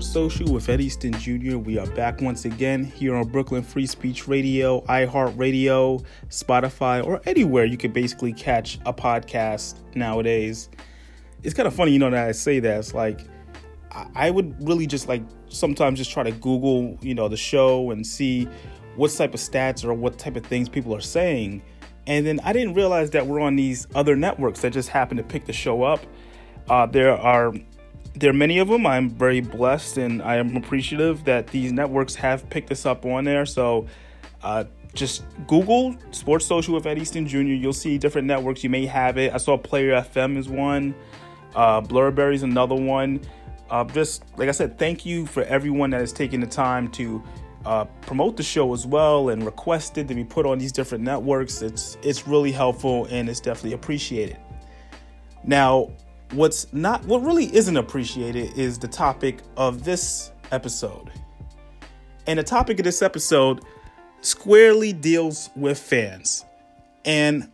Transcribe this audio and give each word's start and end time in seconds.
Sports 0.00 0.14
Social 0.14 0.54
with 0.54 0.68
Ed 0.70 0.80
Easton 0.80 1.12
Jr. 1.12 1.58
We 1.58 1.76
are 1.76 1.86
back 1.88 2.22
once 2.22 2.46
again 2.46 2.84
here 2.84 3.14
on 3.14 3.28
Brooklyn 3.28 3.62
Free 3.62 3.84
Speech 3.84 4.28
Radio, 4.28 4.80
iHeartRadio, 4.82 6.02
Spotify, 6.30 7.04
or 7.04 7.20
anywhere 7.26 7.66
you 7.66 7.76
can 7.76 7.92
basically 7.92 8.32
catch 8.32 8.78
a 8.86 8.94
podcast 8.94 9.74
nowadays. 9.94 10.70
It's 11.42 11.52
kind 11.52 11.66
of 11.66 11.74
funny, 11.74 11.92
you 11.92 11.98
know, 11.98 12.08
that 12.08 12.28
I 12.28 12.32
say 12.32 12.60
that. 12.60 12.78
It's 12.78 12.94
like, 12.94 13.20
I 14.14 14.30
would 14.30 14.66
really 14.66 14.86
just 14.86 15.06
like 15.06 15.22
sometimes 15.48 15.98
just 15.98 16.10
try 16.10 16.22
to 16.22 16.32
Google, 16.32 16.96
you 17.02 17.14
know, 17.14 17.28
the 17.28 17.36
show 17.36 17.90
and 17.90 18.06
see 18.06 18.48
what 18.96 19.10
type 19.10 19.34
of 19.34 19.40
stats 19.40 19.84
or 19.84 19.92
what 19.92 20.18
type 20.18 20.36
of 20.36 20.46
things 20.46 20.70
people 20.70 20.94
are 20.94 21.02
saying. 21.02 21.60
And 22.06 22.26
then 22.26 22.40
I 22.42 22.54
didn't 22.54 22.72
realize 22.72 23.10
that 23.10 23.26
we're 23.26 23.40
on 23.40 23.54
these 23.54 23.86
other 23.94 24.16
networks 24.16 24.62
that 24.62 24.72
just 24.72 24.88
happen 24.88 25.18
to 25.18 25.22
pick 25.22 25.44
the 25.44 25.52
show 25.52 25.82
up. 25.82 26.00
Uh, 26.70 26.86
there 26.86 27.12
are 27.18 27.52
there 28.14 28.30
are 28.30 28.34
many 28.34 28.58
of 28.58 28.68
them. 28.68 28.86
I'm 28.86 29.10
very 29.10 29.40
blessed 29.40 29.98
and 29.98 30.22
I 30.22 30.36
am 30.36 30.56
appreciative 30.56 31.24
that 31.24 31.46
these 31.48 31.72
networks 31.72 32.14
have 32.16 32.48
picked 32.50 32.70
us 32.72 32.86
up 32.86 33.06
on 33.06 33.24
there. 33.24 33.46
So 33.46 33.86
uh, 34.42 34.64
just 34.94 35.24
Google 35.46 35.96
Sports 36.10 36.46
Social 36.46 36.74
with 36.74 36.86
Ed 36.86 36.98
Easton 36.98 37.26
Jr. 37.26 37.38
You'll 37.38 37.72
see 37.72 37.98
different 37.98 38.26
networks. 38.26 38.64
You 38.64 38.70
may 38.70 38.86
have 38.86 39.18
it. 39.18 39.32
I 39.32 39.36
saw 39.36 39.56
Player 39.56 39.92
FM 40.00 40.36
is 40.36 40.48
one. 40.48 40.94
Uh, 41.54 41.82
is 42.30 42.42
another 42.42 42.74
one. 42.74 43.20
Uh, 43.70 43.84
just 43.84 44.24
like 44.36 44.48
I 44.48 44.52
said, 44.52 44.78
thank 44.78 45.06
you 45.06 45.26
for 45.26 45.44
everyone 45.44 45.90
that 45.90 46.00
has 46.00 46.12
taken 46.12 46.40
the 46.40 46.46
time 46.46 46.88
to 46.92 47.22
uh, 47.64 47.84
promote 48.02 48.36
the 48.36 48.42
show 48.42 48.72
as 48.72 48.86
well 48.86 49.28
and 49.28 49.44
requested 49.44 50.08
to 50.08 50.14
be 50.14 50.24
put 50.24 50.46
on 50.46 50.58
these 50.58 50.72
different 50.72 51.04
networks. 51.04 51.62
It's 51.62 51.96
it's 52.02 52.26
really 52.26 52.52
helpful 52.52 53.06
and 53.10 53.28
it's 53.28 53.40
definitely 53.40 53.74
appreciated. 53.74 54.38
Now, 55.44 55.90
what's 56.32 56.72
not 56.72 57.04
what 57.04 57.22
really 57.22 57.54
isn't 57.54 57.76
appreciated 57.76 58.56
is 58.56 58.78
the 58.78 58.88
topic 58.88 59.40
of 59.56 59.84
this 59.84 60.32
episode. 60.52 61.10
And 62.26 62.38
the 62.38 62.44
topic 62.44 62.78
of 62.78 62.84
this 62.84 63.02
episode 63.02 63.64
squarely 64.20 64.92
deals 64.92 65.50
with 65.56 65.78
fans. 65.78 66.44
And 67.04 67.50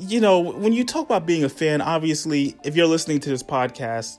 you 0.00 0.20
know, 0.20 0.40
when 0.40 0.72
you 0.72 0.84
talk 0.84 1.04
about 1.04 1.24
being 1.24 1.44
a 1.44 1.48
fan, 1.48 1.80
obviously, 1.80 2.56
if 2.64 2.74
you're 2.74 2.86
listening 2.86 3.20
to 3.20 3.30
this 3.30 3.42
podcast, 3.42 4.18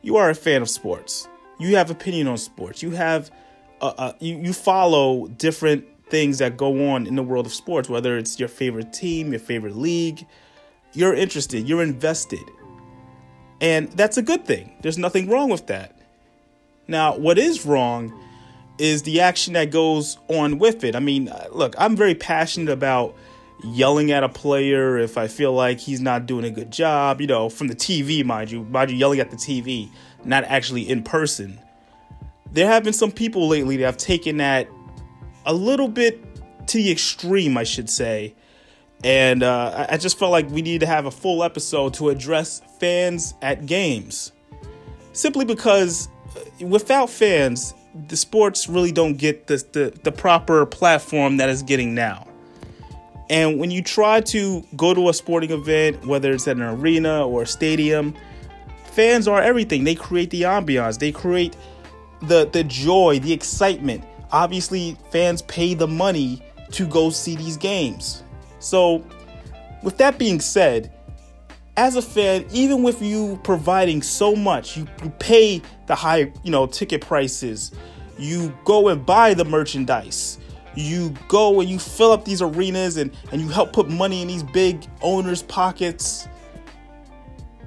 you 0.00 0.16
are 0.16 0.30
a 0.30 0.34
fan 0.34 0.62
of 0.62 0.70
sports. 0.70 1.28
You 1.58 1.76
have 1.76 1.90
opinion 1.90 2.28
on 2.28 2.38
sports. 2.38 2.82
You 2.82 2.90
have 2.92 3.30
uh, 3.80 3.92
uh, 3.98 4.12
you, 4.20 4.38
you 4.38 4.52
follow 4.52 5.26
different 5.28 5.84
things 6.08 6.38
that 6.38 6.56
go 6.56 6.90
on 6.90 7.06
in 7.06 7.16
the 7.16 7.22
world 7.22 7.46
of 7.46 7.52
sports, 7.52 7.88
whether 7.88 8.16
it's 8.16 8.38
your 8.38 8.48
favorite 8.48 8.92
team, 8.92 9.32
your 9.32 9.40
favorite 9.40 9.76
league. 9.76 10.26
You're 10.92 11.14
interested, 11.14 11.68
you're 11.68 11.82
invested. 11.82 12.44
And 13.62 13.88
that's 13.92 14.18
a 14.18 14.22
good 14.22 14.44
thing. 14.44 14.72
There's 14.82 14.98
nothing 14.98 15.30
wrong 15.30 15.48
with 15.48 15.68
that. 15.68 15.96
Now, 16.88 17.16
what 17.16 17.38
is 17.38 17.64
wrong 17.64 18.12
is 18.76 19.04
the 19.04 19.20
action 19.20 19.52
that 19.54 19.70
goes 19.70 20.18
on 20.28 20.58
with 20.58 20.82
it. 20.82 20.96
I 20.96 20.98
mean, 20.98 21.28
uh, 21.28 21.46
look, 21.52 21.76
I'm 21.78 21.96
very 21.96 22.16
passionate 22.16 22.72
about 22.72 23.16
yelling 23.62 24.10
at 24.10 24.24
a 24.24 24.28
player 24.28 24.98
if 24.98 25.16
I 25.16 25.28
feel 25.28 25.52
like 25.52 25.78
he's 25.78 26.00
not 26.00 26.26
doing 26.26 26.44
a 26.44 26.50
good 26.50 26.72
job, 26.72 27.20
you 27.20 27.28
know, 27.28 27.48
from 27.48 27.68
the 27.68 27.76
TV, 27.76 28.24
mind 28.24 28.50
you, 28.50 28.64
mind 28.64 28.90
you, 28.90 28.96
yelling 28.96 29.20
at 29.20 29.30
the 29.30 29.36
TV, 29.36 29.88
not 30.24 30.42
actually 30.44 30.88
in 30.88 31.04
person. 31.04 31.60
There 32.50 32.66
have 32.66 32.82
been 32.82 32.92
some 32.92 33.12
people 33.12 33.46
lately 33.46 33.76
that 33.76 33.84
have 33.84 33.96
taken 33.96 34.38
that 34.38 34.68
a 35.46 35.54
little 35.54 35.88
bit 35.88 36.20
to 36.66 36.78
the 36.78 36.90
extreme, 36.90 37.56
I 37.56 37.62
should 37.62 37.88
say, 37.88 38.34
and 39.04 39.42
uh, 39.42 39.86
I 39.88 39.96
just 39.96 40.18
felt 40.18 40.30
like 40.30 40.48
we 40.50 40.62
need 40.62 40.80
to 40.80 40.86
have 40.86 41.06
a 41.06 41.10
full 41.10 41.42
episode 41.42 41.94
to 41.94 42.10
address 42.10 42.62
fans 42.78 43.34
at 43.42 43.66
games. 43.66 44.32
Simply 45.12 45.44
because 45.44 46.08
uh, 46.36 46.66
without 46.66 47.10
fans, 47.10 47.74
the 48.08 48.16
sports 48.16 48.68
really 48.68 48.92
don't 48.92 49.14
get 49.14 49.46
the, 49.48 49.64
the, 49.72 49.98
the 50.04 50.12
proper 50.12 50.64
platform 50.66 51.36
that 51.38 51.48
it's 51.48 51.62
getting 51.62 51.94
now. 51.94 52.26
And 53.28 53.58
when 53.58 53.70
you 53.70 53.82
try 53.82 54.20
to 54.20 54.62
go 54.76 54.94
to 54.94 55.08
a 55.08 55.14
sporting 55.14 55.50
event, 55.50 56.04
whether 56.06 56.32
it's 56.32 56.46
at 56.46 56.56
an 56.56 56.62
arena 56.62 57.26
or 57.26 57.42
a 57.42 57.46
stadium, 57.46 58.14
fans 58.92 59.26
are 59.26 59.40
everything. 59.40 59.84
They 59.84 59.94
create 59.94 60.30
the 60.30 60.42
ambiance, 60.42 60.98
they 60.98 61.12
create 61.12 61.56
the, 62.22 62.46
the 62.46 62.62
joy, 62.64 63.18
the 63.20 63.32
excitement. 63.32 64.04
Obviously, 64.30 64.96
fans 65.10 65.42
pay 65.42 65.74
the 65.74 65.88
money 65.88 66.42
to 66.72 66.86
go 66.86 67.10
see 67.10 67.36
these 67.36 67.56
games. 67.56 68.21
So, 68.62 69.04
with 69.82 69.98
that 69.98 70.18
being 70.18 70.40
said, 70.40 70.92
as 71.76 71.96
a 71.96 72.02
fan, 72.02 72.46
even 72.52 72.82
with 72.82 73.02
you 73.02 73.40
providing 73.42 74.02
so 74.02 74.36
much, 74.36 74.76
you, 74.76 74.86
you 75.02 75.10
pay 75.18 75.62
the 75.86 75.94
high, 75.94 76.32
you 76.44 76.50
know, 76.50 76.66
ticket 76.66 77.00
prices, 77.00 77.72
you 78.18 78.56
go 78.64 78.88
and 78.88 79.04
buy 79.04 79.34
the 79.34 79.44
merchandise, 79.44 80.38
you 80.74 81.14
go 81.28 81.60
and 81.60 81.68
you 81.68 81.78
fill 81.78 82.12
up 82.12 82.24
these 82.24 82.42
arenas 82.42 82.96
and, 82.98 83.14
and 83.32 83.40
you 83.40 83.48
help 83.48 83.72
put 83.72 83.88
money 83.88 84.22
in 84.22 84.28
these 84.28 84.42
big 84.42 84.86
owners' 85.00 85.42
pockets, 85.42 86.28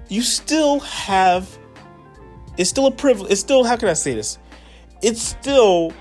you 0.08 0.22
still 0.22 0.80
have 0.82 1.58
it's 2.58 2.70
still 2.70 2.88
a 2.88 2.92
privilege. 2.92 3.32
It's 3.32 3.42
still, 3.42 3.64
how 3.64 3.76
can 3.76 3.90
I 3.90 3.94
say 3.94 4.14
this? 4.14 4.38
It's 5.02 5.22
still 5.22 5.94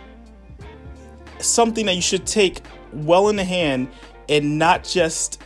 something 1.40 1.86
that 1.86 1.94
you 1.94 2.02
should 2.02 2.26
take 2.26 2.62
well 2.92 3.28
in 3.28 3.36
the 3.36 3.44
hand 3.44 3.88
and 4.28 4.58
not 4.58 4.84
just 4.84 5.42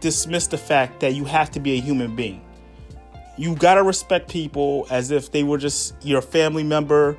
dismiss 0.00 0.46
the 0.46 0.58
fact 0.58 1.00
that 1.00 1.14
you 1.14 1.24
have 1.24 1.50
to 1.52 1.60
be 1.60 1.78
a 1.78 1.80
human 1.80 2.14
being. 2.14 2.42
You 3.36 3.54
gotta 3.54 3.82
respect 3.82 4.30
people 4.30 4.86
as 4.90 5.10
if 5.10 5.30
they 5.30 5.42
were 5.42 5.58
just 5.58 5.94
your 6.02 6.22
family 6.22 6.62
member, 6.62 7.16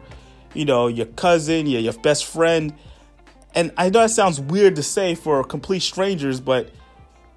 you 0.53 0.66
know, 0.66 0.88
your 0.88 1.06
cousin, 1.06 1.68
your, 1.68 1.81
your 1.81 1.94
best 1.94 2.25
friend. 2.25 2.73
And 3.53 3.72
I 3.78 3.90
know 3.90 4.01
that 4.01 4.12
sounds 4.12 4.40
weird 4.40 4.75
to 4.75 4.84
say 4.84 5.16
for 5.16 5.44
complete 5.44 5.81
strangers, 5.81 6.40
but 6.40 6.72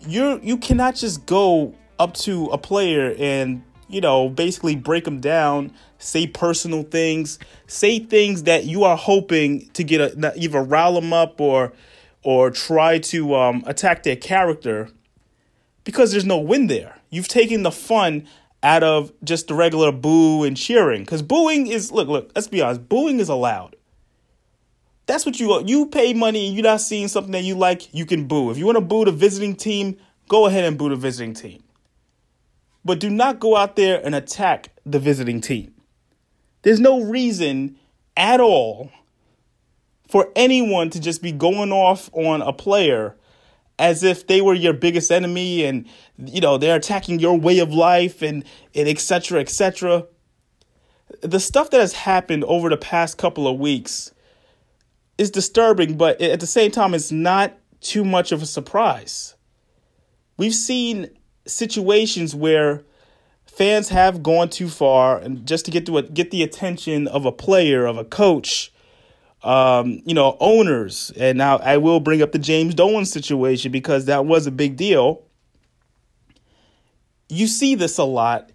you're 0.01 0.39
you 0.41 0.57
cannot 0.57 0.95
just 0.95 1.27
go 1.27 1.75
up 1.99 2.15
to 2.15 2.47
a 2.47 2.59
player 2.59 3.15
and 3.19 3.63
you 3.89 4.01
know 4.01 4.29
basically 4.31 4.77
break 4.77 5.05
them 5.05 5.21
down, 5.21 5.73
say 5.99 6.27
personal 6.27 6.83
things, 6.83 7.39
say 7.67 7.99
things 7.99 8.45
that 8.45 8.65
you 8.65 8.85
are 8.85 8.97
hoping 8.97 9.69
to 9.71 9.85
get 9.85 10.01
a, 10.01 10.33
either 10.37 10.63
rile 10.63 10.95
them 10.95 11.13
up 11.13 11.41
or 11.41 11.73
or 12.23 12.51
try 12.51 12.99
to 12.99 13.35
um, 13.35 13.65
attack 13.67 14.03
their 14.03 14.17
character 14.17 14.89
because 15.85 16.11
there's 16.11 16.25
no 16.25 16.39
win 16.39 16.67
there. 16.67 16.99
You've 17.11 17.29
taken 17.29 17.63
the 17.63 17.71
fun 17.71 18.27
out 18.63 18.83
of 18.83 19.13
just 19.25 19.49
the 19.49 19.55
regular 19.55 19.91
boo 19.91 20.45
and 20.45 20.57
cheering. 20.57 21.03
Because 21.03 21.23
booing 21.23 21.67
is 21.67 21.91
look 21.91 22.09
look 22.09 22.31
let's 22.35 22.49
be 22.49 22.61
honest 22.61 22.89
booing 22.89 23.21
is 23.21 23.29
allowed. 23.29 23.77
That's 25.07 25.27
what 25.27 25.41
you 25.41 25.63
you 25.67 25.87
pay 25.87 26.13
money 26.13 26.47
and 26.47 26.55
you're 26.55 26.65
not 26.65 26.81
seeing 26.81 27.09
something 27.09 27.33
that 27.33 27.43
you 27.43 27.55
like 27.55 27.93
you 27.95 28.07
can 28.07 28.27
boo. 28.27 28.51
If 28.51 28.59
you 28.59 28.67
want 28.67 28.77
to 28.77 28.85
boo 28.85 29.05
the 29.05 29.13
visiting 29.13 29.57
team 29.57 29.97
go 30.29 30.47
ahead 30.47 30.65
and 30.65 30.79
boo 30.79 30.89
the 30.89 30.97
visiting 30.97 31.35
team. 31.35 31.63
But 32.85 33.01
do 33.01 33.11
not 33.11 33.41
go 33.41 33.57
out 33.57 33.77
there 33.77 34.01
and 34.05 34.15
attack 34.15 34.71
the 34.87 34.99
visiting 34.99 35.41
team. 35.41 35.75
There's 36.63 36.81
no 36.81 37.03
reason 37.03 37.77
at 38.17 38.41
all 38.41 38.91
for 40.11 40.31
anyone 40.37 40.91
to 40.91 41.01
just 41.01 41.23
be 41.23 41.33
going 41.33 41.73
off 41.73 42.11
on 42.13 42.43
a 42.43 42.53
player 42.53 43.17
as 43.79 44.03
if 44.03 44.27
they 44.27 44.41
were 44.41 44.55
your 44.55 44.75
biggest 44.75 45.11
enemy 45.11 45.65
and 45.65 45.87
you 46.19 46.41
know 46.41 46.59
they're 46.59 46.77
attacking 46.77 47.19
your 47.19 47.39
way 47.39 47.59
of 47.59 47.73
life 47.73 48.21
and 48.23 48.45
and 48.75 48.89
etc 48.89 49.41
etc 49.41 50.05
the 51.23 51.41
stuff 51.41 51.71
that 51.71 51.81
has 51.81 51.93
happened 51.93 52.45
over 52.45 52.69
the 52.69 52.77
past 52.77 53.19
couple 53.19 53.49
of 53.49 53.59
weeks 53.59 54.13
is 55.19 55.31
disturbing 55.31 55.97
but 55.97 56.21
at 56.21 56.41
the 56.41 56.47
same 56.47 56.71
time 56.71 56.95
it's 56.95 57.11
not 57.11 57.57
too 57.81 58.05
much 58.05 58.33
of 58.33 58.43
a 58.43 58.47
surprise. 58.47 59.35
We've 60.37 60.55
seen 60.55 61.11
situations 61.47 62.35
where 62.35 62.85
fans 63.47 63.89
have 63.89 64.23
gone 64.23 64.49
too 64.49 64.69
far 64.69 65.19
and 65.19 65.47
just 65.47 65.65
to 65.65 65.71
get 65.71 65.87
to 65.87 65.99
a, 65.99 66.03
get 66.03 66.31
the 66.31 66.43
attention 66.43 67.09
of 67.09 67.27
a 67.27 67.33
player 67.33 67.87
of 67.87 67.99
a 67.99 68.05
coach 68.05 68.73
um, 69.43 70.03
you 70.05 70.15
know, 70.15 70.37
owners. 70.41 71.13
And 71.17 71.39
now 71.39 71.59
I 71.59 71.79
will 71.79 72.01
bring 72.01 72.23
up 72.23 72.33
the 72.33 72.39
James 72.39 72.75
Dolan 72.75 73.07
situation 73.07 73.73
because 73.73 74.07
that 74.07 74.27
was 74.27 74.47
a 74.47 74.51
big 74.51 74.77
deal. 74.77 75.25
You 77.29 77.47
see 77.47 77.75
this 77.75 77.99
a 77.99 78.05
lot, 78.05 78.51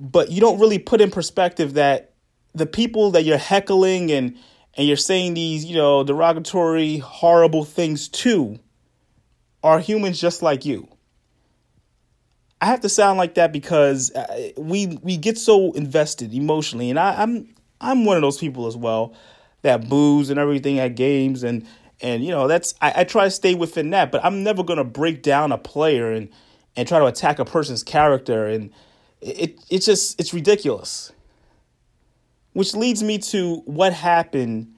but 0.00 0.30
you 0.30 0.40
don't 0.40 0.58
really 0.58 0.78
put 0.78 1.00
in 1.00 1.10
perspective 1.10 1.74
that 1.74 2.14
the 2.54 2.66
people 2.66 3.12
that 3.12 3.24
you're 3.24 3.38
heckling 3.38 4.10
and 4.10 4.36
and 4.74 4.86
you're 4.86 4.96
saying 4.96 5.34
these, 5.34 5.64
you 5.64 5.74
know, 5.74 6.04
derogatory, 6.04 6.98
horrible 6.98 7.64
things 7.64 8.08
to 8.08 8.58
are 9.62 9.80
humans 9.80 10.20
just 10.20 10.40
like 10.40 10.64
you. 10.64 10.88
I 12.60 12.66
have 12.66 12.80
to 12.80 12.88
sound 12.88 13.18
like 13.18 13.34
that 13.34 13.52
because 13.52 14.12
uh, 14.12 14.50
we 14.56 14.98
we 15.02 15.16
get 15.16 15.38
so 15.38 15.72
invested 15.72 16.34
emotionally, 16.34 16.90
and 16.90 16.98
I, 16.98 17.22
I'm 17.22 17.54
I'm 17.80 18.04
one 18.04 18.16
of 18.16 18.22
those 18.22 18.38
people 18.38 18.66
as 18.66 18.76
well 18.76 19.14
that 19.62 19.88
booze 19.88 20.30
and 20.30 20.38
everything 20.38 20.78
at 20.78 20.94
games 20.96 21.42
and 21.44 21.66
and 22.00 22.24
you 22.24 22.30
know 22.30 22.48
that's 22.48 22.74
I, 22.80 22.92
I 22.98 23.04
try 23.04 23.24
to 23.24 23.30
stay 23.32 23.54
within 23.54 23.90
that, 23.90 24.12
but 24.12 24.24
I'm 24.24 24.42
never 24.44 24.62
gonna 24.64 24.84
break 24.84 25.22
down 25.22 25.52
a 25.52 25.58
player 25.58 26.12
and 26.12 26.28
and 26.76 26.88
try 26.88 26.98
to 27.00 27.06
attack 27.06 27.38
a 27.40 27.44
person's 27.44 27.82
character 27.82 28.46
and 28.46 28.70
it 29.20 29.60
it's 29.70 29.86
just 29.86 30.20
it's 30.20 30.34
ridiculous. 30.34 31.12
which 32.54 32.74
leads 32.74 33.02
me 33.02 33.18
to 33.18 33.56
what 33.66 33.92
happened 33.94 34.74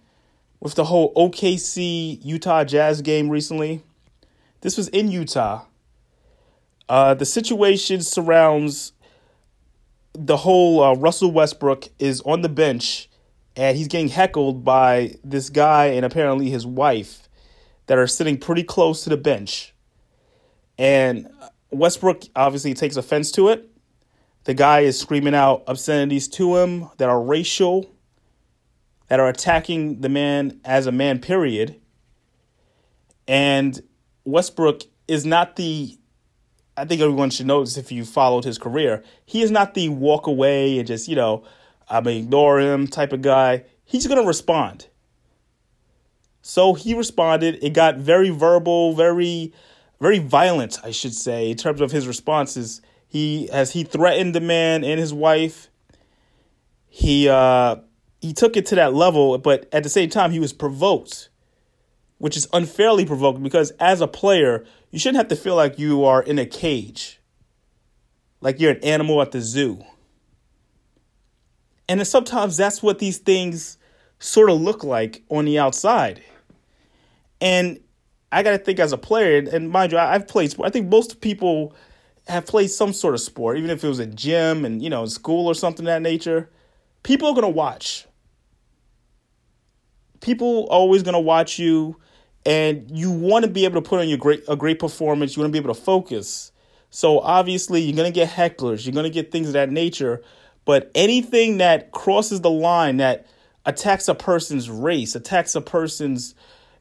with 0.60 0.74
the 0.76 0.84
whole 0.84 1.14
OKC 1.14 2.20
Utah 2.24 2.64
Jazz 2.64 3.02
game 3.02 3.30
recently. 3.30 3.82
This 4.62 4.76
was 4.78 4.88
in 4.88 5.10
Utah. 5.10 5.64
Uh, 6.88 7.14
the 7.14 7.26
situation 7.26 8.02
surrounds 8.02 8.92
the 10.14 10.38
whole 10.38 10.82
uh, 10.82 10.94
Russell 10.94 11.32
Westbrook 11.32 11.88
is 11.98 12.22
on 12.22 12.42
the 12.42 12.48
bench 12.48 13.09
and 13.60 13.76
he's 13.76 13.88
getting 13.88 14.08
heckled 14.08 14.64
by 14.64 15.16
this 15.22 15.50
guy 15.50 15.88
and 15.88 16.02
apparently 16.02 16.48
his 16.48 16.64
wife 16.64 17.28
that 17.88 17.98
are 17.98 18.06
sitting 18.06 18.38
pretty 18.38 18.62
close 18.62 19.04
to 19.04 19.10
the 19.10 19.18
bench. 19.18 19.74
And 20.78 21.28
Westbrook 21.70 22.22
obviously 22.34 22.72
takes 22.72 22.96
offense 22.96 23.30
to 23.32 23.50
it. 23.50 23.70
The 24.44 24.54
guy 24.54 24.80
is 24.80 24.98
screaming 24.98 25.34
out 25.34 25.64
obscenities 25.66 26.26
to 26.28 26.56
him 26.56 26.88
that 26.96 27.10
are 27.10 27.22
racial, 27.22 27.90
that 29.08 29.20
are 29.20 29.28
attacking 29.28 30.00
the 30.00 30.08
man 30.08 30.58
as 30.64 30.86
a 30.86 30.92
man, 30.92 31.18
period. 31.18 31.78
And 33.28 33.78
Westbrook 34.24 34.84
is 35.06 35.26
not 35.26 35.56
the 35.56 35.98
I 36.78 36.86
think 36.86 37.02
everyone 37.02 37.28
should 37.28 37.46
notice 37.46 37.76
if 37.76 37.92
you 37.92 38.06
followed 38.06 38.44
his 38.44 38.56
career, 38.56 39.04
he 39.26 39.42
is 39.42 39.50
not 39.50 39.74
the 39.74 39.90
walk 39.90 40.26
away 40.26 40.78
and 40.78 40.86
just, 40.86 41.08
you 41.08 41.16
know, 41.16 41.44
I'm 41.90 42.04
gonna 42.04 42.16
ignore 42.16 42.60
him 42.60 42.86
type 42.86 43.12
of 43.12 43.20
guy. 43.20 43.64
He's 43.84 44.06
gonna 44.06 44.22
respond. 44.22 44.86
So 46.40 46.74
he 46.74 46.94
responded. 46.94 47.58
It 47.62 47.74
got 47.74 47.96
very 47.96 48.30
verbal, 48.30 48.94
very, 48.94 49.52
very 50.00 50.20
violent, 50.20 50.78
I 50.82 50.92
should 50.92 51.14
say, 51.14 51.50
in 51.50 51.56
terms 51.56 51.80
of 51.80 51.90
his 51.90 52.06
responses. 52.06 52.80
He 53.08 53.50
as 53.50 53.72
he 53.72 53.82
threatened 53.82 54.34
the 54.34 54.40
man 54.40 54.84
and 54.84 55.00
his 55.00 55.12
wife. 55.12 55.68
He 56.88 57.28
uh 57.28 57.76
he 58.20 58.32
took 58.32 58.56
it 58.56 58.66
to 58.66 58.74
that 58.76 58.94
level, 58.94 59.36
but 59.38 59.68
at 59.72 59.82
the 59.82 59.88
same 59.88 60.10
time 60.10 60.30
he 60.30 60.38
was 60.38 60.52
provoked, 60.52 61.28
which 62.18 62.36
is 62.36 62.46
unfairly 62.52 63.04
provoked 63.04 63.42
because 63.42 63.72
as 63.80 64.00
a 64.00 64.06
player, 64.06 64.64
you 64.90 64.98
shouldn't 64.98 65.16
have 65.18 65.28
to 65.28 65.36
feel 65.36 65.56
like 65.56 65.78
you 65.78 66.04
are 66.04 66.22
in 66.22 66.38
a 66.38 66.46
cage, 66.46 67.20
like 68.40 68.60
you're 68.60 68.72
an 68.72 68.84
animal 68.84 69.20
at 69.22 69.32
the 69.32 69.40
zoo. 69.40 69.82
And 71.90 72.06
sometimes 72.06 72.56
that's 72.56 72.84
what 72.84 73.00
these 73.00 73.18
things 73.18 73.76
sort 74.20 74.48
of 74.48 74.60
look 74.60 74.84
like 74.84 75.24
on 75.28 75.44
the 75.44 75.58
outside. 75.58 76.22
And 77.40 77.80
I 78.30 78.44
got 78.44 78.52
to 78.52 78.58
think 78.58 78.78
as 78.78 78.92
a 78.92 78.98
player, 78.98 79.44
and 79.52 79.70
mind 79.70 79.90
you, 79.90 79.98
I've 79.98 80.28
played 80.28 80.52
sport. 80.52 80.68
I 80.68 80.70
think 80.70 80.88
most 80.88 81.20
people 81.20 81.74
have 82.28 82.46
played 82.46 82.70
some 82.70 82.92
sort 82.92 83.14
of 83.14 83.20
sport, 83.20 83.58
even 83.58 83.70
if 83.70 83.82
it 83.82 83.88
was 83.88 83.98
a 83.98 84.06
gym 84.06 84.64
and, 84.64 84.80
you 84.80 84.88
know, 84.88 85.04
school 85.06 85.48
or 85.48 85.54
something 85.54 85.84
that 85.86 86.00
nature. 86.00 86.48
People 87.02 87.26
are 87.26 87.34
going 87.34 87.42
to 87.42 87.48
watch. 87.48 88.06
People 90.20 90.68
always 90.70 91.02
going 91.02 91.14
to 91.14 91.18
watch 91.18 91.58
you 91.58 91.96
and 92.46 92.88
you 92.88 93.10
want 93.10 93.44
to 93.44 93.50
be 93.50 93.64
able 93.64 93.82
to 93.82 93.88
put 93.88 93.98
on 93.98 94.08
your 94.08 94.18
great 94.18 94.44
a 94.46 94.54
great 94.54 94.78
performance. 94.78 95.36
You 95.36 95.42
want 95.42 95.52
to 95.52 95.60
be 95.60 95.62
able 95.62 95.74
to 95.74 95.80
focus. 95.80 96.52
So 96.90 97.18
obviously, 97.18 97.82
you're 97.82 97.96
gonna 97.96 98.10
get 98.10 98.28
hecklers. 98.30 98.84
You're 98.84 98.94
gonna 98.94 99.10
get 99.10 99.30
things 99.30 99.48
of 99.48 99.52
that 99.54 99.70
nature. 99.70 100.22
But 100.64 100.90
anything 100.94 101.58
that 101.58 101.90
crosses 101.90 102.40
the 102.40 102.50
line 102.50 102.98
that 102.98 103.26
attacks 103.64 104.08
a 104.08 104.14
person's 104.14 104.70
race, 104.70 105.14
attacks 105.14 105.54
a 105.54 105.60
person's, 105.60 106.34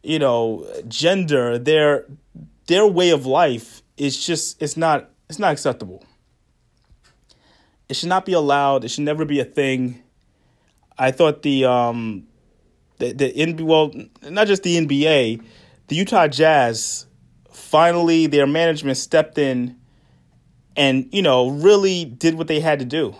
you 0.03 0.19
know, 0.19 0.67
gender, 0.87 1.57
their 1.57 2.05
their 2.67 2.85
way 2.85 3.09
of 3.09 3.25
life 3.25 3.81
is 3.97 4.23
just 4.23 4.61
it's 4.61 4.77
not 4.77 5.09
it's 5.29 5.39
not 5.39 5.51
acceptable. 5.51 6.03
It 7.87 7.95
should 7.95 8.09
not 8.09 8.25
be 8.25 8.33
allowed. 8.33 8.83
It 8.83 8.89
should 8.89 9.03
never 9.03 9.25
be 9.25 9.39
a 9.39 9.45
thing. 9.45 10.03
I 10.97 11.11
thought 11.11 11.41
the 11.41 11.65
um 11.65 12.27
the 12.97 13.13
the 13.13 13.33
NBA, 13.33 13.61
well, 13.61 13.91
not 14.23 14.47
just 14.47 14.63
the 14.63 14.77
NBA, 14.77 15.43
the 15.87 15.95
Utah 15.95 16.27
Jazz 16.27 17.07
finally 17.51 18.25
their 18.25 18.47
management 18.47 18.97
stepped 18.97 19.37
in 19.37 19.75
and 20.75 21.07
you 21.11 21.21
know 21.21 21.49
really 21.49 22.05
did 22.05 22.35
what 22.35 22.47
they 22.47 22.59
had 22.59 22.79
to 22.79 22.85
do. 22.85 23.15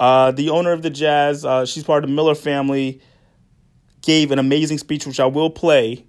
Uh, 0.00 0.30
the 0.30 0.48
owner 0.48 0.72
of 0.72 0.80
the 0.80 0.88
Jazz, 0.88 1.44
uh, 1.44 1.66
she's 1.66 1.84
part 1.84 2.02
of 2.02 2.08
the 2.08 2.16
Miller 2.16 2.34
family, 2.34 3.02
gave 4.00 4.30
an 4.30 4.38
amazing 4.38 4.78
speech 4.78 5.06
which 5.06 5.20
I 5.20 5.26
will 5.26 5.50
play. 5.50 6.06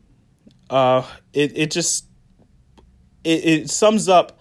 Uh, 0.70 1.06
it 1.34 1.52
it 1.58 1.72
just 1.72 2.06
it, 3.26 3.46
it 3.46 3.70
sums 3.70 4.08
up 4.08 4.40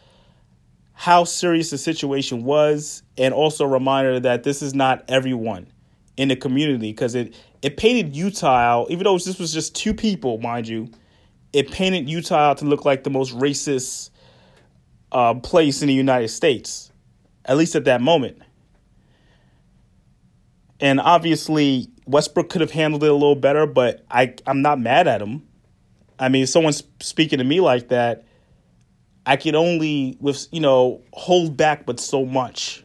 how 0.92 1.24
serious 1.24 1.70
the 1.70 1.78
situation 1.78 2.44
was, 2.44 3.02
and 3.18 3.34
also 3.34 3.64
a 3.64 3.68
reminder 3.68 4.20
that 4.20 4.44
this 4.44 4.62
is 4.62 4.72
not 4.72 5.04
everyone 5.08 5.66
in 6.16 6.28
the 6.28 6.36
community 6.36 6.92
because 6.92 7.16
it 7.16 7.34
it 7.60 7.76
painted 7.76 8.14
Utah 8.14 8.86
even 8.88 9.02
though 9.02 9.18
this 9.18 9.40
was 9.40 9.52
just 9.52 9.74
two 9.74 9.92
people, 9.92 10.38
mind 10.38 10.68
you, 10.68 10.88
it 11.52 11.72
painted 11.72 12.08
Utah 12.08 12.54
to 12.54 12.64
look 12.64 12.84
like 12.84 13.02
the 13.02 13.10
most 13.10 13.36
racist 13.36 14.10
uh, 15.10 15.34
place 15.34 15.82
in 15.82 15.88
the 15.88 15.94
United 15.94 16.28
States, 16.28 16.92
at 17.46 17.56
least 17.56 17.74
at 17.74 17.86
that 17.86 18.00
moment. 18.00 18.40
And 20.80 21.00
obviously, 21.00 21.88
Westbrook 22.06 22.48
could 22.48 22.60
have 22.60 22.70
handled 22.70 23.04
it 23.04 23.10
a 23.10 23.12
little 23.12 23.36
better, 23.36 23.66
but 23.66 24.04
I, 24.10 24.34
I'm 24.46 24.62
not 24.62 24.80
mad 24.80 25.06
at 25.06 25.20
him. 25.20 25.46
I 26.18 26.28
mean, 26.28 26.46
someone's 26.46 26.82
speaking 27.00 27.38
to 27.38 27.44
me 27.44 27.60
like 27.60 27.88
that, 27.88 28.24
I 29.26 29.36
can 29.36 29.54
only, 29.54 30.16
with 30.20 30.46
you 30.50 30.60
know, 30.60 31.02
hold 31.12 31.56
back 31.56 31.86
but 31.86 32.00
so 32.00 32.24
much. 32.24 32.84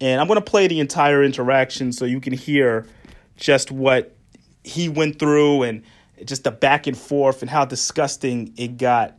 And 0.00 0.20
I'm 0.20 0.26
going 0.26 0.38
to 0.38 0.44
play 0.44 0.66
the 0.66 0.80
entire 0.80 1.22
interaction 1.22 1.92
so 1.92 2.04
you 2.04 2.20
can 2.20 2.34
hear 2.34 2.86
just 3.36 3.70
what 3.70 4.14
he 4.62 4.88
went 4.88 5.18
through 5.18 5.62
and 5.62 5.82
just 6.24 6.44
the 6.44 6.50
back 6.50 6.86
and 6.86 6.96
forth 6.96 7.42
and 7.42 7.50
how 7.50 7.64
disgusting 7.64 8.52
it 8.56 8.76
got. 8.76 9.18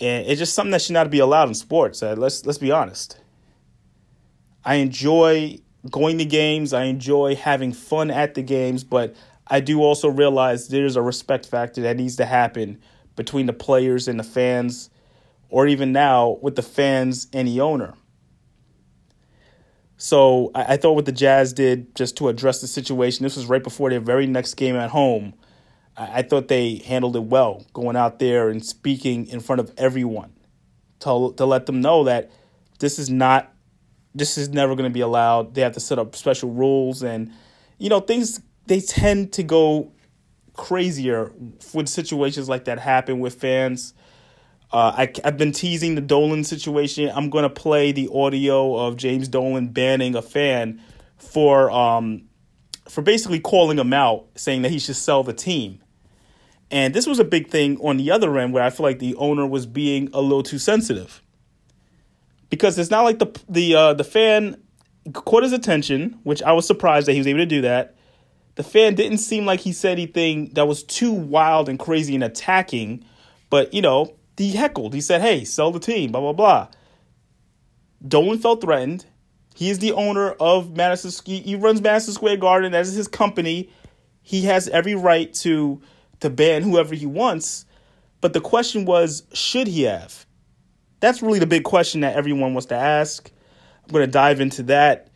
And 0.00 0.26
it's 0.26 0.38
just 0.38 0.54
something 0.54 0.70
that 0.70 0.82
should 0.82 0.94
not 0.94 1.10
be 1.10 1.18
allowed 1.18 1.48
in 1.48 1.54
sports. 1.54 2.02
Uh, 2.02 2.14
let's 2.16 2.46
let's 2.46 2.58
be 2.58 2.70
honest. 2.70 3.18
I 4.64 4.76
enjoy 4.76 5.58
going 5.88 6.18
to 6.18 6.24
games. 6.24 6.72
I 6.72 6.84
enjoy 6.84 7.36
having 7.36 7.72
fun 7.72 8.10
at 8.10 8.34
the 8.34 8.42
games, 8.42 8.84
but 8.84 9.14
I 9.46 9.60
do 9.60 9.82
also 9.82 10.08
realize 10.08 10.68
there's 10.68 10.96
a 10.96 11.02
respect 11.02 11.46
factor 11.46 11.80
that 11.82 11.96
needs 11.96 12.16
to 12.16 12.26
happen 12.26 12.80
between 13.16 13.46
the 13.46 13.52
players 13.52 14.08
and 14.08 14.18
the 14.18 14.24
fans, 14.24 14.90
or 15.48 15.66
even 15.66 15.92
now 15.92 16.38
with 16.42 16.56
the 16.56 16.62
fans 16.62 17.26
and 17.32 17.48
the 17.48 17.60
owner. 17.60 17.94
So 19.96 20.50
I, 20.54 20.74
I 20.74 20.76
thought 20.76 20.92
what 20.92 21.04
the 21.04 21.12
Jazz 21.12 21.52
did 21.52 21.94
just 21.94 22.16
to 22.18 22.28
address 22.28 22.60
the 22.60 22.66
situation, 22.66 23.22
this 23.22 23.36
was 23.36 23.46
right 23.46 23.62
before 23.62 23.90
their 23.90 24.00
very 24.00 24.26
next 24.26 24.54
game 24.54 24.76
at 24.76 24.90
home. 24.90 25.34
I, 25.96 26.20
I 26.20 26.22
thought 26.22 26.48
they 26.48 26.76
handled 26.76 27.16
it 27.16 27.24
well, 27.24 27.66
going 27.74 27.96
out 27.96 28.18
there 28.18 28.48
and 28.48 28.64
speaking 28.64 29.26
in 29.26 29.40
front 29.40 29.60
of 29.60 29.72
everyone 29.76 30.32
to, 31.00 31.34
to 31.36 31.44
let 31.44 31.66
them 31.66 31.80
know 31.80 32.04
that 32.04 32.30
this 32.78 32.98
is 32.98 33.10
not, 33.10 33.52
this 34.14 34.36
is 34.38 34.48
never 34.48 34.74
going 34.74 34.88
to 34.88 34.94
be 34.94 35.00
allowed. 35.00 35.54
They 35.54 35.60
have 35.62 35.74
to 35.74 35.80
set 35.80 35.98
up 35.98 36.16
special 36.16 36.50
rules 36.50 37.02
and, 37.02 37.32
you 37.78 37.88
know, 37.88 38.00
things, 38.00 38.40
they 38.66 38.80
tend 38.80 39.32
to 39.34 39.42
go 39.42 39.92
crazier 40.54 41.32
when 41.72 41.86
situations 41.86 42.48
like 42.48 42.64
that 42.64 42.78
happen 42.78 43.20
with 43.20 43.34
fans. 43.34 43.94
Uh, 44.72 44.92
I, 44.96 45.12
have 45.24 45.36
been 45.36 45.52
teasing 45.52 45.96
the 45.96 46.00
Dolan 46.00 46.44
situation. 46.44 47.10
I'm 47.12 47.30
going 47.30 47.42
to 47.42 47.50
play 47.50 47.92
the 47.92 48.08
audio 48.12 48.76
of 48.76 48.96
James 48.96 49.26
Dolan 49.26 49.68
banning 49.68 50.14
a 50.14 50.22
fan 50.22 50.80
for 51.16 51.70
um, 51.70 52.28
for 52.88 53.02
basically 53.02 53.40
calling 53.40 53.78
him 53.78 53.92
out, 53.92 54.26
saying 54.36 54.62
that 54.62 54.70
he 54.70 54.78
should 54.78 54.96
sell 54.96 55.22
the 55.22 55.32
team. 55.32 55.82
And 56.70 56.94
this 56.94 57.06
was 57.06 57.18
a 57.18 57.24
big 57.24 57.48
thing 57.48 57.78
on 57.80 57.96
the 57.96 58.10
other 58.10 58.36
end 58.38 58.52
where 58.52 58.62
I 58.62 58.70
feel 58.70 58.84
like 58.84 59.00
the 59.00 59.16
owner 59.16 59.46
was 59.46 59.66
being 59.66 60.08
a 60.12 60.20
little 60.20 60.42
too 60.42 60.58
sensitive. 60.58 61.20
Because 62.50 62.78
it's 62.78 62.90
not 62.90 63.02
like 63.02 63.18
the 63.18 63.40
the 63.48 63.74
uh, 63.74 63.94
the 63.94 64.04
fan 64.04 64.60
caught 65.12 65.42
his 65.42 65.52
attention, 65.52 66.18
which 66.24 66.42
I 66.42 66.52
was 66.52 66.66
surprised 66.66 67.08
that 67.08 67.12
he 67.12 67.18
was 67.18 67.26
able 67.26 67.38
to 67.38 67.46
do 67.46 67.62
that. 67.62 67.96
The 68.56 68.62
fan 68.64 68.94
didn't 68.94 69.18
seem 69.18 69.46
like 69.46 69.60
he 69.60 69.72
said 69.72 69.92
anything 69.92 70.50
that 70.54 70.66
was 70.66 70.82
too 70.82 71.12
wild 71.12 71.68
and 71.68 71.78
crazy 71.78 72.14
and 72.14 72.24
attacking, 72.24 73.04
but 73.48 73.72
you 73.72 73.80
know, 73.80 74.14
he 74.36 74.52
heckled. 74.52 74.94
He 74.94 75.00
said, 75.00 75.20
hey, 75.20 75.44
sell 75.44 75.70
the 75.70 75.78
team, 75.78 76.12
blah, 76.12 76.20
blah, 76.20 76.32
blah. 76.32 76.68
Dolan 78.06 78.38
felt 78.38 78.62
threatened. 78.62 79.04
He 79.54 79.68
is 79.68 79.78
the 79.78 79.92
owner 79.92 80.30
of 80.32 80.74
Madison. 80.74 81.12
He 81.26 81.54
runs 81.54 81.82
Madison 81.82 82.14
Square 82.14 82.38
Garden. 82.38 82.72
That 82.72 82.82
is 82.82 82.94
his 82.94 83.08
company. 83.08 83.70
He 84.22 84.42
has 84.42 84.68
every 84.68 84.94
right 84.94 85.32
to 85.34 85.80
to 86.20 86.30
ban 86.30 86.62
whoever 86.62 86.94
he 86.94 87.06
wants. 87.06 87.66
But 88.20 88.32
the 88.32 88.40
question 88.40 88.84
was, 88.84 89.22
should 89.32 89.66
he 89.66 89.82
have? 89.82 90.26
That's 91.00 91.22
really 91.22 91.38
the 91.38 91.46
big 91.46 91.64
question 91.64 92.02
that 92.02 92.16
everyone 92.16 92.54
wants 92.54 92.66
to 92.66 92.76
ask. 92.76 93.30
I'm 93.84 93.92
going 93.92 94.04
to 94.04 94.10
dive 94.10 94.40
into 94.40 94.62
that. 94.64 95.08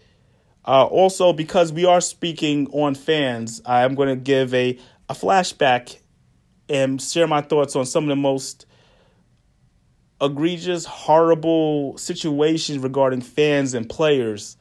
Uh, 0.67 0.85
also, 0.85 1.33
because 1.33 1.73
we 1.73 1.85
are 1.85 2.01
speaking 2.01 2.69
on 2.69 2.95
fans, 2.95 3.61
I'm 3.67 3.95
going 3.95 4.09
to 4.09 4.17
give 4.17 4.55
a, 4.55 4.79
a 5.09 5.15
flashback 5.15 6.01
and 6.69 7.01
share 7.01 7.27
my 7.27 7.43
thoughts 7.43 7.77
on 7.77 7.85
some 7.85 8.05
of 8.05 8.09
the 8.09 8.17
most 8.17 8.65
egregious, 10.23 10.87
horrible 10.87 11.99
situations 11.99 12.79
regarding 12.79 13.21
fans 13.21 13.75
and 13.75 13.89
players 13.89 14.57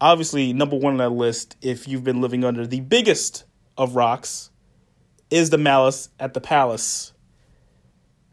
obviously, 0.00 0.52
number 0.52 0.76
one 0.76 0.94
on 0.94 0.98
that 0.98 1.10
list, 1.10 1.56
if 1.62 1.88
you've 1.88 2.04
been 2.04 2.20
living 2.20 2.44
under 2.44 2.66
the 2.66 2.80
biggest 2.80 3.44
of 3.76 3.96
rocks, 3.96 4.50
is 5.30 5.50
the 5.50 5.58
malice 5.58 6.08
at 6.20 6.34
the 6.34 6.40
palace 6.40 7.12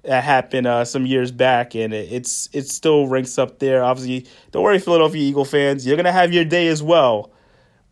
that 0.04 0.24
happened 0.24 0.68
uh, 0.68 0.86
some 0.86 1.06
years 1.06 1.32
back, 1.32 1.76
and 1.76 1.94
it, 1.94 2.12
it's 2.12 2.50
it 2.54 2.68
still 2.68 3.08
ranks 3.08 3.38
up 3.38 3.60
there. 3.60 3.84
Obviously, 3.84 4.30
don't 4.52 4.64
worry, 4.64 4.80
Philadelphia 4.80 5.22
Eagle 5.22 5.46
fans, 5.46 5.86
you're 5.86 5.98
gonna 5.98 6.12
have 6.12 6.34
your 6.34 6.46
day 6.46 6.68
as 6.68 6.84
well. 6.84 7.32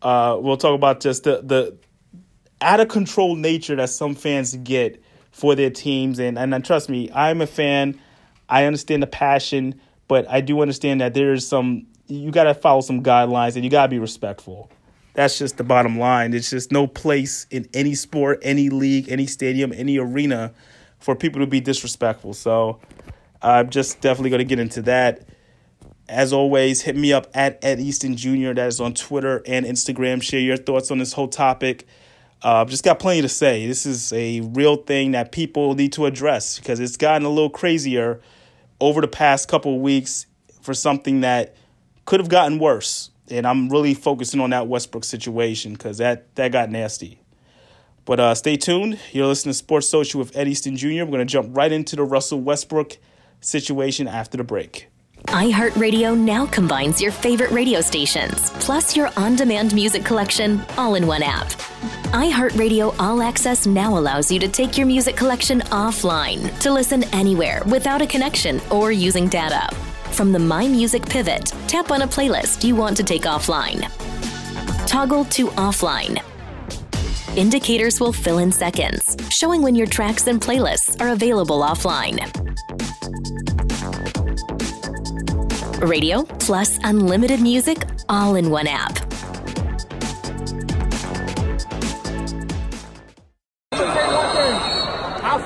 Uh, 0.02 0.36
we'll 0.40 0.56
talk 0.56 0.74
about 0.74 1.00
just 1.00 1.24
the 1.24 1.42
the 1.42 1.76
out 2.60 2.80
of 2.80 2.88
control 2.88 3.34
nature 3.34 3.74
that 3.76 3.90
some 3.90 4.14
fans 4.14 4.54
get 4.56 5.02
for 5.30 5.54
their 5.54 5.70
teams, 5.70 6.18
and 6.18 6.38
and 6.38 6.64
trust 6.64 6.88
me, 6.88 7.10
I'm 7.14 7.40
a 7.40 7.46
fan. 7.46 7.98
I 8.48 8.64
understand 8.64 9.02
the 9.02 9.06
passion, 9.06 9.80
but 10.08 10.28
I 10.28 10.42
do 10.42 10.60
understand 10.60 11.00
that 11.00 11.14
there's 11.14 11.46
some 11.46 11.86
you 12.06 12.30
got 12.30 12.44
to 12.44 12.54
follow 12.54 12.82
some 12.82 13.02
guidelines 13.02 13.54
and 13.54 13.64
you 13.64 13.70
got 13.70 13.84
to 13.84 13.88
be 13.88 13.98
respectful. 13.98 14.70
That's 15.14 15.38
just 15.38 15.56
the 15.56 15.64
bottom 15.64 15.98
line. 15.98 16.34
It's 16.34 16.50
just 16.50 16.72
no 16.72 16.86
place 16.86 17.46
in 17.50 17.68
any 17.72 17.94
sport, 17.94 18.40
any 18.42 18.68
league, 18.70 19.08
any 19.10 19.26
stadium, 19.26 19.72
any 19.72 19.98
arena 19.98 20.52
for 21.02 21.16
people 21.16 21.40
to 21.40 21.46
be 21.46 21.60
disrespectful. 21.60 22.32
So 22.32 22.78
I'm 23.42 23.70
just 23.70 24.00
definitely 24.00 24.30
going 24.30 24.38
to 24.38 24.44
get 24.44 24.60
into 24.60 24.82
that. 24.82 25.28
As 26.08 26.32
always, 26.32 26.82
hit 26.82 26.96
me 26.96 27.12
up 27.12 27.28
at 27.34 27.58
Ed 27.64 27.80
Easton 27.80 28.16
Jr. 28.16 28.52
That 28.52 28.68
is 28.68 28.80
on 28.80 28.94
Twitter 28.94 29.42
and 29.46 29.66
Instagram. 29.66 30.22
Share 30.22 30.40
your 30.40 30.56
thoughts 30.56 30.90
on 30.90 30.98
this 30.98 31.12
whole 31.12 31.28
topic. 31.28 31.86
Uh, 32.42 32.64
just 32.64 32.84
got 32.84 32.98
plenty 32.98 33.22
to 33.22 33.28
say. 33.28 33.66
This 33.66 33.86
is 33.86 34.12
a 34.12 34.40
real 34.40 34.76
thing 34.76 35.12
that 35.12 35.32
people 35.32 35.74
need 35.74 35.92
to 35.94 36.06
address 36.06 36.58
because 36.58 36.80
it's 36.80 36.96
gotten 36.96 37.24
a 37.24 37.28
little 37.28 37.50
crazier 37.50 38.20
over 38.80 39.00
the 39.00 39.08
past 39.08 39.48
couple 39.48 39.76
of 39.76 39.80
weeks 39.80 40.26
for 40.60 40.74
something 40.74 41.20
that 41.20 41.56
could 42.04 42.20
have 42.20 42.28
gotten 42.28 42.58
worse. 42.58 43.10
And 43.28 43.46
I'm 43.46 43.68
really 43.68 43.94
focusing 43.94 44.40
on 44.40 44.50
that 44.50 44.66
Westbrook 44.66 45.04
situation 45.04 45.72
because 45.72 45.98
that, 45.98 46.34
that 46.34 46.52
got 46.52 46.70
nasty. 46.70 47.21
But 48.04 48.20
uh, 48.20 48.34
stay 48.34 48.56
tuned. 48.56 48.98
You're 49.12 49.26
listening 49.26 49.52
to 49.52 49.58
Sports 49.58 49.88
Social 49.88 50.18
with 50.18 50.36
Ed 50.36 50.48
Easton 50.48 50.76
Jr. 50.76 50.88
We're 50.88 51.06
going 51.06 51.18
to 51.20 51.24
jump 51.24 51.56
right 51.56 51.70
into 51.70 51.96
the 51.96 52.04
Russell 52.04 52.40
Westbrook 52.40 52.98
situation 53.40 54.08
after 54.08 54.36
the 54.36 54.44
break. 54.44 54.88
iHeartRadio 55.28 56.18
now 56.18 56.46
combines 56.46 57.00
your 57.00 57.12
favorite 57.12 57.52
radio 57.52 57.80
stations, 57.80 58.50
plus 58.58 58.96
your 58.96 59.10
on 59.16 59.36
demand 59.36 59.72
music 59.72 60.04
collection, 60.04 60.60
all 60.76 60.96
in 60.96 61.06
one 61.06 61.22
app. 61.22 61.48
iHeartRadio 62.12 62.94
All 62.98 63.22
Access 63.22 63.66
now 63.66 63.96
allows 63.96 64.32
you 64.32 64.40
to 64.40 64.48
take 64.48 64.76
your 64.76 64.86
music 64.86 65.16
collection 65.16 65.60
offline 65.70 66.58
to 66.58 66.72
listen 66.72 67.04
anywhere 67.14 67.62
without 67.66 68.02
a 68.02 68.06
connection 68.06 68.60
or 68.70 68.90
using 68.90 69.28
data. 69.28 69.68
From 70.10 70.32
the 70.32 70.38
My 70.40 70.66
Music 70.66 71.06
pivot, 71.06 71.52
tap 71.68 71.92
on 71.92 72.02
a 72.02 72.06
playlist 72.06 72.64
you 72.64 72.74
want 72.74 72.96
to 72.96 73.04
take 73.04 73.22
offline. 73.22 73.88
Toggle 74.86 75.24
to 75.26 75.46
offline 75.48 76.20
Indicators 77.34 77.98
will 77.98 78.12
fill 78.12 78.36
in 78.36 78.52
seconds, 78.52 79.16
showing 79.30 79.62
when 79.62 79.74
your 79.74 79.86
tracks 79.86 80.26
and 80.26 80.38
playlists 80.38 81.00
are 81.00 81.14
available 81.14 81.60
offline. 81.62 82.20
Radio 85.80 86.24
plus 86.40 86.78
unlimited 86.84 87.40
music 87.40 87.86
all 88.10 88.36
in 88.36 88.50
one 88.50 88.66
app. 88.66 88.98
I. 95.24 95.38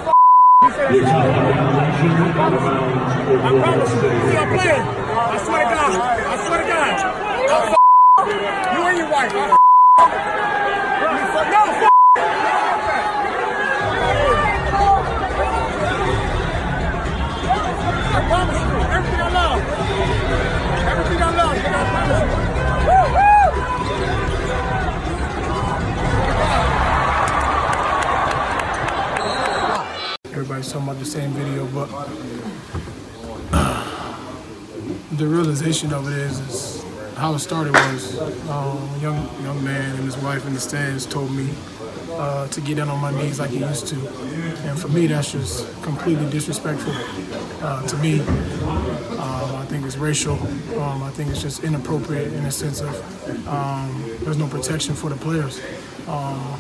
I 5.28 6.37
swear 6.47 6.59
to 6.59 6.66
God. 6.66 6.93
I 7.49 7.76
you 8.75 8.83
and 8.88 8.99
your 8.99 9.09
wife. 9.09 9.57
Realization 35.66 35.92
of 35.92 36.06
it 36.06 36.18
is, 36.18 36.38
is 36.38 36.85
how 37.16 37.35
it 37.35 37.40
started 37.40 37.73
was 37.73 38.20
um, 38.49 38.78
a 38.78 38.99
young 39.00 39.42
young 39.42 39.64
man 39.64 39.96
and 39.96 40.04
his 40.04 40.16
wife 40.18 40.46
in 40.46 40.54
the 40.54 40.61
stands 40.61 41.04
told 41.04 41.28
me 41.32 41.50
uh, 42.12 42.46
to 42.49 42.61
get 42.61 42.76
down 42.76 42.88
on 42.88 43.00
my 43.00 43.11
knees 43.11 43.40
like 43.40 43.50
he 43.50 43.58
used 43.58 43.88
to, 43.88 43.96
and 44.68 44.78
for 44.78 44.87
me 44.88 45.08
that's 45.08 45.32
just 45.32 45.66
completely 45.82 46.30
disrespectful 46.30 46.92
uh, 47.66 47.85
to 47.88 47.96
me. 47.96 48.20
Um, 48.20 49.56
I 49.56 49.66
think 49.68 49.85
it's 49.85 49.96
racial. 49.96 50.38
Um, 50.78 51.02
I 51.02 51.11
think 51.11 51.30
it's 51.30 51.42
just 51.42 51.64
inappropriate 51.64 52.32
in 52.32 52.44
the 52.44 52.52
sense 52.52 52.80
of 52.80 52.94
um, 53.49 53.90
there's 54.20 54.38
no 54.38 54.46
protection 54.46 54.94
for 54.94 55.11
the 55.11 55.16
players. 55.16 55.61
Um, 56.06 56.54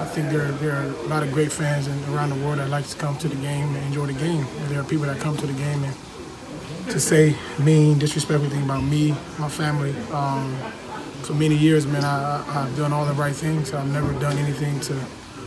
I 0.00 0.06
think 0.06 0.30
there, 0.30 0.50
there 0.58 0.74
are 0.74 0.86
a 0.86 1.08
lot 1.08 1.22
of 1.22 1.30
great 1.30 1.52
fans 1.52 1.86
around 2.08 2.30
the 2.30 2.44
world 2.44 2.58
that 2.58 2.68
like 2.68 2.86
to 2.88 2.96
come 2.96 3.16
to 3.18 3.28
the 3.28 3.36
game 3.36 3.68
and 3.76 3.84
enjoy 3.86 4.06
the 4.06 4.18
game. 4.18 4.44
And 4.44 4.68
there 4.70 4.80
are 4.80 4.84
people 4.92 5.06
that 5.06 5.20
come 5.20 5.36
to 5.36 5.46
the 5.46 5.52
game 5.52 5.84
and 5.84 5.94
to 6.90 6.98
say 6.98 7.36
mean, 7.60 7.98
disrespectful 7.98 8.50
things 8.50 8.64
about 8.64 8.82
me, 8.82 9.14
my 9.38 9.48
family. 9.48 9.94
Um, 10.12 10.54
for 11.22 11.34
many 11.34 11.56
years, 11.56 11.86
man, 11.86 12.04
I, 12.04 12.42
have 12.52 12.76
done 12.76 12.92
all 12.92 13.04
the 13.04 13.12
right 13.12 13.34
things. 13.34 13.72
I've 13.72 13.90
never 13.92 14.12
done 14.18 14.36
anything 14.38 14.80
to 14.80 14.94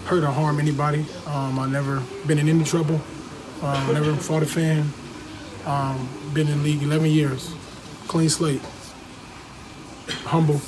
hurt 0.06 0.24
or 0.24 0.32
harm 0.32 0.60
anybody. 0.60 1.06
Um, 1.28 1.60
I've 1.60 1.72
never 1.72 2.02
been 2.28 2.40
in 2.40 2.48
any 2.48 2.64
trouble. 2.64 3.02
Uh, 3.62 3.92
never 3.92 4.16
fought 4.16 4.44
a 4.44 4.46
fan. 4.46 4.88
Um, 5.66 6.08
been 6.34 6.48
in 6.48 6.60
the 6.60 6.64
league 6.64 6.84
11 6.84 7.10
years, 7.10 7.54
clean 8.08 8.30
slate, 8.30 8.62
humble. 10.24 10.62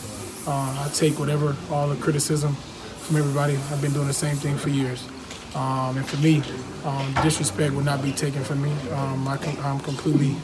Uh, 0.48 0.86
I 0.86 0.92
take 0.94 1.18
whatever, 1.20 1.56
all 1.72 1.88
the 1.88 1.96
criticism 1.96 2.54
from 2.54 3.16
everybody. 3.16 3.56
I've 3.72 3.82
been 3.82 3.94
doing 3.94 4.08
the 4.08 4.14
same 4.14 4.36
thing 4.36 4.58
for 4.58 4.70
years. 4.70 5.08
Um, 5.56 5.98
and 5.98 6.06
for 6.06 6.18
me, 6.18 6.44
um, 6.84 7.14
disrespect 7.24 7.74
will 7.74 7.84
not 7.84 8.04
be 8.04 8.12
taken 8.12 8.44
from 8.44 8.62
me. 8.62 8.72
Um, 8.92 9.26
I 9.28 9.38
am 9.64 9.80
completely 9.80 10.36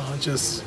uh, 0.00 0.16
just 0.18 0.64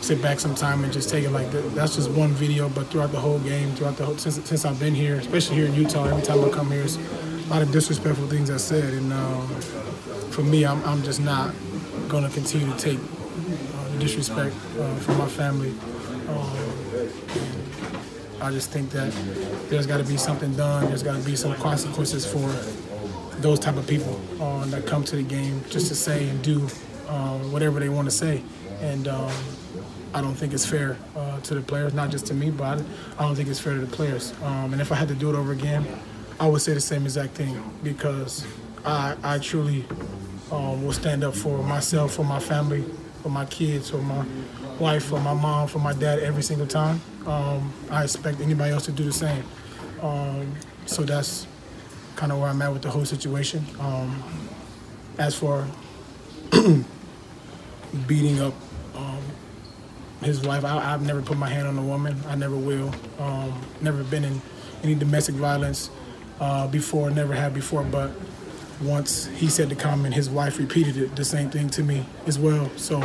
sit 0.00 0.20
back 0.20 0.38
some 0.38 0.54
time 0.54 0.84
and 0.84 0.92
just 0.92 1.08
take 1.08 1.24
it 1.24 1.30
like 1.30 1.50
that. 1.50 1.74
That's 1.74 1.96
just 1.96 2.10
one 2.10 2.30
video, 2.30 2.68
but 2.68 2.88
throughout 2.88 3.12
the 3.12 3.20
whole 3.20 3.38
game, 3.40 3.70
throughout 3.72 3.96
the 3.96 4.04
whole, 4.04 4.18
since, 4.18 4.42
since 4.44 4.64
I've 4.64 4.78
been 4.78 4.94
here, 4.94 5.16
especially 5.16 5.56
here 5.56 5.66
in 5.66 5.74
Utah, 5.74 6.04
every 6.04 6.22
time 6.22 6.44
I 6.44 6.48
come 6.50 6.70
here, 6.70 6.82
it's 6.82 6.96
a 6.96 7.48
lot 7.48 7.62
of 7.62 7.72
disrespectful 7.72 8.26
things 8.28 8.50
I 8.50 8.58
said. 8.58 8.92
And 8.94 9.12
um, 9.12 9.48
for 10.30 10.42
me, 10.42 10.64
I'm, 10.64 10.82
I'm 10.84 11.02
just 11.02 11.20
not 11.20 11.54
going 12.08 12.24
to 12.24 12.30
continue 12.30 12.70
to 12.70 12.78
take 12.78 12.98
uh, 12.98 13.88
the 13.92 13.98
disrespect 13.98 14.54
uh, 14.78 14.94
from 14.96 15.18
my 15.18 15.28
family. 15.28 15.70
Um, 16.28 16.74
I 18.40 18.50
just 18.50 18.70
think 18.70 18.90
that 18.90 19.10
there's 19.70 19.86
got 19.86 19.98
to 19.98 20.04
be 20.04 20.18
something 20.18 20.54
done. 20.54 20.86
There's 20.86 21.02
got 21.02 21.16
to 21.16 21.24
be 21.24 21.34
some 21.34 21.54
consequences 21.54 22.26
for 22.26 22.46
those 23.40 23.58
type 23.58 23.76
of 23.76 23.86
people 23.86 24.20
uh, 24.40 24.66
that 24.66 24.86
come 24.86 25.02
to 25.04 25.16
the 25.16 25.22
game 25.22 25.62
just 25.70 25.88
to 25.88 25.94
say 25.94 26.28
and 26.28 26.42
do 26.42 26.68
um, 27.08 27.52
whatever 27.52 27.80
they 27.80 27.88
want 27.88 28.06
to 28.06 28.10
say. 28.10 28.42
And 28.80 29.08
um, 29.08 29.32
I 30.12 30.20
don't 30.20 30.34
think 30.34 30.52
it's 30.52 30.66
fair 30.66 30.96
uh, 31.16 31.40
to 31.40 31.54
the 31.54 31.60
players, 31.60 31.92
not 31.92 32.10
just 32.10 32.26
to 32.26 32.34
me, 32.34 32.50
but 32.50 32.82
I 33.18 33.22
don't 33.22 33.34
think 33.34 33.48
it's 33.48 33.60
fair 33.60 33.74
to 33.74 33.80
the 33.80 33.96
players. 33.96 34.32
Um, 34.42 34.72
and 34.72 34.80
if 34.80 34.92
I 34.92 34.94
had 34.94 35.08
to 35.08 35.14
do 35.14 35.28
it 35.30 35.34
over 35.34 35.52
again, 35.52 35.86
I 36.38 36.46
would 36.46 36.62
say 36.62 36.74
the 36.74 36.80
same 36.80 37.04
exact 37.04 37.34
thing 37.34 37.62
because 37.82 38.46
I, 38.84 39.16
I 39.22 39.38
truly 39.38 39.84
um, 40.52 40.84
will 40.84 40.92
stand 40.92 41.24
up 41.24 41.34
for 41.34 41.62
myself, 41.62 42.14
for 42.14 42.24
my 42.24 42.38
family, 42.38 42.84
for 43.22 43.28
my 43.28 43.44
kids, 43.46 43.90
for 43.90 43.98
my 43.98 44.24
wife, 44.78 45.04
for 45.04 45.20
my 45.20 45.34
mom, 45.34 45.68
for 45.68 45.78
my 45.78 45.92
dad 45.92 46.18
every 46.20 46.42
single 46.42 46.66
time. 46.66 47.00
Um, 47.26 47.72
I 47.90 48.04
expect 48.04 48.40
anybody 48.40 48.72
else 48.72 48.84
to 48.86 48.92
do 48.92 49.04
the 49.04 49.12
same. 49.12 49.42
Um, 50.02 50.54
so 50.86 51.02
that's 51.02 51.46
kind 52.16 52.30
of 52.30 52.38
where 52.38 52.48
I'm 52.48 52.60
at 52.62 52.72
with 52.72 52.82
the 52.82 52.90
whole 52.90 53.04
situation. 53.04 53.64
As 55.18 55.34
for 55.34 55.66
beating 58.06 58.40
up 58.40 58.54
um, 58.94 59.22
his 60.22 60.40
wife. 60.40 60.64
I, 60.64 60.80
have 60.80 61.04
never 61.04 61.22
put 61.22 61.36
my 61.36 61.48
hand 61.48 61.66
on 61.66 61.78
a 61.78 61.82
woman. 61.82 62.16
I 62.28 62.34
never 62.34 62.56
will. 62.56 62.92
Um, 63.18 63.60
never 63.80 64.02
been 64.04 64.24
in 64.24 64.42
any 64.82 64.94
domestic 64.94 65.34
violence 65.34 65.90
uh, 66.40 66.66
before. 66.66 67.10
Never 67.10 67.34
had 67.34 67.54
before. 67.54 67.82
But 67.84 68.10
once 68.82 69.26
he 69.26 69.48
said 69.48 69.68
the 69.68 69.76
comment, 69.76 70.14
his 70.14 70.28
wife 70.28 70.58
repeated 70.58 70.96
it, 70.96 71.16
the 71.16 71.24
same 71.24 71.50
thing 71.50 71.68
to 71.70 71.82
me 71.82 72.04
as 72.26 72.38
well. 72.38 72.70
So 72.76 73.02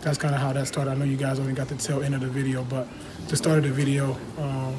that's 0.00 0.18
kind 0.18 0.34
of 0.34 0.40
how 0.40 0.52
that 0.52 0.66
started. 0.66 0.90
I 0.90 0.94
know 0.94 1.04
you 1.04 1.16
guys 1.16 1.38
only 1.38 1.52
got 1.52 1.68
the 1.68 1.76
tail 1.76 2.02
end 2.02 2.14
of 2.14 2.20
the 2.20 2.28
video, 2.28 2.64
but 2.64 2.88
the 3.28 3.36
start 3.36 3.58
of 3.58 3.64
the 3.64 3.70
video 3.70 4.16
um, 4.38 4.76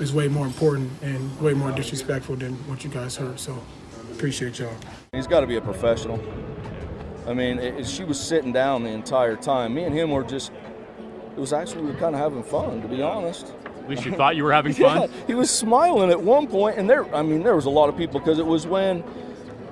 is 0.00 0.12
way 0.12 0.28
more 0.28 0.46
important 0.46 0.90
and 1.02 1.40
way 1.40 1.54
more 1.54 1.72
disrespectful 1.72 2.36
than 2.36 2.54
what 2.68 2.84
you 2.84 2.90
guys 2.90 3.16
heard. 3.16 3.38
So 3.38 3.56
appreciate 4.12 4.58
y'all. 4.58 4.74
He's 5.12 5.26
got 5.26 5.40
to 5.40 5.46
be 5.46 5.56
a 5.56 5.60
professional. 5.60 6.20
I 7.26 7.34
mean, 7.34 7.58
it, 7.58 7.86
she 7.86 8.04
was 8.04 8.20
sitting 8.20 8.52
down 8.52 8.84
the 8.84 8.90
entire 8.90 9.36
time. 9.36 9.74
Me 9.74 9.84
and 9.84 9.94
him 9.94 10.10
were 10.10 10.22
just 10.22 10.52
it 11.36 11.40
was 11.40 11.52
actually 11.52 11.82
we 11.82 11.92
were 11.92 11.98
kind 11.98 12.14
of 12.14 12.20
having 12.20 12.42
fun, 12.42 12.80
to 12.80 12.88
be 12.88 13.02
honest. 13.02 13.52
At 13.64 13.90
least 13.90 14.06
you 14.06 14.12
thought 14.12 14.36
you 14.36 14.44
were 14.44 14.52
having 14.52 14.72
fun. 14.74 15.02
Yeah, 15.02 15.26
he 15.26 15.34
was 15.34 15.50
smiling 15.50 16.10
at 16.10 16.20
one 16.20 16.46
point, 16.46 16.78
and 16.78 16.88
there, 16.88 17.14
I 17.14 17.22
mean, 17.22 17.42
there 17.42 17.54
was 17.54 17.66
a 17.66 17.70
lot 17.70 17.90
of 17.90 17.96
people 17.96 18.20
because 18.20 18.38
it 18.38 18.46
was 18.46 18.66
when, 18.66 19.04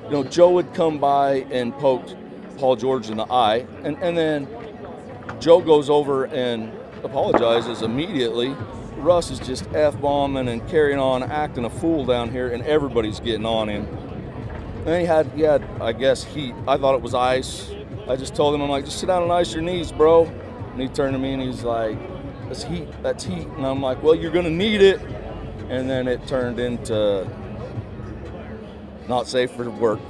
you 0.04 0.10
know, 0.10 0.24
Joe 0.24 0.58
had 0.58 0.74
come 0.74 0.98
by 0.98 1.46
and 1.50 1.72
poked 1.78 2.16
Paul 2.58 2.76
George 2.76 3.08
in 3.08 3.16
the 3.16 3.24
eye, 3.24 3.66
and, 3.82 3.96
and 4.02 4.16
then 4.16 4.46
Joe 5.40 5.62
goes 5.62 5.88
over 5.88 6.26
and 6.26 6.70
apologizes 7.02 7.80
immediately. 7.80 8.54
Russ 8.98 9.30
is 9.30 9.38
just 9.38 9.66
f 9.74 9.98
bombing 10.00 10.48
and 10.48 10.66
carrying 10.68 10.98
on, 10.98 11.22
acting 11.22 11.64
a 11.64 11.70
fool 11.70 12.04
down 12.04 12.30
here, 12.30 12.48
and 12.48 12.62
everybody's 12.64 13.20
getting 13.20 13.46
on 13.46 13.68
him. 13.68 13.88
And 14.86 15.00
he 15.00 15.06
had, 15.06 15.26
he 15.32 15.42
had, 15.42 15.64
I 15.80 15.92
guess, 15.92 16.24
heat. 16.24 16.54
I 16.68 16.76
thought 16.76 16.94
it 16.94 17.00
was 17.00 17.14
ice. 17.14 17.70
I 18.06 18.16
just 18.16 18.34
told 18.34 18.54
him, 18.54 18.60
I'm 18.60 18.68
like, 18.68 18.84
just 18.84 19.00
sit 19.00 19.06
down 19.06 19.22
and 19.22 19.32
ice 19.32 19.52
your 19.54 19.62
knees, 19.62 19.90
bro. 19.92 20.24
And 20.26 20.80
he 20.80 20.88
turned 20.88 21.14
to 21.14 21.18
me 21.18 21.32
and 21.32 21.42
he's 21.42 21.64
like, 21.64 21.96
that's 22.48 22.64
heat, 22.64 22.88
that's 23.02 23.24
heat. 23.24 23.46
And 23.46 23.66
I'm 23.66 23.80
like, 23.80 24.02
well, 24.02 24.14
you're 24.14 24.30
gonna 24.30 24.50
need 24.50 24.82
it. 24.82 25.00
And 25.70 25.88
then 25.88 26.06
it 26.06 26.26
turned 26.26 26.60
into 26.60 27.26
not 29.08 29.26
safe 29.26 29.52
for 29.52 29.70
work. 29.70 30.00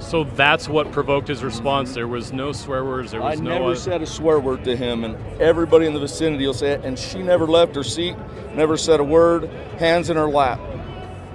So 0.00 0.24
that's 0.24 0.68
what 0.68 0.92
provoked 0.92 1.28
his 1.28 1.42
response. 1.42 1.94
There 1.94 2.06
was 2.06 2.32
no 2.32 2.52
swear 2.52 2.84
words. 2.84 3.10
There 3.10 3.22
I 3.22 3.30
was 3.30 3.40
no. 3.40 3.50
I 3.50 3.58
never 3.58 3.74
said 3.74 4.02
a 4.02 4.06
swear 4.06 4.38
word 4.38 4.62
to 4.64 4.76
him, 4.76 5.04
and 5.04 5.16
everybody 5.40 5.86
in 5.86 5.94
the 5.94 6.00
vicinity 6.00 6.46
will 6.46 6.54
say 6.54 6.72
it. 6.72 6.84
And 6.84 6.98
she 6.98 7.22
never 7.22 7.46
left 7.46 7.74
her 7.74 7.82
seat, 7.82 8.16
never 8.54 8.76
said 8.76 9.00
a 9.00 9.04
word, 9.04 9.44
hands 9.78 10.08
in 10.10 10.16
her 10.16 10.28
lap. 10.28 10.60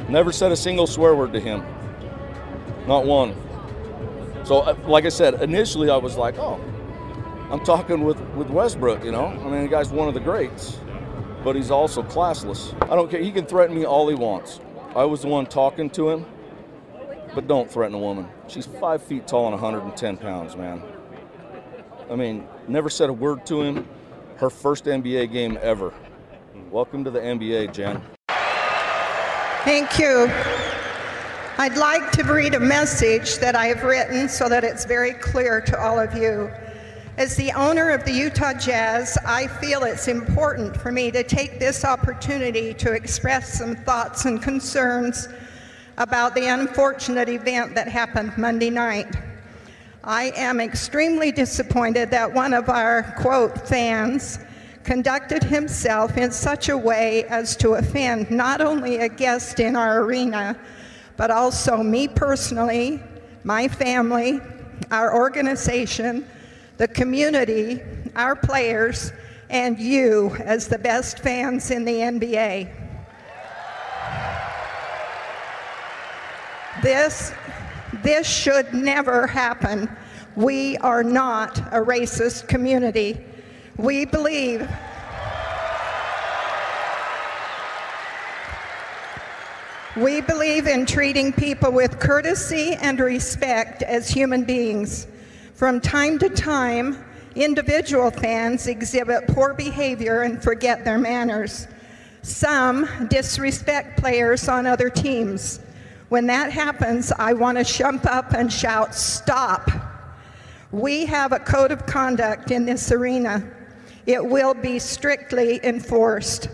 Never 0.08 0.32
said 0.32 0.52
a 0.52 0.56
single 0.56 0.88
swear 0.88 1.16
word 1.16 1.34
to 1.34 1.40
him. 1.40 1.66
Not 2.88 3.06
one. 3.06 3.36
So, 4.44 4.60
uh, 4.60 4.75
like 4.86 5.06
I 5.06 5.10
said, 5.10 5.42
initially 5.42 5.90
I 5.90 5.96
was 5.96 6.18
like, 6.18 6.38
oh, 6.38 6.60
I'm 7.50 7.63
talking 7.63 8.04
with, 8.04 8.20
with 8.36 8.50
Westbrook, 8.50 9.06
you 9.06 9.12
know? 9.12 9.28
I 9.28 9.50
mean, 9.50 9.63
the 9.63 9.70
guy's 9.70 9.90
one 9.90 10.08
of 10.08 10.13
the 10.13 10.20
greats, 10.20 10.80
but 11.44 11.56
he's 11.56 11.72
also 11.72 12.04
classless. 12.04 12.74
I 12.92 12.96
don't 12.96 13.10
care. 13.10 13.22
He 13.22 13.32
can 13.32 13.46
threaten 13.46 13.75
me 13.75 13.86
all 13.86 14.10
he 14.10 14.16
wants. 14.16 14.60
I 14.96 15.06
was 15.06 15.22
the 15.22 15.28
one 15.30 15.46
talking 15.46 15.90
to 15.92 16.10
him, 16.10 16.25
but 17.34 17.48
don't 17.48 17.72
threaten 17.72 17.96
a 17.96 18.00
woman. 18.00 18.28
She's 18.48 18.66
five 18.66 19.02
feet 19.02 19.28
tall 19.28 19.46
and 19.46 19.54
110 19.54 20.18
pounds, 20.18 20.58
man. 20.58 20.84
I 22.10 22.16
mean, 22.16 22.46
never 22.68 22.90
said 22.90 23.10
a 23.10 23.13
word 23.13 23.46
to 23.46 23.62
him. 23.62 23.88
Her 24.38 24.50
first 24.50 24.86
NBA 24.86 25.32
game 25.32 25.58
ever. 25.62 25.94
Welcome 26.70 27.03
to 27.05 27.12
the 27.12 27.20
NBA, 27.20 27.72
Jen. 27.72 28.01
Thank 29.64 29.98
you. 30.00 30.63
I'd 31.55 31.77
like 31.77 32.09
to 32.13 32.24
read 32.24 32.55
a 32.55 32.59
message 32.59 33.37
that 33.37 33.55
I 33.55 33.68
have 33.68 33.83
written 33.83 34.27
so 34.27 34.50
that 34.50 34.63
it's 34.63 34.85
very 34.85 35.13
clear 35.13 35.61
to 35.61 35.79
all 35.79 36.00
of 36.00 36.18
you. 36.18 36.51
As 37.18 37.35
the 37.35 37.51
owner 37.51 37.92
of 37.92 38.03
the 38.05 38.11
Utah 38.11 38.53
Jazz, 38.53 39.20
I 39.24 39.46
feel 39.46 39.83
it's 39.83 40.07
important 40.07 40.75
for 40.75 40.92
me 40.92 41.11
to 41.11 41.22
take 41.22 41.59
this 41.59 41.85
opportunity 41.85 42.74
to 42.74 42.94
express 42.94 43.53
some 43.53 43.75
thoughts 43.75 44.25
and 44.25 44.42
concerns 44.42 45.29
about 46.00 46.33
the 46.33 46.48
unfortunate 46.48 47.29
event 47.29 47.75
that 47.75 47.87
happened 47.87 48.35
Monday 48.35 48.72
night. 48.72 49.16
I 50.03 50.33
am 50.35 50.59
extremely 50.59 51.31
disappointed 51.31 52.09
that 52.09 52.33
one 52.33 52.55
of 52.55 52.68
our, 52.68 53.03
quote, 53.20 53.68
fans 53.68 54.39
conducted 54.83 55.44
himself 55.44 56.18
in 56.18 56.31
such 56.31 56.70
a 56.70 56.77
way 56.77 57.25
as 57.25 57.55
to 57.57 57.75
offend 57.75 58.31
not 58.31 58.59
only 58.59 58.98
a 58.98 59.07
guest 59.07 59.59
in 59.59 59.75
our 59.75 60.01
arena, 60.01 60.59
but 61.18 61.32
also 61.32 61.84
me 61.84 62.08
personally, 62.08 63.02
my 63.44 63.68
family, 63.68 64.40
our 64.92 65.16
organization, 65.16 66.28
the 66.78 66.88
community, 66.88 67.82
our 68.16 68.36
players, 68.36 69.12
and 69.50 69.80
you 69.80 70.36
as 70.40 70.68
the 70.68 70.78
best 70.78 71.20
fans 71.20 71.72
in 71.72 71.86
the 71.86 71.94
NBA. 71.94 72.70
This, 76.82 77.32
this 78.02 78.28
should 78.28 78.74
never 78.74 79.28
happen. 79.28 79.90
We 80.36 80.78
are 80.78 81.04
not 81.04 81.60
a 81.60 81.80
racist 81.80 82.48
community. 82.48 83.24
We 83.78 84.06
believe 84.06 84.68
We 89.96 90.22
believe 90.22 90.66
in 90.66 90.88
treating 90.88 91.32
people 91.32 91.72
with 91.72 92.00
courtesy 92.00 92.74
and 92.82 93.00
respect 93.00 93.84
as 93.84 94.10
human 94.10 94.44
beings. 94.44 95.06
From 95.53 95.79
time 95.79 96.18
to 96.18 96.29
time, 96.29 97.06
individual 97.36 98.10
fans 98.10 98.66
exhibit 98.66 99.27
poor 99.27 99.53
behavior 99.53 100.24
and 100.24 100.42
forget 100.42 100.84
their 100.84 100.98
manners. 100.98 101.68
Some 102.24 102.90
disrespect 103.10 104.00
players 104.00 104.48
on 104.48 104.66
other 104.66 104.90
teams. 104.90 105.60
When 106.10 106.25
that 106.25 106.51
happens, 106.51 107.12
I 107.20 107.34
want 107.34 107.60
to 107.60 107.64
jump 107.64 108.08
up 108.08 108.34
and 108.34 108.51
shout, 108.51 108.96
Stop! 108.96 109.70
We 110.72 111.06
have 111.06 111.34
a 111.34 111.40
code 111.40 111.72
of 111.72 111.86
conduct 111.86 112.50
in 112.50 112.66
this 112.66 112.92
arena. 112.92 113.48
It 114.08 114.25
will 114.25 114.56
be 114.56 114.79
strictly 114.79 115.64
enforced. 115.64 116.50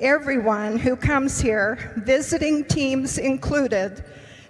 Everyone 0.00 0.78
who 0.78 0.96
comes 0.96 1.42
here, 1.42 1.92
visiting 1.98 2.64
teams 2.64 3.18
included, 3.18 4.02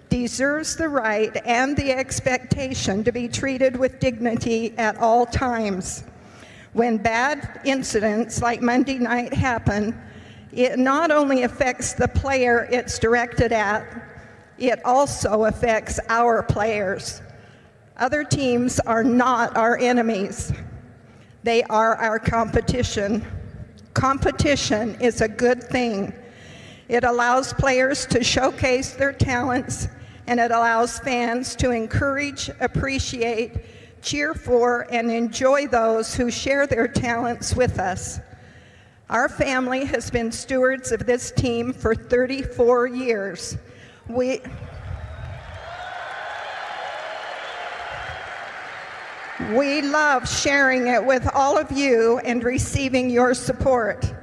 deserves 0.07 0.77
the 0.77 0.87
right 0.87 1.35
and 1.45 1.75
the 1.75 1.91
expectation 1.91 3.03
to 3.03 3.11
be 3.11 3.27
treated 3.27 3.75
with 3.75 3.99
dignity 3.99 4.73
at 4.77 4.95
all 4.97 5.25
times. 5.25 6.05
When 6.71 6.95
bad 6.95 7.59
incidents 7.65 8.41
like 8.41 8.61
Monday 8.61 8.97
night 8.97 9.33
happen, 9.33 10.01
it 10.53 10.79
not 10.79 11.11
only 11.11 11.43
affects 11.43 11.93
the 11.93 12.07
player 12.07 12.69
it's 12.71 12.97
directed 12.97 13.51
at, 13.51 13.85
it 14.57 14.79
also 14.85 15.43
affects 15.43 15.99
our 16.07 16.43
players. 16.43 17.21
Other 17.97 18.23
teams 18.23 18.79
are 18.79 19.03
not 19.03 19.57
our 19.57 19.77
enemies, 19.77 20.53
they 21.43 21.63
are 21.63 21.97
our 21.97 22.19
competition. 22.19 23.25
Competition 23.93 24.95
is 25.01 25.21
a 25.21 25.27
good 25.27 25.63
thing. 25.63 26.13
It 26.87 27.03
allows 27.03 27.53
players 27.53 28.05
to 28.07 28.23
showcase 28.23 28.93
their 28.93 29.13
talents 29.13 29.87
and 30.27 30.39
it 30.39 30.51
allows 30.51 30.99
fans 30.99 31.55
to 31.57 31.71
encourage, 31.71 32.49
appreciate, 32.59 34.01
cheer 34.01 34.33
for, 34.33 34.87
and 34.91 35.11
enjoy 35.11 35.67
those 35.67 36.15
who 36.15 36.31
share 36.31 36.67
their 36.67 36.87
talents 36.87 37.55
with 37.55 37.79
us. 37.79 38.19
Our 39.09 39.27
family 39.27 39.83
has 39.85 40.09
been 40.09 40.31
stewards 40.31 40.91
of 40.91 41.05
this 41.05 41.31
team 41.31 41.73
for 41.73 41.93
34 41.93 42.87
years. 42.87 43.57
We, 44.07 44.41
We 49.49 49.81
love 49.81 50.29
sharing 50.29 50.87
it 50.87 51.03
with 51.03 51.27
all 51.33 51.57
of 51.57 51.71
you 51.71 52.19
and 52.19 52.43
receiving 52.43 53.09
your 53.09 53.33
support. 53.33 54.13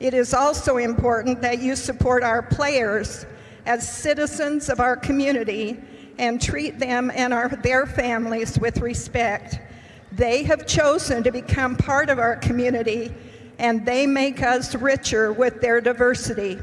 It 0.00 0.12
is 0.12 0.34
also 0.34 0.76
important 0.76 1.40
that 1.40 1.60
you 1.60 1.76
support 1.76 2.22
our 2.22 2.42
players 2.42 3.24
as 3.64 3.88
citizens 3.88 4.68
of 4.68 4.80
our 4.80 4.96
community 4.96 5.80
and 6.18 6.42
treat 6.42 6.78
them 6.78 7.10
and 7.14 7.32
our, 7.32 7.48
their 7.48 7.86
families 7.86 8.58
with 8.58 8.78
respect. 8.78 9.60
They 10.12 10.42
have 10.42 10.66
chosen 10.66 11.22
to 11.22 11.32
become 11.32 11.76
part 11.76 12.10
of 12.10 12.18
our 12.18 12.36
community 12.36 13.14
and 13.58 13.86
they 13.86 14.06
make 14.06 14.42
us 14.42 14.74
richer 14.74 15.32
with 15.32 15.62
their 15.62 15.80
diversity. 15.80 16.58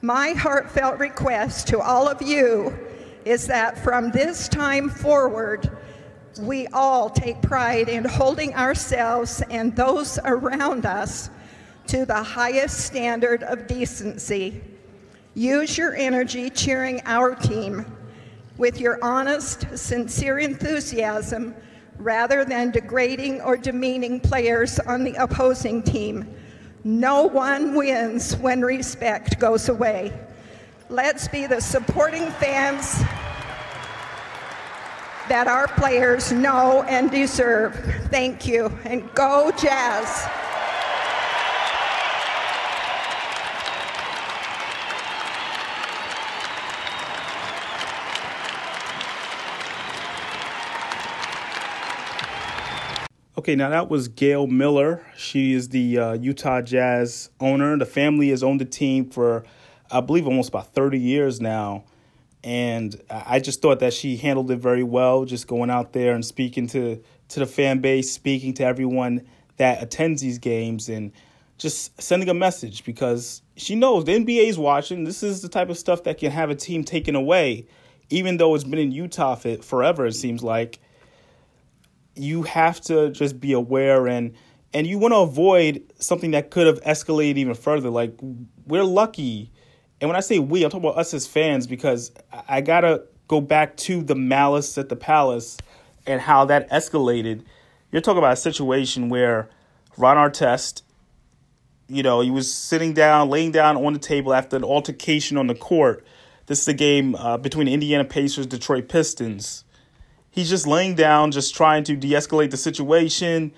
My 0.00 0.30
heartfelt 0.30 1.00
request 1.00 1.66
to 1.68 1.80
all 1.80 2.06
of 2.06 2.22
you 2.22 2.78
is 3.24 3.48
that 3.48 3.76
from 3.78 4.12
this 4.12 4.48
time 4.48 4.88
forward, 4.88 5.76
we 6.40 6.66
all 6.68 7.10
take 7.10 7.40
pride 7.42 7.88
in 7.88 8.04
holding 8.04 8.54
ourselves 8.54 9.42
and 9.50 9.74
those 9.74 10.18
around 10.24 10.86
us 10.86 11.30
to 11.88 12.04
the 12.04 12.22
highest 12.22 12.80
standard 12.80 13.42
of 13.44 13.66
decency. 13.66 14.60
Use 15.34 15.76
your 15.76 15.94
energy 15.94 16.50
cheering 16.50 17.00
our 17.04 17.34
team 17.34 17.84
with 18.56 18.80
your 18.80 18.98
honest, 19.02 19.66
sincere 19.76 20.38
enthusiasm 20.38 21.54
rather 21.98 22.44
than 22.44 22.70
degrading 22.70 23.40
or 23.42 23.56
demeaning 23.56 24.20
players 24.20 24.78
on 24.80 25.04
the 25.04 25.14
opposing 25.14 25.82
team. 25.82 26.26
No 26.84 27.24
one 27.24 27.74
wins 27.74 28.36
when 28.36 28.62
respect 28.62 29.38
goes 29.38 29.68
away. 29.68 30.12
Let's 30.88 31.28
be 31.28 31.46
the 31.46 31.60
supporting 31.60 32.30
fans 32.32 33.02
that 35.28 35.48
our 35.48 35.68
players 35.68 36.32
know 36.32 36.82
and 36.84 37.10
deserve. 37.10 37.74
Thank 38.10 38.46
you, 38.46 38.66
and 38.84 39.12
go 39.14 39.50
Jazz. 39.52 40.28
Okay, 53.38 53.54
now 53.54 53.68
that 53.68 53.88
was 53.88 54.08
Gail 54.08 54.48
Miller. 54.48 55.06
She 55.16 55.52
is 55.52 55.68
the 55.68 55.98
uh, 55.98 56.12
Utah 56.14 56.62
Jazz 56.62 57.30
owner. 57.38 57.78
The 57.78 57.86
family 57.86 58.30
has 58.30 58.42
owned 58.42 58.60
the 58.60 58.64
team 58.64 59.08
for, 59.08 59.44
I 59.88 60.00
believe, 60.00 60.26
almost 60.26 60.48
about 60.48 60.74
30 60.74 60.98
years 60.98 61.40
now. 61.40 61.84
And 62.46 63.02
I 63.10 63.40
just 63.40 63.60
thought 63.60 63.80
that 63.80 63.92
she 63.92 64.16
handled 64.16 64.52
it 64.52 64.58
very 64.58 64.84
well, 64.84 65.24
just 65.24 65.48
going 65.48 65.68
out 65.68 65.92
there 65.92 66.14
and 66.14 66.24
speaking 66.24 66.68
to, 66.68 67.02
to 67.30 67.40
the 67.40 67.46
fan 67.46 67.80
base, 67.80 68.12
speaking 68.12 68.54
to 68.54 68.64
everyone 68.64 69.26
that 69.56 69.82
attends 69.82 70.22
these 70.22 70.38
games, 70.38 70.88
and 70.88 71.10
just 71.58 72.00
sending 72.00 72.28
a 72.28 72.34
message 72.34 72.84
because 72.84 73.42
she 73.56 73.74
knows 73.74 74.04
the 74.04 74.12
NBA 74.12 74.44
is 74.44 74.58
watching. 74.58 75.02
This 75.02 75.24
is 75.24 75.42
the 75.42 75.48
type 75.48 75.70
of 75.70 75.76
stuff 75.76 76.04
that 76.04 76.18
can 76.18 76.30
have 76.30 76.48
a 76.48 76.54
team 76.54 76.84
taken 76.84 77.16
away, 77.16 77.66
even 78.10 78.36
though 78.36 78.54
it's 78.54 78.62
been 78.62 78.78
in 78.78 78.92
Utah 78.92 79.34
for 79.34 79.56
forever, 79.56 80.06
it 80.06 80.14
seems 80.14 80.44
like 80.44 80.78
you 82.14 82.44
have 82.44 82.80
to 82.82 83.10
just 83.10 83.40
be 83.40 83.54
aware 83.54 84.06
and 84.06 84.34
and 84.72 84.86
you 84.86 84.98
want 84.98 85.12
to 85.12 85.18
avoid 85.18 85.82
something 85.98 86.30
that 86.30 86.52
could 86.52 86.68
have 86.68 86.80
escalated 86.82 87.38
even 87.38 87.54
further. 87.54 87.90
Like 87.90 88.14
we're 88.66 88.84
lucky, 88.84 89.50
and 90.00 90.08
when 90.08 90.16
I 90.16 90.20
say 90.20 90.38
we, 90.38 90.64
I'm 90.64 90.70
talking 90.70 90.88
about 90.88 90.98
us 90.98 91.14
as 91.14 91.26
fans 91.26 91.66
because 91.66 92.12
I 92.48 92.60
gotta 92.60 93.04
go 93.28 93.40
back 93.40 93.76
to 93.78 94.02
the 94.02 94.14
malice 94.14 94.78
at 94.78 94.88
the 94.88 94.96
palace 94.96 95.56
and 96.06 96.20
how 96.20 96.44
that 96.46 96.70
escalated. 96.70 97.42
You're 97.90 98.02
talking 98.02 98.18
about 98.18 98.34
a 98.34 98.36
situation 98.36 99.08
where 99.08 99.48
Ron 99.96 100.16
Artest, 100.16 100.82
you 101.88 102.02
know, 102.02 102.20
he 102.20 102.30
was 102.30 102.52
sitting 102.52 102.92
down, 102.94 103.30
laying 103.30 103.52
down 103.52 103.76
on 103.76 103.92
the 103.92 103.98
table 103.98 104.34
after 104.34 104.56
an 104.56 104.64
altercation 104.64 105.36
on 105.36 105.46
the 105.46 105.54
court. 105.54 106.04
This 106.46 106.60
is 106.60 106.68
a 106.68 106.74
game 106.74 107.14
uh, 107.14 107.38
between 107.38 107.68
Indiana 107.68 108.04
Pacers, 108.04 108.46
Detroit 108.46 108.88
Pistons 108.88 109.64
he's 110.36 110.50
just 110.50 110.66
laying 110.68 110.94
down, 110.94 111.32
just 111.32 111.56
trying 111.56 111.82
to 111.82 111.96
de 111.96 112.10
escalate 112.10 112.52
the 112.52 112.56
situation. 112.56 113.52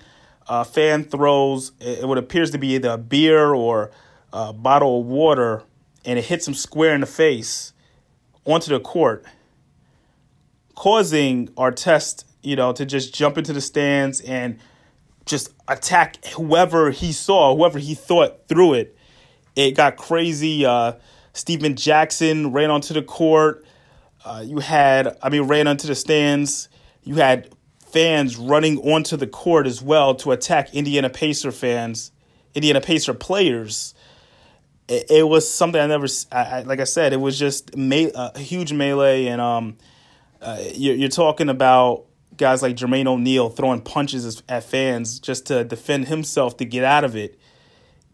Uh, 0.47 0.63
fan 0.63 1.03
throws 1.03 1.73
what 2.01 2.17
appears 2.17 2.49
to 2.49 2.57
be 2.57 2.69
either 2.69 2.89
a 2.91 2.97
beer 2.97 3.53
or 3.53 3.91
a 4.33 4.51
bottle 4.51 5.01
of 5.01 5.05
water, 5.05 5.61
and 6.09 6.17
it 6.17 6.25
hits 6.25 6.47
him 6.47 6.55
square 6.55 6.95
in 6.95 7.01
the 7.01 7.07
face 7.07 7.71
onto 8.43 8.71
the 8.71 8.79
court, 8.79 9.23
causing 10.73 11.49
Artest, 11.49 12.23
you 12.41 12.55
know, 12.55 12.73
to 12.73 12.83
just 12.83 13.13
jump 13.13 13.37
into 13.37 13.53
the 13.53 13.61
stands 13.61 14.19
and 14.21 14.57
just 15.27 15.53
attack 15.67 16.25
whoever 16.29 16.89
he 16.89 17.11
saw, 17.11 17.55
whoever 17.55 17.77
he 17.77 17.93
thought 17.93 18.47
threw 18.47 18.73
it. 18.73 18.97
It 19.55 19.75
got 19.75 19.97
crazy. 19.97 20.65
Uh, 20.65 20.93
Stephen 21.33 21.75
Jackson 21.75 22.51
ran 22.53 22.71
onto 22.71 22.95
the 22.95 23.03
court. 23.03 23.63
Uh, 24.25 24.43
you 24.43 24.61
had, 24.61 25.15
I 25.21 25.29
mean, 25.29 25.43
ran 25.43 25.67
onto 25.67 25.85
the 25.85 25.93
stands. 25.93 26.69
You 27.03 27.15
had 27.15 27.53
fans 27.85 28.35
running 28.35 28.79
onto 28.79 29.15
the 29.15 29.27
court 29.27 29.67
as 29.67 29.79
well 29.79 30.15
to 30.15 30.31
attack 30.31 30.73
Indiana 30.73 31.11
Pacer 31.11 31.51
fans, 31.51 32.11
Indiana 32.55 32.81
Pacer 32.81 33.13
players. 33.13 33.93
It, 34.89 35.05
it 35.09 35.27
was 35.27 35.49
something 35.49 35.79
I 35.79 35.87
never, 35.87 36.07
I, 36.31 36.41
I, 36.41 36.61
like 36.63 36.79
I 36.81 36.85
said, 36.85 37.13
it 37.13 37.21
was 37.21 37.39
just 37.39 37.77
me, 37.77 38.11
a 38.13 38.37
huge 38.39 38.73
melee. 38.73 39.27
And 39.27 39.39
um, 39.39 39.77
uh, 40.41 40.61
you're, 40.73 40.95
you're 40.95 41.09
talking 41.09 41.47
about 41.47 42.05
guys 42.35 42.61
like 42.61 42.75
Jermaine 42.75 43.05
O'Neal 43.05 43.49
throwing 43.49 43.81
punches 43.81 44.41
at 44.49 44.63
fans 44.63 45.19
just 45.19 45.45
to 45.47 45.63
defend 45.63 46.07
himself 46.07 46.57
to 46.57 46.65
get 46.65 46.83
out 46.83 47.03
of 47.03 47.15
it. 47.15 47.39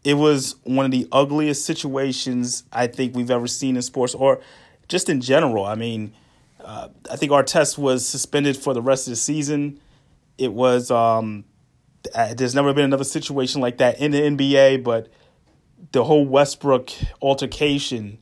It 0.04 0.14
was 0.14 0.56
one 0.62 0.84
of 0.84 0.92
the 0.92 1.08
ugliest 1.10 1.64
situations 1.64 2.62
I 2.72 2.86
think 2.86 3.16
we've 3.16 3.30
ever 3.30 3.48
seen 3.48 3.74
in 3.74 3.82
sports 3.82 4.14
or 4.14 4.40
just 4.88 5.08
in 5.08 5.20
general. 5.20 5.64
I 5.64 5.74
mean, 5.74 6.12
uh, 6.60 6.88
I 7.10 7.16
think 7.16 7.32
Artest 7.32 7.78
was 7.78 8.06
suspended 8.06 8.56
for 8.56 8.74
the 8.74 8.82
rest 8.82 9.06
of 9.06 9.12
the 9.12 9.16
season. 9.16 9.80
It 10.38 10.52
was 10.52 10.90
um, 10.90 11.44
uh, 12.14 12.34
there's 12.34 12.54
never 12.54 12.72
been 12.74 12.84
another 12.84 13.04
situation 13.04 13.60
like 13.60 13.78
that 13.78 14.00
in 14.00 14.10
the 14.10 14.20
NBA, 14.20 14.84
but 14.84 15.08
the 15.92 16.04
whole 16.04 16.26
Westbrook 16.26 16.90
altercation 17.20 18.18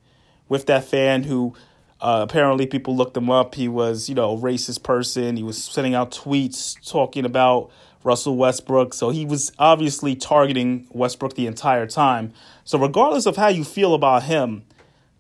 with 0.49 0.67
that 0.67 0.85
fan 0.85 1.25
who 1.25 1.55
uh, 2.01 2.21
apparently 2.29 2.67
people 2.67 2.97
looked 2.97 3.17
him 3.17 3.31
up. 3.31 3.55
He 3.55 3.69
was, 3.69 4.09
you 4.09 4.15
know, 4.15 4.37
a 4.37 4.41
racist 4.41 4.83
person. 4.83 5.37
He 5.37 5.43
was 5.43 5.63
sending 5.63 5.95
out 5.95 6.11
tweets 6.11 6.77
talking 6.89 7.25
about 7.25 7.71
Russell 8.03 8.37
Westbrook. 8.37 8.93
So 8.93 9.11
he 9.11 9.25
was 9.25 9.51
obviously 9.59 10.15
targeting 10.15 10.87
Westbrook 10.91 11.35
the 11.35 11.47
entire 11.47 11.87
time. 11.87 12.33
So 12.65 12.79
regardless 12.79 13.27
of 13.27 13.37
how 13.37 13.49
you 13.49 13.65
feel 13.65 13.95
about 13.95 14.25
him, 14.25 14.65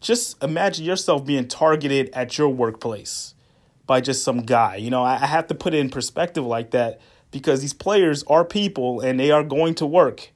just 0.01 0.43
imagine 0.43 0.85
yourself 0.85 1.25
being 1.25 1.49
targeted 1.49 2.11
at 2.13 2.37
your 2.37 2.51
workplace 2.51 3.35
by 3.87 4.03
just 4.03 4.23
some 4.23 4.43
guy. 4.43 4.77
You 4.77 4.91
know, 4.91 5.03
I 5.03 5.17
have 5.17 5.47
to 5.47 5.55
put 5.55 5.73
it 5.73 5.79
in 5.79 5.89
perspective 5.89 6.45
like 6.45 6.73
that 6.73 7.01
because 7.31 7.63
these 7.63 7.73
players 7.73 8.23
are 8.25 8.45
people 8.45 9.01
and 9.01 9.19
they 9.19 9.31
are 9.31 9.43
going 9.43 9.75
to 9.77 9.87
work. 9.87 10.34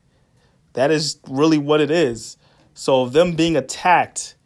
That 0.74 0.90
is 0.90 1.18
really 1.28 1.58
what 1.58 1.80
it 1.80 1.90
is. 1.90 2.36
So 2.74 3.08
them 3.08 3.32
being 3.34 3.56
attacked, 3.56 4.36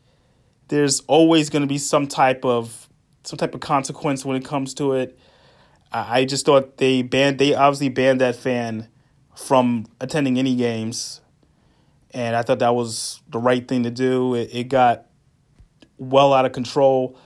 there's 0.69 1.01
always 1.01 1.51
going 1.51 1.63
to 1.63 1.67
be 1.67 1.79
some 1.79 2.07
type 2.07 2.45
of 2.45 2.89
some 3.25 3.37
type 3.37 3.55
of 3.55 3.61
consequence 3.61 4.25
when 4.25 4.37
it 4.37 4.45
comes 4.45 4.75
to 4.75 4.95
it. 4.95 5.19
I 5.93 6.25
just 6.25 6.47
thought 6.47 6.79
they 6.79 7.03
banned 7.03 7.39
they 7.39 7.55
obviously 7.55 7.91
banned 7.91 8.21
that 8.21 8.37
fan 8.37 8.89
from 9.37 9.87
attending 10.01 10.39
any 10.39 10.55
games. 10.55 11.21
And 12.15 12.37
I 12.37 12.43
thought 12.43 12.59
that 12.61 12.75
was 12.75 13.21
the 13.29 13.39
right 13.39 13.67
thing 13.67 13.85
to 13.85 13.91
do. 13.91 14.35
It, 14.35 14.51
it 14.53 14.65
got 14.65 15.07
well 15.99 16.33
out 16.33 16.45
of 16.45 16.53
control. 16.53 17.19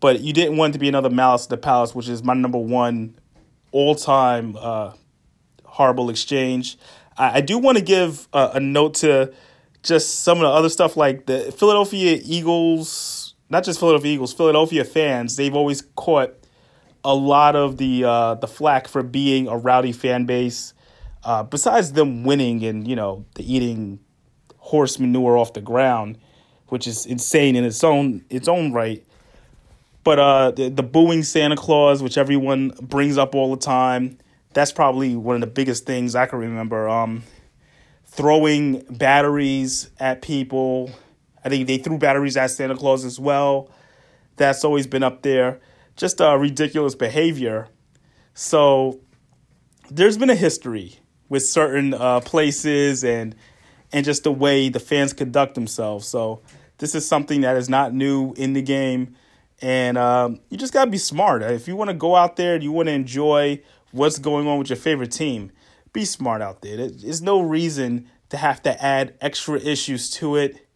But 0.00 0.20
you 0.20 0.32
didn't 0.32 0.56
want 0.56 0.74
to 0.74 0.78
be 0.78 0.88
another 0.88 1.08
Malice 1.08 1.44
at 1.44 1.50
the 1.50 1.56
Palace, 1.56 1.94
which 1.94 2.08
is 2.08 2.22
my 2.22 2.34
number 2.34 2.58
one 2.58 3.18
all 3.72 3.94
time 3.94 4.56
uh, 4.58 4.92
horrible 5.64 6.10
exchange. 6.10 6.76
I, 7.16 7.38
I 7.38 7.40
do 7.40 7.58
want 7.58 7.78
to 7.78 7.84
give 7.84 8.28
a, 8.32 8.52
a 8.54 8.60
note 8.60 8.94
to 8.94 9.32
just 9.82 10.20
some 10.20 10.38
of 10.38 10.42
the 10.42 10.48
other 10.48 10.68
stuff 10.68 10.96
like 10.96 11.26
the 11.26 11.52
Philadelphia 11.52 12.20
Eagles, 12.24 13.34
not 13.50 13.64
just 13.64 13.78
Philadelphia 13.78 14.12
Eagles, 14.12 14.32
Philadelphia 14.32 14.84
fans. 14.84 15.36
They've 15.36 15.54
always 15.54 15.82
caught 15.96 16.34
a 17.04 17.14
lot 17.14 17.54
of 17.54 17.76
the 17.76 18.04
uh, 18.04 18.34
the 18.36 18.48
flack 18.48 18.88
for 18.88 19.02
being 19.02 19.46
a 19.46 19.56
rowdy 19.56 19.92
fan 19.92 20.24
base. 20.24 20.72
Uh, 21.22 21.42
besides 21.42 21.92
them 21.92 22.24
winning 22.24 22.62
and 22.64 22.86
you 22.86 22.96
know 22.96 23.24
the 23.34 23.54
eating 23.54 23.98
horse 24.58 24.98
manure 24.98 25.36
off 25.36 25.52
the 25.52 25.60
ground, 25.60 26.18
which 26.68 26.86
is 26.86 27.06
insane 27.06 27.56
in 27.56 27.64
its 27.64 27.84
own 27.84 28.24
its 28.30 28.48
own 28.48 28.72
right. 28.72 29.04
But 30.02 30.18
uh, 30.18 30.50
the, 30.50 30.68
the 30.68 30.82
booing 30.82 31.22
Santa 31.22 31.56
Claus, 31.56 32.02
which 32.02 32.18
everyone 32.18 32.72
brings 32.82 33.16
up 33.16 33.34
all 33.34 33.54
the 33.54 33.60
time, 33.60 34.18
that's 34.54 34.72
probably 34.72 35.16
one 35.16 35.34
of 35.34 35.40
the 35.40 35.46
biggest 35.46 35.84
things 35.84 36.14
I 36.14 36.26
can 36.26 36.38
remember. 36.38 36.88
Um, 36.88 37.24
throwing 38.06 38.84
batteries 38.88 39.90
at 39.98 40.22
people. 40.22 40.90
I 41.44 41.48
think 41.48 41.66
they 41.66 41.78
threw 41.78 41.98
batteries 41.98 42.36
at 42.36 42.50
Santa 42.50 42.76
Claus 42.76 43.04
as 43.04 43.18
well. 43.20 43.70
That's 44.36 44.64
always 44.64 44.86
been 44.86 45.02
up 45.02 45.22
there. 45.22 45.60
Just 45.96 46.20
uh, 46.20 46.36
ridiculous 46.36 46.94
behavior. 46.94 47.68
So 48.32 49.00
there's 49.90 50.16
been 50.16 50.30
a 50.30 50.34
history 50.34 50.98
with 51.28 51.44
certain 51.44 51.94
uh, 51.94 52.20
places 52.20 53.04
and 53.04 53.34
and 53.92 54.04
just 54.04 54.24
the 54.24 54.32
way 54.32 54.68
the 54.68 54.80
fans 54.80 55.12
conduct 55.12 55.54
themselves. 55.54 56.06
So 56.06 56.42
this 56.78 56.94
is 56.96 57.06
something 57.06 57.42
that 57.42 57.56
is 57.56 57.68
not 57.68 57.94
new 57.94 58.32
in 58.34 58.52
the 58.52 58.62
game. 58.62 59.14
And 59.62 59.96
um, 59.96 60.40
you 60.50 60.56
just 60.56 60.72
got 60.72 60.86
to 60.86 60.90
be 60.90 60.98
smart. 60.98 61.42
If 61.42 61.68
you 61.68 61.76
want 61.76 61.90
to 61.90 61.94
go 61.94 62.16
out 62.16 62.34
there 62.34 62.54
and 62.54 62.62
you 62.62 62.72
want 62.72 62.88
to 62.88 62.92
enjoy 62.92 63.62
what's 63.94 64.18
going 64.18 64.46
on 64.48 64.58
with 64.58 64.68
your 64.68 64.76
favorite 64.76 65.12
team, 65.12 65.52
be 65.92 66.04
smart 66.04 66.42
out 66.42 66.62
there. 66.62 66.76
There's 66.88 67.22
no 67.22 67.40
reason 67.40 68.10
to 68.30 68.36
have 68.36 68.60
to 68.64 68.84
add 68.84 69.14
extra 69.20 69.58
issues 69.60 70.10
to 70.10 70.36
it. 70.36 70.66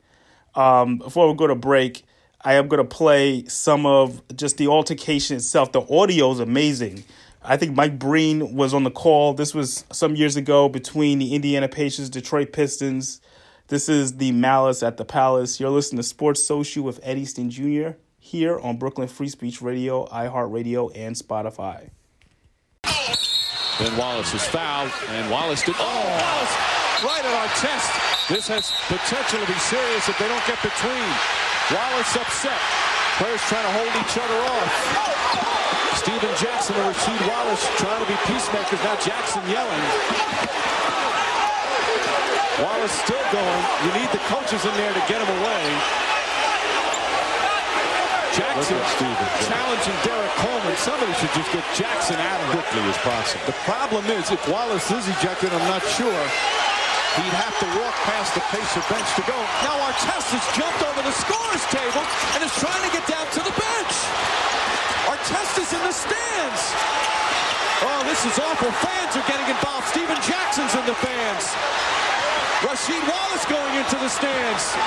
Um, 0.54 0.98
before 0.98 1.28
we 1.28 1.34
go 1.36 1.48
to 1.48 1.54
break, 1.56 2.04
I 2.42 2.54
am 2.54 2.68
going 2.68 2.78
to 2.78 2.88
play 2.88 3.44
some 3.46 3.84
of 3.84 4.22
just 4.36 4.56
the 4.56 4.68
altercation 4.68 5.36
itself. 5.36 5.72
The 5.72 5.82
audio 5.92 6.30
is 6.30 6.38
amazing. 6.38 7.04
I 7.42 7.56
think 7.56 7.74
Mike 7.74 7.98
Breen 7.98 8.54
was 8.54 8.72
on 8.72 8.84
the 8.84 8.90
call. 8.90 9.34
This 9.34 9.54
was 9.54 9.84
some 9.90 10.14
years 10.14 10.36
ago 10.36 10.68
between 10.68 11.18
the 11.18 11.34
Indiana 11.34 11.68
Pacers, 11.68 12.08
Detroit 12.08 12.52
Pistons. 12.52 13.20
This 13.66 13.88
is 13.88 14.18
the 14.18 14.32
Malice 14.32 14.82
at 14.82 14.96
the 14.96 15.04
Palace. 15.04 15.58
You're 15.58 15.70
listening 15.70 15.98
to 15.98 16.02
Sports 16.04 16.46
Social 16.46 16.84
with 16.84 17.00
Ed 17.02 17.18
Easton 17.18 17.50
Jr. 17.50 17.90
here 18.18 18.58
on 18.58 18.76
Brooklyn 18.76 19.08
Free 19.08 19.28
Speech 19.28 19.60
Radio, 19.60 20.06
iHeartRadio, 20.06 20.92
and 20.94 21.16
Spotify. 21.16 21.90
Then 23.78 23.96
Wallace 23.96 24.34
is 24.34 24.42
fouled, 24.42 24.90
and 25.14 25.30
Wallace 25.30 25.62
did. 25.62 25.76
Oh, 25.78 25.86
Wallace 25.86 26.54
right 27.06 27.22
at 27.22 27.30
our 27.30 27.50
chest. 27.62 27.90
This 28.26 28.50
has 28.50 28.74
potential 28.90 29.38
to 29.38 29.46
be 29.46 29.58
serious 29.70 30.02
if 30.10 30.18
they 30.18 30.26
don't 30.26 30.42
get 30.50 30.58
between. 30.66 31.10
Wallace 31.70 32.10
upset. 32.18 32.58
Players 33.22 33.38
trying 33.46 33.62
to 33.62 33.74
hold 33.78 33.92
each 34.02 34.18
other 34.18 34.38
off. 34.50 34.72
Stephen 35.94 36.34
Jackson 36.42 36.74
and 36.74 36.90
Rasheed 36.90 37.22
Wallace 37.30 37.62
trying 37.78 38.02
to 38.02 38.08
be 38.10 38.18
peacemakers. 38.26 38.82
Now 38.82 38.98
Jackson 38.98 39.46
yelling. 39.46 39.84
Wallace 42.66 42.94
still 42.98 43.26
going. 43.30 43.62
You 43.86 43.90
need 43.94 44.10
the 44.10 44.22
coaches 44.26 44.66
in 44.66 44.74
there 44.74 44.90
to 44.90 45.02
get 45.06 45.22
him 45.22 45.30
away. 45.38 46.07
Jackson 48.38 48.78
challenging 49.50 49.98
Derrick 50.06 50.30
Coleman. 50.38 50.76
Somebody 50.78 51.10
should 51.18 51.34
just 51.34 51.50
get 51.50 51.66
Jackson 51.74 52.14
out 52.22 52.38
of 52.38 52.54
quickly 52.54 52.86
as 52.86 52.94
possible. 53.02 53.42
The 53.50 53.58
problem 53.66 54.06
is, 54.14 54.30
if 54.30 54.38
Wallace 54.46 54.86
is 54.94 55.10
ejected, 55.10 55.50
I'm 55.50 55.66
not 55.66 55.82
sure. 55.98 56.22
He'd 57.18 57.34
have 57.34 57.56
to 57.58 57.68
walk 57.82 57.98
past 58.06 58.38
the 58.38 58.44
Pacer 58.54 58.78
bench 58.86 59.10
to 59.18 59.26
go. 59.26 59.34
Now 59.66 59.74
Artest 59.90 60.30
has 60.30 60.46
jumped 60.54 60.78
over 60.86 61.02
the 61.02 61.10
scorer's 61.18 61.66
table 61.66 62.06
and 62.38 62.46
is 62.46 62.54
trying 62.62 62.78
to 62.86 62.92
get 62.94 63.10
down 63.10 63.26
to 63.26 63.42
the 63.42 63.54
bench. 63.58 63.94
Artest 65.10 65.58
is 65.58 65.74
in 65.74 65.82
the 65.82 65.90
stands. 65.90 66.62
Oh, 67.90 68.06
this 68.06 68.22
is 68.22 68.38
awful. 68.38 68.70
Fans 68.86 69.18
are 69.18 69.26
getting 69.26 69.50
involved. 69.50 69.90
Stephen 69.90 70.18
Jackson's 70.22 70.78
in 70.78 70.86
the 70.86 70.94
fans. 71.02 71.42
Rasheed 72.62 73.02
Wallace 73.02 73.46
going 73.50 73.74
into 73.82 73.98
the 73.98 74.06
stands. 74.06 74.78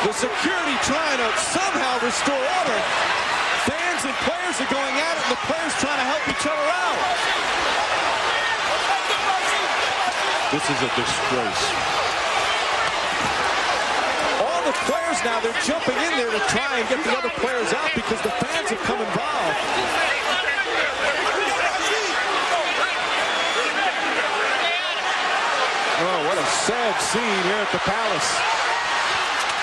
The 0.00 0.16
security 0.16 0.76
trying 0.88 1.20
to 1.20 1.28
somehow 1.52 2.00
restore 2.00 2.40
order. 2.40 2.78
Fans 3.68 4.00
and 4.08 4.16
players 4.24 4.56
are 4.56 4.72
going 4.72 4.96
at 4.96 5.12
it, 5.12 5.22
and 5.28 5.32
the 5.36 5.42
players 5.44 5.76
trying 5.76 6.00
to 6.00 6.08
help 6.08 6.24
each 6.24 6.46
other 6.48 6.66
out. 6.72 7.00
This 10.56 10.64
is 10.72 10.78
a 10.80 10.90
disgrace. 10.96 11.64
All 14.40 14.60
the 14.64 14.72
players 14.88 15.20
now, 15.20 15.36
they're 15.44 15.60
jumping 15.68 16.00
in 16.00 16.12
there 16.16 16.32
to 16.32 16.42
try 16.48 16.80
and 16.80 16.88
get 16.88 17.04
the 17.04 17.12
other 17.12 17.30
players 17.36 17.68
out 17.76 17.92
because 17.92 18.24
the 18.24 18.32
fans 18.40 18.72
have 18.72 18.80
come 18.88 19.04
involved. 19.04 19.60
Oh, 26.00 26.18
what 26.24 26.38
a 26.40 26.46
sad 26.64 26.96
scene 27.04 27.42
here 27.44 27.60
at 27.60 27.70
the 27.70 27.84
Palace. 27.84 28.69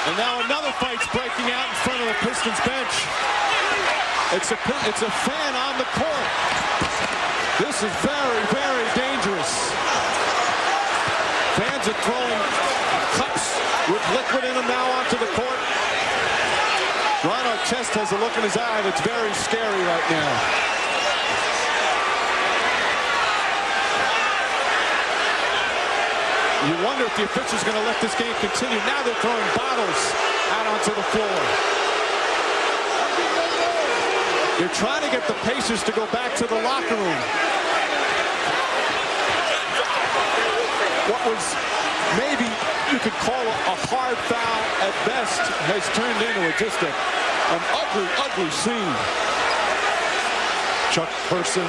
And 0.07 0.15
now 0.15 0.39
another 0.39 0.71
fight's 0.79 1.03
breaking 1.11 1.51
out 1.51 1.67
in 1.67 1.75
front 1.83 1.99
of 1.99 2.07
the 2.07 2.15
Pistons 2.23 2.55
bench. 2.63 2.95
It's 4.39 4.55
a, 4.55 4.59
it's 4.87 5.03
a 5.03 5.11
fan 5.27 5.51
on 5.51 5.75
the 5.75 5.87
court. 5.99 6.27
This 7.59 7.83
is 7.83 7.91
very, 7.99 8.41
very 8.55 8.87
dangerous. 8.95 9.51
Fans 11.59 11.83
are 11.91 11.99
throwing 12.07 12.41
cups 13.19 13.51
with 13.91 14.03
liquid 14.15 14.47
in 14.47 14.55
them 14.55 14.67
now 14.71 14.87
onto 14.95 15.19
the 15.19 15.27
court. 15.35 15.59
Ron 17.27 17.43
Artest 17.59 17.91
has 17.99 18.13
a 18.15 18.17
look 18.23 18.31
in 18.37 18.43
his 18.43 18.55
eye 18.55 18.81
that's 18.87 19.01
very 19.01 19.33
scary 19.33 19.83
right 19.91 20.07
now. 20.07 20.76
You 26.67 26.75
wonder 26.83 27.07
if 27.07 27.15
the 27.15 27.23
official's 27.23 27.63
going 27.63 27.79
to 27.79 27.85
let 27.87 27.95
this 28.03 28.11
game 28.19 28.35
continue. 28.43 28.75
Now 28.83 28.99
they're 29.07 29.15
throwing 29.23 29.49
bottles 29.55 30.01
out 30.51 30.67
onto 30.67 30.91
the 30.91 31.07
floor. 31.15 31.39
They're 34.59 34.75
trying 34.75 35.03
to 35.07 35.11
get 35.15 35.23
the 35.27 35.37
Pacers 35.47 35.81
to 35.83 35.91
go 35.93 36.05
back 36.11 36.35
to 36.37 36.45
the 36.45 36.59
locker 36.61 36.95
room. 36.95 37.23
what 41.07 41.23
was 41.23 41.55
maybe 42.19 42.43
you 42.91 42.99
could 42.99 43.15
call 43.23 43.39
a 43.39 43.75
hard 43.87 44.19
foul 44.27 44.61
at 44.83 44.91
best 45.07 45.39
has 45.71 45.83
turned 45.95 46.19
into 46.19 46.51
just 46.59 46.75
a, 46.83 46.91
an 46.91 47.63
ugly, 47.71 48.07
ugly 48.19 48.51
scene. 48.51 48.95
Chuck 50.91 51.07
Person. 51.31 51.63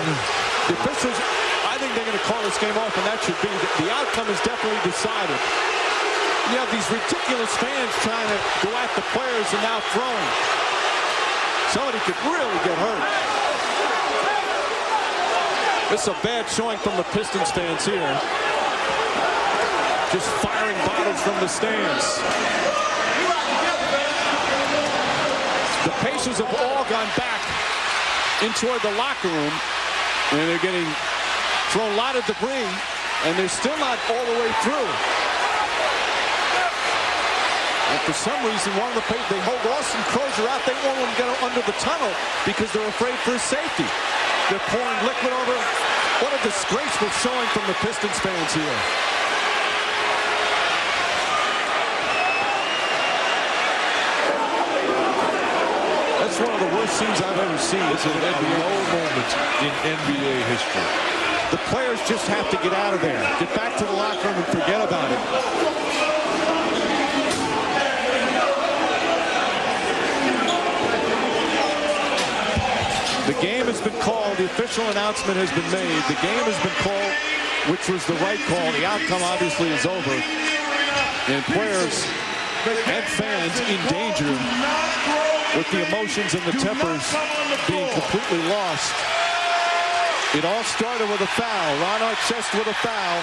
The 0.67 0.75
officials, 0.75 1.38
I 1.79 1.81
think 1.87 1.95
they're 1.95 2.11
going 2.11 2.19
to 2.19 2.27
call 2.27 2.43
this 2.43 2.59
game 2.59 2.75
off, 2.75 2.91
and 2.91 3.07
that 3.07 3.23
should 3.23 3.39
be. 3.39 3.47
The 3.79 3.87
outcome 3.95 4.27
is 4.35 4.43
definitely 4.43 4.83
decided. 4.83 5.39
You 6.51 6.59
have 6.59 6.67
these 6.75 6.91
ridiculous 6.91 7.55
fans 7.55 7.95
trying 8.03 8.27
to 8.35 8.39
go 8.67 8.75
at 8.83 8.91
the 8.99 9.07
players 9.15 9.47
and 9.55 9.63
now 9.63 9.79
throwing. 9.95 10.31
Somebody 11.71 12.03
could 12.03 12.19
really 12.27 12.59
get 12.67 12.75
hurt. 12.83 13.07
This 15.95 16.03
is 16.03 16.11
a 16.11 16.19
bad 16.27 16.51
showing 16.51 16.83
from 16.83 16.99
the 16.99 17.07
Pistons 17.15 17.55
fans 17.55 17.87
here 17.87 18.11
just 20.11 20.27
firing 20.43 20.75
bottles 20.83 21.23
from 21.23 21.39
the 21.39 21.47
stands. 21.47 22.19
The 25.87 25.95
Pacers 26.03 26.43
have 26.43 26.51
all 26.59 26.83
gone 26.91 27.11
back 27.15 27.39
into 28.43 28.67
the 28.67 28.91
locker 28.99 29.31
room, 29.31 29.55
and 30.35 30.43
they're 30.51 30.59
getting 30.59 30.91
thrown 31.71 31.93
a 31.93 31.97
lot 31.97 32.17
of 32.17 32.25
debris, 32.25 32.69
and 33.29 33.37
they're 33.37 33.53
still 33.53 33.77
not 33.77 33.99
all 34.09 34.25
the 34.25 34.37
way 34.41 34.51
through. 34.65 34.89
And 37.89 38.01
for 38.05 38.13
some 38.13 38.37
reason, 38.45 38.73
one 38.77 38.89
of 38.93 39.01
the 39.01 39.05
they 39.33 39.41
hold 39.49 39.61
Austin 39.73 40.01
Croshere 40.13 40.49
out. 40.49 40.61
They 40.65 40.77
won't 40.85 40.97
let 41.01 41.09
him 41.09 41.15
get 41.17 41.29
under 41.41 41.63
the 41.65 41.77
tunnel 41.81 42.13
because 42.45 42.73
they're 42.73 42.89
afraid 42.89 43.17
for 43.25 43.33
his 43.33 43.43
safety. 43.43 43.89
They're 44.49 44.65
pouring 44.73 45.01
liquid 45.05 45.33
over. 45.33 45.57
What 46.21 46.33
a 46.33 46.41
disgraceful 46.45 47.09
showing 47.21 47.49
from 47.53 47.65
the 47.65 47.77
Pistons 47.85 48.19
fans 48.21 48.53
here. 48.53 48.79
That's 56.21 56.39
one 56.41 56.53
of 56.53 56.61
the 56.61 56.77
worst 56.77 56.93
scenes 56.97 57.21
I've 57.21 57.41
ever 57.41 57.59
seen. 57.59 57.85
It's 57.93 58.05
an 58.05 58.13
NBA 58.13 58.69
moment 58.93 59.31
in 59.65 59.73
NBA 59.97 60.35
history. 60.49 61.18
The 61.51 61.57
players 61.73 61.99
just 62.07 62.29
have 62.29 62.51
to 62.51 62.57
get 62.59 62.75
out 62.75 62.93
of 62.93 63.01
there. 63.01 63.19
Get 63.41 63.55
back 63.57 63.79
to 63.79 63.85
the 63.85 63.93
locker 63.93 64.29
room 64.29 64.37
and 64.37 64.45
forget 64.53 64.85
about 64.85 65.11
it. 65.11 65.17
The 73.33 73.41
game 73.41 73.65
has 73.65 73.81
been 73.81 73.99
called. 74.01 74.37
The 74.37 74.45
official 74.45 74.85
announcement 74.93 75.41
has 75.41 75.49
been 75.57 75.71
made. 75.73 76.05
The 76.13 76.21
game 76.21 76.45
has 76.45 76.59
been 76.61 76.77
called, 76.85 77.15
which 77.73 77.89
was 77.89 78.05
the 78.05 78.21
right 78.21 78.41
call. 78.45 78.73
The 78.77 78.85
outcome 78.85 79.23
obviously 79.25 79.73
is 79.73 79.87
over. 79.87 80.17
And 81.33 81.45
players 81.49 82.05
and 82.69 83.05
fans 83.17 83.57
in 83.73 83.81
danger 83.89 84.33
with 85.57 85.69
the 85.73 85.81
emotions 85.89 86.37
and 86.37 86.45
the 86.45 86.61
tempers 86.61 87.09
being 87.65 87.89
completely 87.97 88.45
lost. 88.53 89.18
It 90.37 90.45
all 90.45 90.63
started 90.65 91.09
with 91.09 91.23
a 91.25 91.27
foul. 91.27 91.69
Ron 91.81 92.05
Artest 92.05 92.53
with 92.53 92.69
a 92.69 92.77
foul 92.85 93.17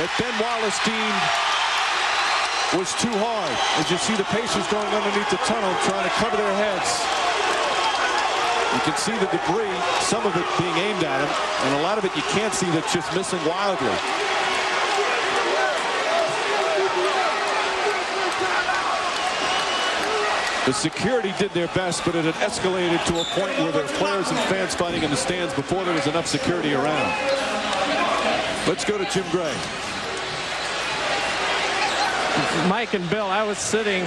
that 0.00 0.08
Ben 0.16 0.32
Wallace 0.40 0.80
deemed 0.80 1.20
was 2.80 2.96
too 2.96 3.12
hard. 3.20 3.52
As 3.76 3.92
you 3.92 4.00
see 4.00 4.16
the 4.16 4.24
Pacers 4.32 4.64
going 4.72 4.88
underneath 4.88 5.28
the 5.28 5.36
tunnel 5.44 5.68
trying 5.84 6.08
to 6.08 6.14
cover 6.16 6.40
their 6.40 6.56
heads. 6.56 7.04
You 8.72 8.80
can 8.88 8.96
see 8.96 9.12
the 9.20 9.28
debris, 9.36 9.76
some 10.00 10.24
of 10.24 10.32
it 10.32 10.48
being 10.56 10.72
aimed 10.80 11.04
at 11.04 11.20
him, 11.20 11.28
and 11.68 11.70
a 11.76 11.82
lot 11.84 12.00
of 12.00 12.08
it 12.08 12.16
you 12.16 12.24
can't 12.32 12.56
see 12.56 12.72
that's 12.72 12.88
just 12.88 13.12
missing 13.12 13.44
wildly. 13.44 14.23
The 20.66 20.72
security 20.72 21.34
did 21.38 21.50
their 21.50 21.68
best, 21.68 22.06
but 22.06 22.14
it 22.14 22.24
had 22.24 22.34
escalated 22.36 23.04
to 23.04 23.20
a 23.20 23.24
point 23.38 23.58
where 23.58 23.70
there 23.70 23.82
were 23.82 23.88
players 23.98 24.30
and 24.30 24.38
fans 24.48 24.74
fighting 24.74 25.02
in 25.02 25.10
the 25.10 25.16
stands 25.16 25.52
before 25.52 25.84
there 25.84 25.92
was 25.92 26.06
enough 26.06 26.26
security 26.26 26.72
around. 26.72 27.12
Let's 28.66 28.82
go 28.82 28.96
to 28.96 29.04
Jim 29.04 29.28
Gray. 29.30 29.54
Mike 32.66 32.94
and 32.94 33.08
Bill, 33.10 33.26
I 33.26 33.42
was 33.46 33.58
sitting 33.58 34.06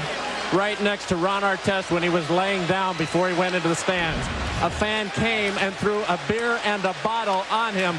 right 0.52 0.82
next 0.82 1.10
to 1.10 1.15
Ron 1.15 1.43
Artest 1.43 1.91
when 1.91 2.02
he 2.02 2.10
was 2.10 2.28
laying 2.32 2.65
down 2.65 2.98
before 2.98 3.30
he 3.30 3.38
went 3.38 3.54
into 3.54 3.67
the 3.67 3.76
stands. 3.76 4.26
A 4.63 4.72
fan 4.72 5.12
came 5.12 5.56
and 5.60 5.76
threw 5.76 6.02
a 6.06 6.20
beer 6.28 6.60
and 6.65 6.84
a 6.86 6.96
bottle 7.04 7.46
on 7.52 7.76
him 7.76 7.93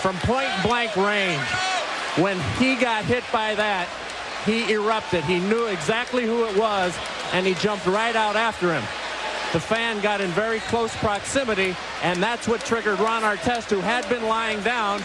from 0.00 0.16
point 0.20 0.48
blank 0.62 0.96
range. 0.96 1.42
When 2.16 2.40
he 2.58 2.74
got 2.74 3.04
hit 3.04 3.22
by 3.30 3.54
that, 3.56 3.86
he 4.46 4.72
erupted. 4.72 5.24
He 5.24 5.40
knew 5.40 5.66
exactly 5.66 6.24
who 6.24 6.46
it 6.46 6.56
was, 6.56 6.96
and 7.32 7.46
he 7.46 7.54
jumped 7.54 7.86
right 7.86 8.16
out 8.16 8.36
after 8.36 8.72
him. 8.72 8.82
The 9.52 9.60
fan 9.60 10.00
got 10.02 10.20
in 10.20 10.30
very 10.30 10.60
close 10.60 10.94
proximity, 10.96 11.74
and 12.02 12.22
that's 12.22 12.46
what 12.46 12.60
triggered 12.60 13.00
Ron 13.00 13.22
Artest, 13.22 13.70
who 13.70 13.80
had 13.80 14.08
been 14.08 14.24
lying 14.24 14.62
down 14.62 15.02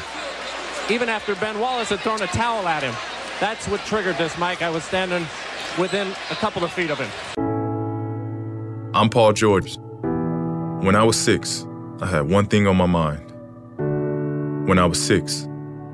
even 0.89 1.07
after 1.07 1.35
Ben 1.35 1.59
Wallace 1.59 1.89
had 1.89 2.01
thrown 2.01 2.21
a 2.21 2.27
towel 2.27 2.67
at 2.67 2.83
him. 2.83 2.93
That's 3.39 3.67
what 3.67 3.79
triggered 3.81 4.17
this, 4.17 4.37
Mike. 4.37 4.61
I 4.61 4.69
was 4.69 4.83
standing 4.83 5.25
within 5.79 6.09
a 6.29 6.35
couple 6.35 6.63
of 6.63 6.71
feet 6.73 6.89
of 6.89 6.99
him. 6.99 7.09
I'm 8.93 9.09
Paul 9.09 9.33
George. 9.33 9.77
When 10.83 10.95
I 10.95 11.03
was 11.03 11.17
six, 11.17 11.65
I 12.01 12.07
had 12.07 12.29
one 12.29 12.47
thing 12.47 12.67
on 12.67 12.75
my 12.75 12.85
mind. 12.85 13.31
When 14.67 14.77
I 14.77 14.85
was 14.85 15.01
six, 15.01 15.47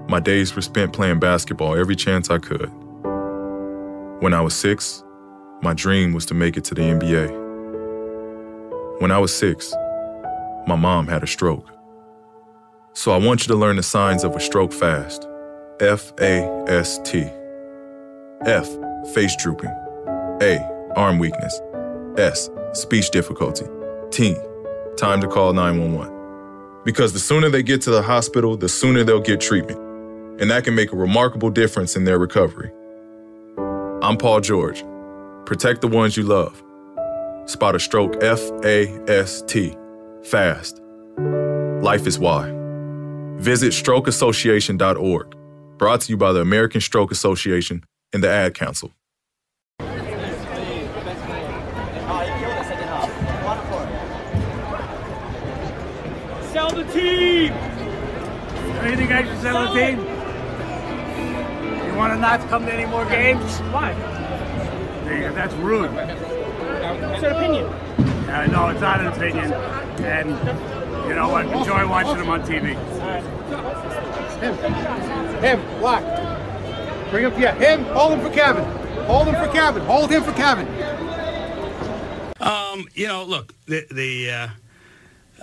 my 0.08 0.20
days 0.20 0.56
were 0.56 0.62
spent 0.62 0.92
playing 0.92 1.20
basketball 1.20 1.76
every 1.76 1.96
chance 1.96 2.30
I 2.30 2.40
could. 2.40 2.72
When 4.22 4.34
I 4.34 4.42
was 4.42 4.56
six, 4.56 5.04
my 5.62 5.74
dream 5.74 6.14
was 6.14 6.26
to 6.28 6.34
make 6.34 6.56
it 6.56 6.64
to 6.66 6.74
the 6.74 6.82
NBA. 6.82 9.02
When 9.02 9.12
I 9.12 9.18
was 9.18 9.34
six, 9.34 9.74
my 10.68 10.76
mom 10.76 11.08
had 11.08 11.24
a 11.24 11.28
stroke. 11.28 11.68
So 12.94 13.12
I 13.12 13.18
want 13.18 13.42
you 13.42 13.48
to 13.48 13.56
learn 13.56 13.76
the 13.76 13.84
signs 13.84 14.24
of 14.24 14.36
a 14.36 14.40
stroke 14.40 14.74
fast. 14.74 15.28
F 15.80 16.12
A 16.20 16.44
S 16.68 17.00
T. 17.04 17.30
F, 18.46 18.68
face 19.14 19.36
drooping. 19.42 19.70
A, 20.42 20.60
arm 20.96 21.20
weakness. 21.20 21.60
S. 22.18 22.50
Speech 22.74 23.12
difficulty. 23.12 23.66
T. 24.12 24.36
Time 24.98 25.22
to 25.22 25.28
call 25.28 25.54
911. 25.54 26.84
Because 26.86 27.14
the 27.14 27.20
sooner 27.20 27.50
they 27.50 27.64
get 27.64 27.82
to 27.82 27.92
the 27.92 28.02
hospital, 28.02 28.58
the 28.58 28.70
sooner 28.70 29.04
they'll 29.04 29.20
get 29.20 29.42
treatment. 29.42 29.80
And 30.42 30.50
that 30.52 30.64
can 30.64 30.76
make 30.76 30.94
a 30.94 30.96
remarkable 30.96 31.50
difference 31.50 31.98
in 31.98 32.06
their 32.06 32.18
recovery. 32.18 32.72
I'm 34.02 34.18
Paul 34.18 34.40
George. 34.40 34.84
Protect 35.50 35.82
the 35.82 35.88
ones 35.88 36.16
you 36.16 36.22
love. 36.22 36.62
Spot 37.50 37.74
a 37.74 37.80
stroke 37.80 38.22
F 38.22 38.40
A 38.64 38.88
S 39.10 39.42
T. 39.48 39.76
Fast. 40.22 40.80
Life 41.82 42.06
is 42.06 42.20
why. 42.20 42.52
Visit 43.38 43.72
strokeassociation.org. 43.74 45.36
Brought 45.80 46.02
to 46.02 46.12
you 46.12 46.18
by 46.18 46.34
the 46.34 46.42
American 46.42 46.82
Stroke 46.82 47.10
Association 47.12 47.84
and 48.14 48.24
the 48.24 48.30
Ad 48.30 48.54
Council. 48.54 48.94
Sell 56.52 56.70
the 56.70 56.84
team! 56.94 57.54
Anything 58.84 59.12
I 59.12 59.24
should 59.26 59.42
sell 59.42 59.74
the 59.74 59.80
team? 59.80 59.98
You 61.88 61.96
want 61.98 62.14
to 62.14 62.20
not 62.20 62.40
come 62.50 62.68
to 62.68 62.72
any 62.72 62.86
more 62.86 63.06
games? 63.06 63.58
Why? 63.72 64.29
Because 65.10 65.36
that's 65.36 65.54
rude. 65.56 65.92
It's 65.92 67.24
an 67.24 67.32
opinion. 67.32 67.66
Uh, 67.66 68.46
no, 68.48 68.70
it's 68.70 68.82
not 68.82 69.02
an 69.02 69.08
opinion. 69.08 69.52
And 70.04 70.30
you 71.10 71.16
know 71.16 71.30
what? 71.30 71.46
Enjoy 71.48 71.88
watching 71.88 72.18
them 72.18 72.30
on 72.30 72.42
TV. 72.44 72.76
Him. 74.40 74.56
Him. 75.42 75.80
Block. 75.80 76.04
Bring 77.10 77.26
him. 77.26 77.42
Yeah, 77.42 77.56
him. 77.56 77.84
Hold 77.86 78.14
him 78.14 78.22
for 78.22 78.32
Kevin. 78.32 78.64
Hold 79.06 79.28
him 79.28 79.36
for 79.36 79.52
Kevin. 79.52 79.84
Hold 79.84 80.12
him 80.12 80.24
for 80.24 80.32
Kevin. 80.34 80.68
Um, 82.40 82.88
you 82.94 83.08
know, 83.08 83.24
look, 83.26 83.54
the, 83.66 83.86
the 83.92 84.32
uh, 84.32 84.48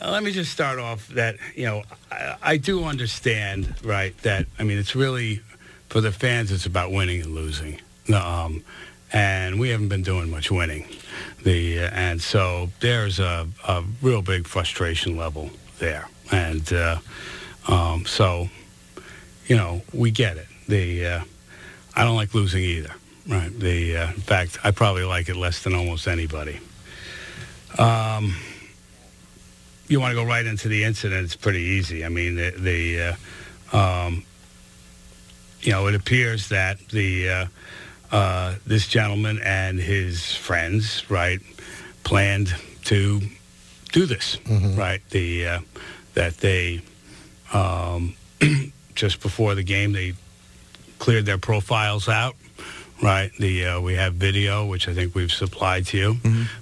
uh, 0.01 0.11
let 0.11 0.23
me 0.23 0.31
just 0.31 0.53
start 0.53 0.79
off 0.79 1.09
that, 1.09 1.37
you 1.55 1.65
know, 1.65 1.83
I, 2.11 2.37
I 2.43 2.57
do 2.57 2.85
understand, 2.85 3.75
right, 3.83 4.17
that, 4.23 4.47
I 4.59 4.63
mean, 4.63 4.79
it's 4.79 4.95
really, 4.95 5.41
for 5.89 6.01
the 6.01 6.13
fans, 6.13 6.53
it's 6.53 6.67
about 6.67 6.93
winning 6.93 7.23
and 7.23 7.35
losing. 7.35 7.81
No 8.09 8.21
um, 8.21 8.65
and 9.13 9.59
we 9.59 9.71
haven't 9.71 9.89
been 9.89 10.03
doing 10.03 10.31
much 10.31 10.51
winning. 10.51 10.87
The, 11.43 11.81
uh, 11.81 11.91
and 11.93 12.21
so 12.21 12.71
there's 12.81 13.19
a, 13.19 13.47
a 13.67 13.85
real 14.03 14.23
big 14.23 14.47
frustration 14.47 15.17
level 15.17 15.51
there. 15.79 16.09
And 16.33 16.73
uh, 16.73 16.99
um, 17.69 18.05
so, 18.05 18.49
you 19.47 19.57
know, 19.57 19.83
we 19.93 20.11
get 20.11 20.37
it. 20.37 20.47
The, 20.69 21.07
uh, 21.07 21.21
I 21.95 22.05
don't 22.05 22.17
like 22.17 22.35
losing 22.35 22.63
either. 22.63 22.93
Right. 23.29 23.57
The, 23.59 23.97
uh, 23.97 24.07
in 24.13 24.21
fact, 24.21 24.59
I 24.65 24.71
probably 24.71 25.05
like 25.05 25.29
it 25.29 25.37
less 25.37 25.63
than 25.63 25.75
almost 25.75 26.07
anybody. 26.07 26.61
Um, 27.79 28.37
you 29.89 30.01
want 30.01 30.13
to 30.13 30.17
go 30.17 30.25
right 30.25 30.45
into 30.45 30.69
the 30.69 30.85
incident? 30.85 31.25
It's 31.25 31.37
pretty 31.37 31.61
easy. 31.61 32.05
I 32.05 32.09
mean, 32.09 32.37
the, 32.37 32.51
the 32.51 33.17
uh, 33.73 33.77
um, 33.77 34.25
you 35.61 35.73
know, 35.73 35.87
it 35.87 35.95
appears 35.95 36.49
that 36.49 36.79
the 36.89 37.49
uh, 38.13 38.55
this 38.67 38.87
gentleman 38.89 39.41
and 39.43 39.79
his 39.79 40.35
friends, 40.35 41.09
right, 41.11 41.41
planned 42.05 42.55
to 42.85 43.21
do 43.93 44.07
this, 44.07 44.39
right? 44.77 45.01
The 45.11 45.47
uh, 45.47 45.61
that 46.15 46.39
they 46.39 46.83
um, 47.53 48.15
just 48.95 49.21
before 49.21 49.55
the 49.55 49.63
game 49.63 49.93
they 49.93 50.15
cleared 50.99 51.27
their 51.27 51.39
profiles 51.39 52.09
out. 52.09 52.37
Right, 53.03 53.31
the 53.39 53.67
uh, 53.67 53.81
we 53.83 53.93
have 53.97 54.15
video, 54.15 54.65
which 54.65 54.89
I 54.89 54.95
think 54.95 55.15
we've 55.15 55.31
supplied 55.31 55.85
to 55.89 55.99
you, 55.99 56.13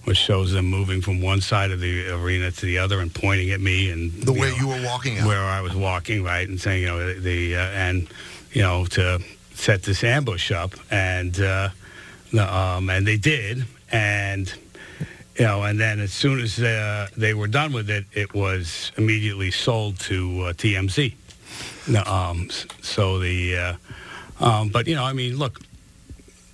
which 0.02 0.16
shows 0.18 0.50
them 0.50 0.66
moving 0.66 1.00
from 1.00 1.20
one 1.22 1.40
side 1.40 1.70
of 1.70 1.78
the 1.78 2.08
arena 2.10 2.50
to 2.50 2.66
the 2.66 2.76
other 2.78 2.98
and 2.98 3.14
pointing 3.14 3.52
at 3.52 3.60
me 3.60 3.88
and 3.90 4.10
The 4.20 4.32
way 4.32 4.52
you 4.58 4.66
were 4.66 4.82
walking 4.84 5.16
out. 5.20 5.28
where 5.28 5.44
I 5.44 5.60
was 5.60 5.76
walking, 5.76 6.24
right, 6.24 6.48
and 6.48 6.60
saying, 6.60 6.82
you 6.82 6.88
know, 6.88 7.14
the 7.14 7.54
uh, 7.54 7.60
and 7.60 8.08
you 8.52 8.62
know 8.62 8.84
to 8.86 9.22
set 9.54 9.82
this 9.82 10.04
ambush 10.04 10.50
up, 10.52 10.74
and 10.90 11.40
uh, 11.40 11.70
um, 12.38 12.90
and 12.90 13.06
they 13.06 13.16
did, 13.16 13.64
and 13.90 14.52
you 15.38 15.44
know, 15.44 15.62
and 15.62 15.80
then 15.80 16.00
as 16.00 16.12
soon 16.12 16.40
as 16.40 16.60
uh, 16.60 17.08
they 17.16 17.34
were 17.34 17.48
done 17.48 17.72
with 17.72 17.90
it, 17.90 18.04
it 18.12 18.34
was 18.34 18.92
immediately 18.96 19.50
sold 19.50 19.98
to 20.00 20.42
uh, 20.42 20.52
TMZ. 20.52 21.14
Um, 22.06 22.48
so 22.80 23.18
the, 23.18 23.56
uh, 23.56 24.44
um, 24.44 24.68
but 24.68 24.86
you 24.86 24.94
know, 24.94 25.04
I 25.04 25.12
mean, 25.12 25.36
look, 25.36 25.60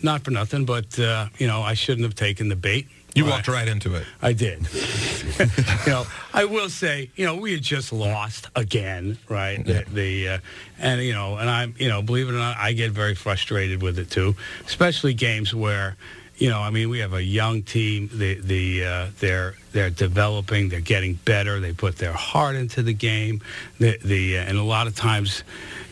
not 0.03 0.23
for 0.23 0.31
nothing, 0.31 0.65
but 0.65 0.99
uh, 0.99 1.27
you 1.39 1.47
know, 1.47 1.63
I 1.63 1.75
shouldn't 1.75 2.05
have 2.05 2.15
taken 2.15 2.49
the 2.49 2.57
bait. 2.57 2.89
You 3.15 3.25
walked 3.25 3.49
right 3.49 3.67
into 3.67 3.95
it. 3.95 4.07
I 4.23 4.33
did. 4.33 4.67
you 5.41 5.93
know, 5.93 6.07
I 6.33 6.45
will 6.45 6.69
say, 6.69 7.11
you 7.17 7.27
know, 7.27 7.37
we 7.37 7.53
had 7.53 7.63
just 7.63 7.93
lost 7.93 8.49
again, 8.55 9.19
right? 9.29 9.65
The, 9.65 9.85
the 9.93 10.29
uh, 10.29 10.39
and 10.79 11.03
you 11.03 11.13
know, 11.13 11.37
and 11.37 11.51
I'm, 11.51 11.75
you 11.79 11.89
know, 11.89 12.03
believe 12.03 12.29
it 12.29 12.33
or 12.33 12.39
not, 12.39 12.57
I 12.57 12.73
get 12.73 12.93
very 12.93 13.15
frustrated 13.15 13.83
with 13.83 13.99
it 13.99 14.11
too, 14.11 14.37
especially 14.67 15.15
games 15.15 15.55
where, 15.55 15.97
you 16.37 16.49
know, 16.49 16.61
I 16.61 16.71
mean, 16.71 16.89
we 16.89 17.01
have 17.01 17.13
a 17.13 17.23
young 17.23 17.63
team. 17.63 18.09
The 18.13 18.35
the 18.35 18.85
uh, 18.85 19.07
they're 19.19 19.55
they're 19.73 19.91
developing. 19.91 20.69
They're 20.69 20.81
getting 20.81 21.15
better. 21.15 21.59
They 21.59 21.73
put 21.73 21.97
their 21.97 22.13
heart 22.13 22.55
into 22.55 22.83
the 22.83 22.95
game. 22.95 23.41
The 23.79 23.99
the 24.05 24.39
uh, 24.39 24.43
and 24.43 24.57
a 24.57 24.63
lot 24.63 24.87
of 24.87 24.95
times, 24.95 25.43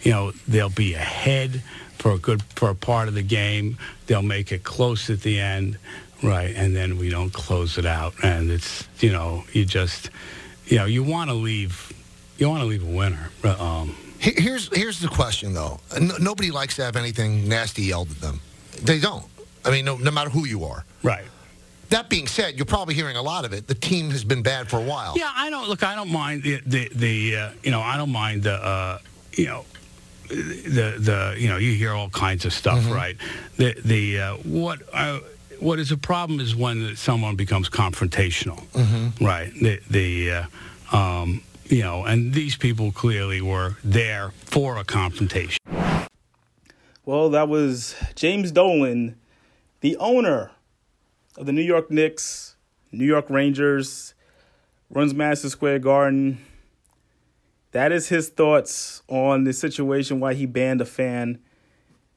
you 0.03 0.13
know, 0.13 0.33
they'll 0.47 0.71
be 0.71 0.95
ahead 0.95 1.63
for 1.99 2.13
a 2.13 2.19
good 2.19 2.43
for 2.55 2.71
a 2.71 2.75
part 2.75 3.09
of 3.09 3.15
the 3.15 3.23
game. 3.23 3.77
They'll 4.07 4.23
make 4.23 4.53
it 4.53 4.65
close 4.65 5.11
at 5.11 5.21
the 5.21 5.41
end, 5.41 5.79
right? 6.23 6.55
And 6.57 6.75
then 6.75 6.99
we 6.99 7.11
don't 7.11 7.33
close 7.33 7.79
it 7.79 7.87
out, 7.87 8.15
and 8.23 8.51
it's 8.51 8.87
you 9.01 9.13
know 9.13 9.45
you 9.53 9.65
just 9.65 10.11
you 10.67 10.79
know 10.79 10.87
you 10.87 11.03
want 11.03 11.31
to 11.31 11.35
leave 11.35 11.93
you 12.39 12.49
want 12.49 12.63
to 12.63 12.67
leave 12.67 12.83
a 12.83 12.91
winner. 12.91 13.31
Um, 13.45 13.97
Here's 14.21 14.69
here's 14.77 14.99
the 14.99 15.09
question 15.09 15.55
though. 15.55 15.79
No, 16.01 16.17
nobody 16.17 16.51
likes 16.51 16.75
to 16.77 16.85
have 16.85 16.97
anything 16.97 17.49
nasty 17.49 17.83
yelled 17.83 18.11
at 18.11 18.21
them. 18.21 18.41
They 18.83 18.99
don't. 18.99 19.25
I 19.65 19.71
mean, 19.71 19.85
no, 19.85 19.97
no 19.97 20.11
matter 20.11 20.31
who 20.31 20.45
you 20.45 20.65
are. 20.65 20.85
Right. 21.03 21.25
That 21.91 22.09
being 22.09 22.27
said, 22.27 22.57
you're 22.57 22.67
probably 22.67 22.95
hearing 22.95 23.17
a 23.17 23.23
lot 23.23 23.45
of 23.45 23.53
it. 23.53 23.67
The 23.67 23.75
team 23.75 24.11
has 24.11 24.25
been 24.25 24.43
bad 24.43 24.69
for 24.69 24.79
a 24.79 24.83
while. 24.83 25.17
Yeah, 25.17 25.31
I 25.35 25.51
don't 25.51 25.69
look. 25.69 25.83
I 25.83 25.95
don't 25.95 26.11
mind 26.11 26.43
the 26.43 26.61
the, 26.67 26.89
the 26.95 27.37
uh, 27.37 27.51
you 27.63 27.71
know 27.71 27.81
I 27.81 27.97
don't 27.97 28.11
mind 28.11 28.43
the 28.43 28.55
uh, 28.55 28.99
you 29.35 29.47
know 29.47 29.65
the 30.29 30.97
the 30.99 31.37
you 31.39 31.49
know 31.49 31.57
you 31.57 31.75
hear 31.75 31.93
all 31.93 32.11
kinds 32.11 32.45
of 32.45 32.53
stuff, 32.53 32.91
right? 32.91 33.17
The 33.57 33.75
the 33.85 34.21
uh, 34.21 34.37
what 34.39 34.81
uh, 34.93 35.21
what 35.61 35.79
is 35.79 35.91
a 35.93 35.97
problem 35.97 36.41
is 36.41 36.55
when 36.55 36.97
someone 36.97 37.37
becomes 37.37 37.69
confrontational, 37.69 38.63
right? 39.21 39.53
The 39.55 39.81
the 39.91 40.47
uh, 40.93 40.97
um, 40.97 41.43
you 41.67 41.83
know, 41.83 42.05
and 42.05 42.33
these 42.33 42.57
people 42.57 42.93
clearly 42.93 43.41
were 43.41 43.77
there 43.85 44.31
for 44.45 44.79
a 44.79 44.85
confrontation. 44.85 45.59
Well, 47.05 47.31
that 47.31 47.49
was 47.49 47.95
James 48.15 48.53
Dolan, 48.53 49.17
the 49.81 49.97
owner 49.97 50.51
of 51.37 51.47
the 51.47 51.53
New 51.53 51.63
York 51.63 51.91
Knicks, 51.91 52.57
New 52.93 53.07
York 53.07 53.31
Rangers, 53.31 54.15
runs 54.91 55.15
Madison 55.15 55.51
Square 55.51 55.81
Garden. 55.81 56.45
That 57.73 57.93
is 57.93 58.09
his 58.09 58.29
thoughts 58.29 59.03
on 59.09 59.45
the 59.45 59.53
situation, 59.53 60.21
why 60.21 60.35
he 60.35 60.47
banned 60.47 60.81
a 60.81 60.87
fan. 60.87 61.39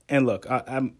And 0.09 0.25
look, 0.25 0.49
I, 0.49 0.63
I'm, 0.67 0.95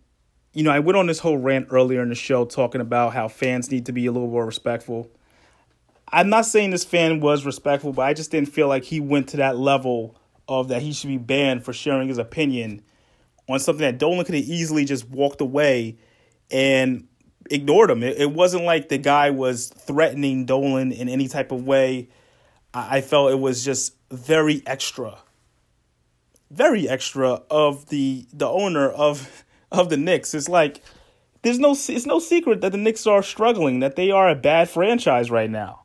you 0.53 0.63
know, 0.63 0.71
I 0.71 0.79
went 0.79 0.97
on 0.97 1.07
this 1.07 1.19
whole 1.19 1.37
rant 1.37 1.67
earlier 1.71 2.01
in 2.01 2.09
the 2.09 2.15
show 2.15 2.45
talking 2.45 2.81
about 2.81 3.13
how 3.13 3.27
fans 3.27 3.71
need 3.71 3.85
to 3.85 3.91
be 3.91 4.05
a 4.05 4.11
little 4.11 4.29
more 4.29 4.45
respectful. 4.45 5.09
I'm 6.09 6.29
not 6.29 6.45
saying 6.45 6.71
this 6.71 6.83
fan 6.83 7.21
was 7.21 7.45
respectful, 7.45 7.93
but 7.93 8.01
I 8.01 8.13
just 8.13 8.31
didn't 8.31 8.49
feel 8.49 8.67
like 8.67 8.83
he 8.83 8.99
went 8.99 9.29
to 9.29 9.37
that 9.37 9.57
level 9.57 10.17
of 10.47 10.67
that 10.67 10.81
he 10.81 10.91
should 10.91 11.07
be 11.07 11.17
banned 11.17 11.63
for 11.63 11.71
sharing 11.71 12.09
his 12.09 12.17
opinion 12.17 12.81
on 13.47 13.59
something 13.59 13.81
that 13.81 13.97
Dolan 13.97 14.25
could 14.25 14.35
have 14.35 14.43
easily 14.43 14.83
just 14.83 15.09
walked 15.09 15.39
away 15.39 15.97
and 16.51 17.07
ignored 17.49 17.89
him. 17.89 18.03
It, 18.03 18.17
it 18.19 18.31
wasn't 18.31 18.65
like 18.65 18.89
the 18.89 18.97
guy 18.97 19.29
was 19.29 19.69
threatening 19.69 20.45
Dolan 20.45 20.91
in 20.91 21.07
any 21.07 21.29
type 21.29 21.53
of 21.53 21.65
way. 21.65 22.09
I, 22.73 22.97
I 22.97 23.01
felt 23.01 23.31
it 23.31 23.39
was 23.39 23.63
just 23.63 23.95
very 24.11 24.61
extra, 24.65 25.17
very 26.49 26.89
extra 26.89 27.41
of 27.49 27.87
the 27.87 28.27
the 28.33 28.47
owner 28.47 28.89
of 28.89 29.45
of 29.71 29.89
the 29.89 29.97
Knicks. 29.97 30.33
It's 30.33 30.49
like 30.49 30.81
there's 31.41 31.59
no 31.59 31.71
it's 31.71 32.05
no 32.05 32.19
secret 32.19 32.61
that 32.61 32.71
the 32.71 32.77
Knicks 32.77 33.07
are 33.07 33.23
struggling, 33.23 33.79
that 33.79 33.95
they 33.95 34.11
are 34.11 34.29
a 34.29 34.35
bad 34.35 34.69
franchise 34.69 35.31
right 35.31 35.49
now. 35.49 35.83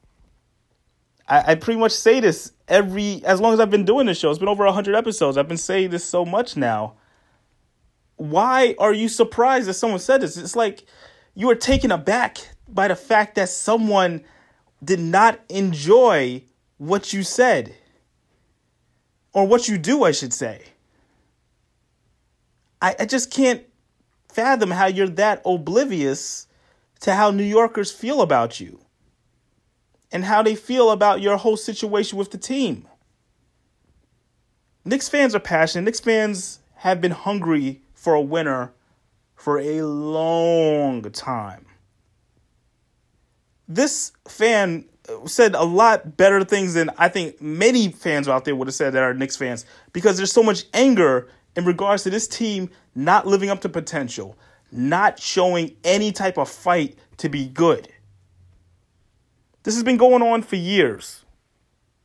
I, 1.29 1.53
I 1.53 1.55
pretty 1.55 1.81
much 1.81 1.93
say 1.93 2.21
this 2.21 2.53
every 2.69 3.23
as 3.25 3.41
long 3.41 3.53
as 3.53 3.61
I've 3.61 3.71
been 3.71 3.85
doing 3.85 4.07
this 4.07 4.19
show. 4.19 4.31
It's 4.31 4.39
been 4.39 4.49
over 4.49 4.67
hundred 4.71 4.95
episodes. 4.97 5.37
I've 5.37 5.49
been 5.49 5.57
saying 5.57 5.91
this 5.91 6.05
so 6.05 6.25
much 6.25 6.57
now. 6.57 6.95
Why 8.17 8.75
are 8.79 8.93
you 8.93 9.09
surprised 9.09 9.69
that 9.69 9.75
someone 9.75 10.01
said 10.01 10.23
this? 10.23 10.37
It's 10.37 10.57
like 10.57 10.85
you 11.35 11.51
are 11.51 11.55
taken 11.55 11.91
aback 11.91 12.39
by 12.69 12.89
the 12.89 12.97
fact 12.97 13.35
that 13.35 13.49
someone 13.49 14.25
did 14.83 15.01
not 15.01 15.41
enjoy 15.49 16.43
what 16.79 17.13
you 17.13 17.23
said. 17.23 17.75
Or 19.33 19.47
what 19.47 19.69
you 19.69 19.77
do, 19.77 20.03
I 20.03 20.13
should 20.13 20.33
say. 20.33 20.63
I, 22.81 22.97
I 23.01 23.05
just 23.05 23.31
can't 23.31 23.63
fathom 24.37 24.71
how 24.71 24.85
you're 24.85 25.09
that 25.09 25.41
oblivious 25.47 26.47
to 27.01 27.15
how 27.15 27.31
New 27.31 27.43
Yorkers 27.43 27.91
feel 27.91 28.21
about 28.21 28.61
you 28.61 28.79
and 30.13 30.27
how 30.27 30.43
they 30.43 30.55
feel 30.55 30.91
about 30.91 31.23
your 31.23 31.39
whole 31.39 31.57
situation 31.57 32.19
with 32.19 32.31
the 32.31 32.39
team. 32.39 32.87
Knicks 34.85 35.09
fans 35.09 35.35
are 35.35 35.41
passionate. 35.41 35.85
Knicks 35.85 36.01
fans 36.01 36.61
have 36.77 37.01
been 37.01 37.13
hungry 37.13 37.81
for 37.95 38.13
a 38.13 38.21
winner 38.21 38.73
for 39.35 39.59
a 39.59 39.81
long 39.81 41.03
time. 41.13 41.65
This 43.67 44.13
fan 44.29 44.85
uh, 45.09 45.27
said 45.27 45.55
a 45.55 45.65
lot 45.65 46.19
better 46.19 46.45
things 46.45 46.75
than 46.75 46.91
I 46.99 47.09
think 47.09 47.41
many 47.41 47.89
fans 47.89 48.29
out 48.29 48.45
there 48.45 48.55
would 48.55 48.69
have 48.69 48.75
said 48.75 48.93
that 48.93 49.03
are 49.03 49.15
Knicks 49.15 49.37
fans 49.37 49.65
because 49.95 50.19
there's 50.19 50.31
so 50.31 50.43
much 50.43 50.65
anger 50.75 51.29
in 51.57 51.65
regards 51.65 52.03
to 52.05 52.11
this 52.11 52.29
team 52.29 52.71
not 52.95 53.27
living 53.27 53.51
up 53.51 53.63
to 53.63 53.69
potential, 53.69 54.39
not 54.71 55.19
showing 55.19 55.75
any 55.83 56.13
type 56.13 56.39
of 56.39 56.49
fight 56.49 56.99
to 57.17 57.29
be 57.29 57.49
good. 57.49 57.89
This 59.63 59.75
has 59.75 59.83
been 59.83 59.97
going 59.97 60.23
on 60.23 60.43
for 60.43 60.57
years. 60.57 61.25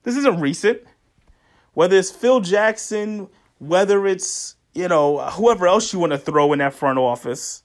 This 0.04 0.18
isn't 0.18 0.39
recent. 0.39 0.82
Whether 1.74 1.97
it's 1.97 2.10
Phil 2.10 2.39
Jackson, 2.39 3.28
whether 3.60 4.08
it's, 4.08 4.56
you 4.74 4.88
know, 4.88 5.20
whoever 5.20 5.68
else 5.68 5.93
you 5.93 5.99
want 5.99 6.12
to 6.14 6.18
throw 6.18 6.54
in 6.54 6.60
that 6.60 6.74
front 6.74 6.97
office, 6.97 7.64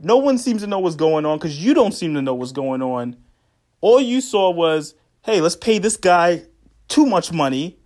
no 0.00 0.16
one 0.16 0.38
seems 0.38 0.62
to 0.62 0.66
know 0.66 0.78
what's 0.78 0.96
going 0.96 1.24
on 1.24 1.38
because 1.38 1.62
you 1.62 1.74
don't 1.74 1.92
seem 1.92 2.14
to 2.14 2.22
know 2.22 2.34
what's 2.34 2.52
going 2.52 2.82
on. 2.82 3.16
All 3.80 4.00
you 4.00 4.20
saw 4.20 4.50
was, 4.50 4.94
hey, 5.22 5.40
let's 5.40 5.56
pay 5.56 5.78
this 5.78 5.96
guy 5.96 6.44
too 6.88 7.06
much 7.06 7.32
money 7.32 7.78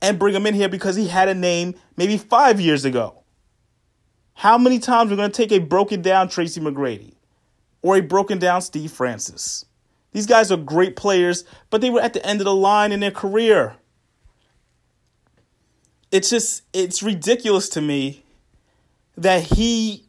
and 0.00 0.18
bring 0.18 0.34
him 0.34 0.46
in 0.46 0.54
here 0.54 0.68
because 0.68 0.96
he 0.96 1.08
had 1.08 1.28
a 1.28 1.34
name 1.34 1.74
maybe 1.96 2.16
five 2.16 2.60
years 2.60 2.84
ago. 2.84 3.22
How 4.34 4.56
many 4.56 4.78
times 4.78 5.10
are 5.10 5.14
we 5.14 5.16
going 5.16 5.30
to 5.30 5.36
take 5.36 5.52
a 5.52 5.58
broken 5.58 6.02
down 6.02 6.28
Tracy 6.28 6.60
McGrady 6.60 7.14
or 7.82 7.96
a 7.96 8.00
broken 8.00 8.38
down 8.38 8.62
Steve 8.62 8.92
Francis? 8.92 9.64
These 10.12 10.26
guys 10.26 10.52
are 10.52 10.56
great 10.56 10.96
players, 10.96 11.44
but 11.70 11.80
they 11.80 11.90
were 11.90 12.00
at 12.00 12.12
the 12.12 12.24
end 12.24 12.40
of 12.40 12.44
the 12.44 12.54
line 12.54 12.92
in 12.92 13.00
their 13.00 13.10
career. 13.10 13.76
It's 16.10 16.30
just, 16.30 16.62
it's 16.72 17.02
ridiculous 17.02 17.68
to 17.70 17.80
me 17.80 18.24
that 19.16 19.42
he 19.42 20.08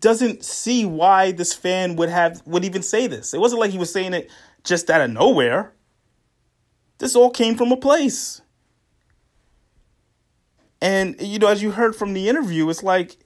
doesn't 0.00 0.44
see 0.44 0.84
why 0.84 1.32
this 1.32 1.52
fan 1.54 1.96
would 1.96 2.08
have 2.08 2.42
would 2.46 2.64
even 2.64 2.82
say 2.82 3.06
this. 3.06 3.34
It 3.34 3.40
wasn't 3.40 3.60
like 3.60 3.70
he 3.70 3.78
was 3.78 3.92
saying 3.92 4.14
it 4.14 4.30
just 4.64 4.90
out 4.90 5.00
of 5.00 5.10
nowhere. 5.10 5.72
This 6.98 7.14
all 7.14 7.30
came 7.30 7.56
from 7.56 7.70
a 7.70 7.76
place. 7.76 8.40
And 10.84 11.16
you 11.18 11.38
know, 11.38 11.48
as 11.48 11.62
you 11.62 11.70
heard 11.70 11.96
from 11.96 12.12
the 12.12 12.28
interview, 12.28 12.68
it's 12.68 12.82
like 12.82 13.16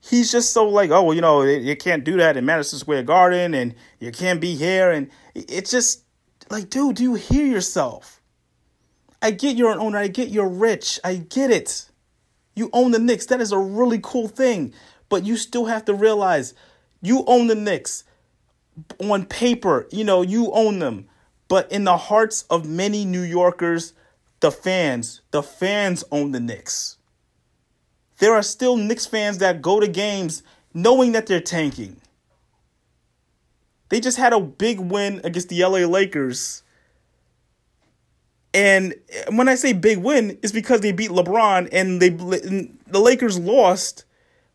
he's 0.00 0.32
just 0.32 0.54
so 0.54 0.66
like, 0.66 0.90
oh, 0.90 1.02
well, 1.02 1.14
you 1.14 1.20
know, 1.20 1.42
you 1.42 1.76
can't 1.76 2.02
do 2.02 2.16
that 2.16 2.38
in 2.38 2.46
Madison 2.46 2.78
Square 2.78 3.02
Garden, 3.02 3.52
and 3.52 3.74
you 4.00 4.10
can't 4.10 4.40
be 4.40 4.54
here, 4.54 4.90
and 4.90 5.10
it's 5.34 5.70
just 5.70 6.04
like, 6.48 6.70
dude, 6.70 6.96
do 6.96 7.02
you 7.02 7.14
hear 7.14 7.44
yourself? 7.44 8.22
I 9.20 9.32
get 9.32 9.58
you're 9.58 9.70
an 9.70 9.80
owner. 9.80 9.98
I 9.98 10.08
get 10.08 10.30
you're 10.30 10.48
rich. 10.48 10.98
I 11.04 11.16
get 11.16 11.50
it. 11.50 11.90
You 12.54 12.70
own 12.72 12.92
the 12.92 12.98
Knicks. 12.98 13.26
That 13.26 13.42
is 13.42 13.52
a 13.52 13.58
really 13.58 14.00
cool 14.02 14.28
thing. 14.28 14.72
But 15.10 15.26
you 15.26 15.36
still 15.36 15.66
have 15.66 15.84
to 15.84 15.94
realize 15.94 16.54
you 17.02 17.22
own 17.26 17.48
the 17.48 17.54
Knicks. 17.54 18.04
On 18.98 19.26
paper, 19.26 19.86
you 19.90 20.04
know, 20.04 20.22
you 20.22 20.52
own 20.52 20.78
them. 20.78 21.06
But 21.48 21.70
in 21.70 21.84
the 21.84 21.98
hearts 21.98 22.44
of 22.48 22.66
many 22.66 23.04
New 23.04 23.22
Yorkers, 23.22 23.92
the 24.40 24.50
fans, 24.50 25.22
the 25.30 25.42
fans 25.42 26.04
own 26.10 26.32
the 26.32 26.40
Knicks. 26.40 26.96
There 28.18 28.34
are 28.34 28.42
still 28.42 28.76
Knicks 28.76 29.06
fans 29.06 29.38
that 29.38 29.62
go 29.62 29.80
to 29.80 29.88
games 29.88 30.42
knowing 30.74 31.12
that 31.12 31.26
they're 31.26 31.40
tanking. 31.40 32.00
They 33.88 34.00
just 34.00 34.18
had 34.18 34.32
a 34.32 34.40
big 34.40 34.80
win 34.80 35.20
against 35.24 35.48
the 35.48 35.62
LA 35.62 35.86
Lakers. 35.86 36.62
And 38.52 38.94
when 39.30 39.48
I 39.48 39.54
say 39.54 39.72
big 39.72 39.98
win, 39.98 40.38
it's 40.42 40.52
because 40.52 40.80
they 40.80 40.92
beat 40.92 41.10
LeBron 41.10 41.68
and 41.72 42.00
they 42.00 42.10
the 42.10 43.00
Lakers 43.00 43.38
lost 43.38 44.04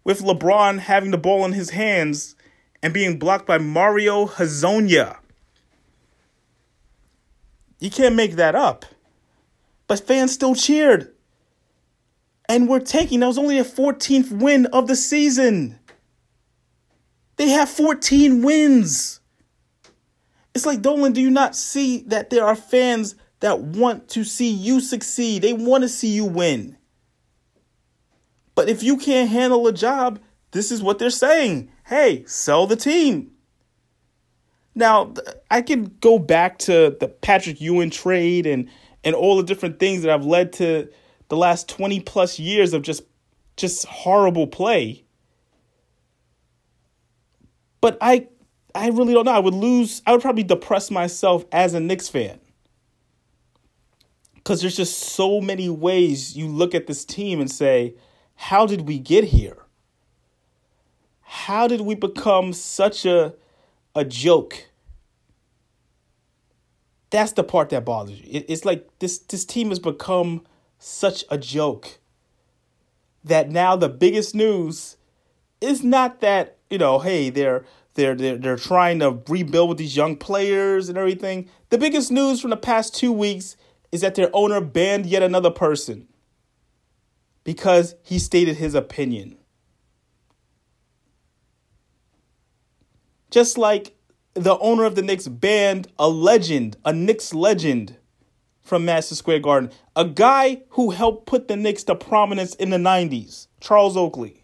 with 0.04 0.22
LeBron 0.22 0.80
having 0.80 1.12
the 1.12 1.18
ball 1.18 1.46
in 1.46 1.54
his 1.54 1.72
hands 1.72 2.36
and 2.82 2.94
being 2.94 3.18
blocked 3.18 3.48
by 3.48 3.58
Mario 3.58 4.28
Hezonja. 4.28 5.18
You 7.80 7.90
can't 7.90 8.16
make 8.16 8.36
that 8.36 8.56
up. 8.56 8.86
But 9.94 10.08
fans 10.08 10.34
still 10.34 10.56
cheered. 10.56 11.14
And 12.50 12.68
we're 12.68 12.80
taking, 12.80 13.20
that 13.20 13.28
was 13.28 13.38
only 13.38 13.60
a 13.60 13.64
14th 13.64 14.32
win 14.32 14.66
of 14.66 14.88
the 14.88 14.96
season. 14.96 15.78
They 17.36 17.50
have 17.50 17.70
14 17.70 18.42
wins. 18.42 19.20
It's 20.56 20.66
like, 20.66 20.82
Dolan, 20.82 21.14
do 21.14 21.22
you 21.22 21.30
not 21.30 21.56
see 21.56 22.00
that 22.08 22.32
there 22.32 22.44
are 22.44 22.56
fans 22.56 23.14
that 23.42 23.60
want 23.60 24.10
to 24.10 24.24
see 24.24 24.50
you 24.50 24.80
succeed? 24.80 25.44
They 25.44 25.54
want 25.54 25.84
to 25.84 25.90
see 25.90 26.10
you 26.10 26.26
win. 26.26 26.76
But 28.56 28.70
if 28.70 28.82
you 28.82 28.98
can't 28.98 29.30
handle 29.30 29.68
a 29.68 29.74
job, 29.74 30.20
this 30.54 30.72
is 30.72 30.82
what 30.82 30.98
they're 30.98 31.12
saying. 31.12 31.70
Hey, 31.86 32.26
sell 32.26 32.66
the 32.66 32.76
team. 32.76 33.30
Now, 34.74 35.14
I 35.52 35.62
can 35.62 35.96
go 36.02 36.18
back 36.18 36.58
to 36.60 36.98
the 37.00 37.08
Patrick 37.08 37.62
Ewing 37.62 37.92
trade 37.92 38.48
and 38.48 38.70
and 39.04 39.16
all 39.16 39.38
the 39.38 39.44
different 39.44 39.80
things 39.80 40.04
that 40.04 40.10
have 40.10 40.26
led 40.26 40.54
to 40.54 40.90
the 41.30 41.38
last 41.38 41.68
20 41.70 42.00
plus 42.02 42.40
years 42.40 42.74
of 42.74 42.82
just 42.82 43.04
just 43.56 43.86
horrible 43.86 44.48
play. 44.48 45.04
But 47.82 47.98
I 48.02 48.28
I 48.76 48.90
really 48.90 49.14
don't 49.14 49.26
know. 49.26 49.32
I 49.32 49.40
would 49.40 49.54
lose 49.54 50.02
I 50.06 50.12
would 50.12 50.22
probably 50.22 50.44
depress 50.44 50.90
myself 50.90 51.46
as 51.52 51.74
a 51.74 51.80
Knicks 51.80 52.10
fan. 52.10 52.40
Cuz 54.44 54.62
there's 54.62 54.76
just 54.76 54.98
so 54.98 55.40
many 55.40 55.70
ways 55.70 56.36
you 56.36 56.48
look 56.48 56.76
at 56.76 56.88
this 56.88 57.06
team 57.06 57.40
and 57.40 57.50
say, 57.50 57.96
how 58.36 58.66
did 58.66 58.88
we 58.88 59.00
get 59.00 59.26
here? 59.26 59.58
How 61.22 61.68
did 61.68 61.82
we 61.82 61.96
become 61.96 62.54
such 62.54 63.06
a 63.06 63.36
a 63.96 64.04
joke? 64.06 64.70
That's 67.14 67.34
the 67.34 67.44
part 67.44 67.70
that 67.70 67.86
bothers 67.86 68.20
you. 68.20 68.26
It, 68.28 68.46
it's 68.50 68.66
like 68.66 68.90
this 68.98 69.20
this 69.20 69.46
team 69.46 69.70
has 69.70 69.78
become 69.78 70.42
such 70.80 71.24
a 71.30 71.38
joke 71.38 72.00
that 73.24 73.52
now 73.52 73.76
the 73.76 73.88
biggest 73.88 74.34
news 74.34 74.98
is 75.62 75.84
not 75.84 76.22
that 76.22 76.58
you 76.72 76.80
know, 76.80 76.98
hey, 76.98 77.30
they're 77.30 77.66
they're 77.94 78.16
they're 78.16 78.38
they're 78.38 78.58
trying 78.58 78.98
to 78.98 79.22
rebuild 79.28 79.70
with 79.70 79.78
these 79.78 79.96
young 79.96 80.18
players 80.18 80.90
and 80.90 80.98
everything. 80.98 81.48
The 81.70 81.78
biggest 81.78 82.12
news 82.12 82.42
from 82.42 82.50
the 82.50 82.58
past 82.58 82.96
two 82.96 83.12
weeks 83.12 83.58
is 83.92 84.02
that 84.02 84.16
their 84.16 84.32
owner 84.34 84.60
banned 84.60 85.06
yet 85.06 85.22
another 85.22 85.52
person 85.52 86.08
because 87.44 87.94
he 88.02 88.18
stated 88.18 88.58
his 88.58 88.74
opinion. 88.74 89.38
Just 93.30 93.60
like 93.60 93.96
the 94.34 94.58
owner 94.60 94.84
of 94.84 94.96
the 94.96 95.02
Knicks 95.02 95.28
banned 95.28 95.88
a 96.00 96.10
legend, 96.10 96.78
a 96.84 96.94
Knicks 96.94 97.34
legend 97.34 97.98
from 98.62 98.86
Madison 98.86 99.18
Square 99.18 99.40
Garden, 99.40 99.72
a 99.96 100.06
guy 100.06 100.62
who 100.70 100.92
helped 100.92 101.28
put 101.28 101.48
the 101.48 101.56
Knicks 101.56 101.84
to 101.84 101.96
prominence 101.96 102.56
in 102.56 102.70
the 102.70 102.78
90s, 102.78 103.48
Charles 103.60 103.98
Oakley. 103.98 104.44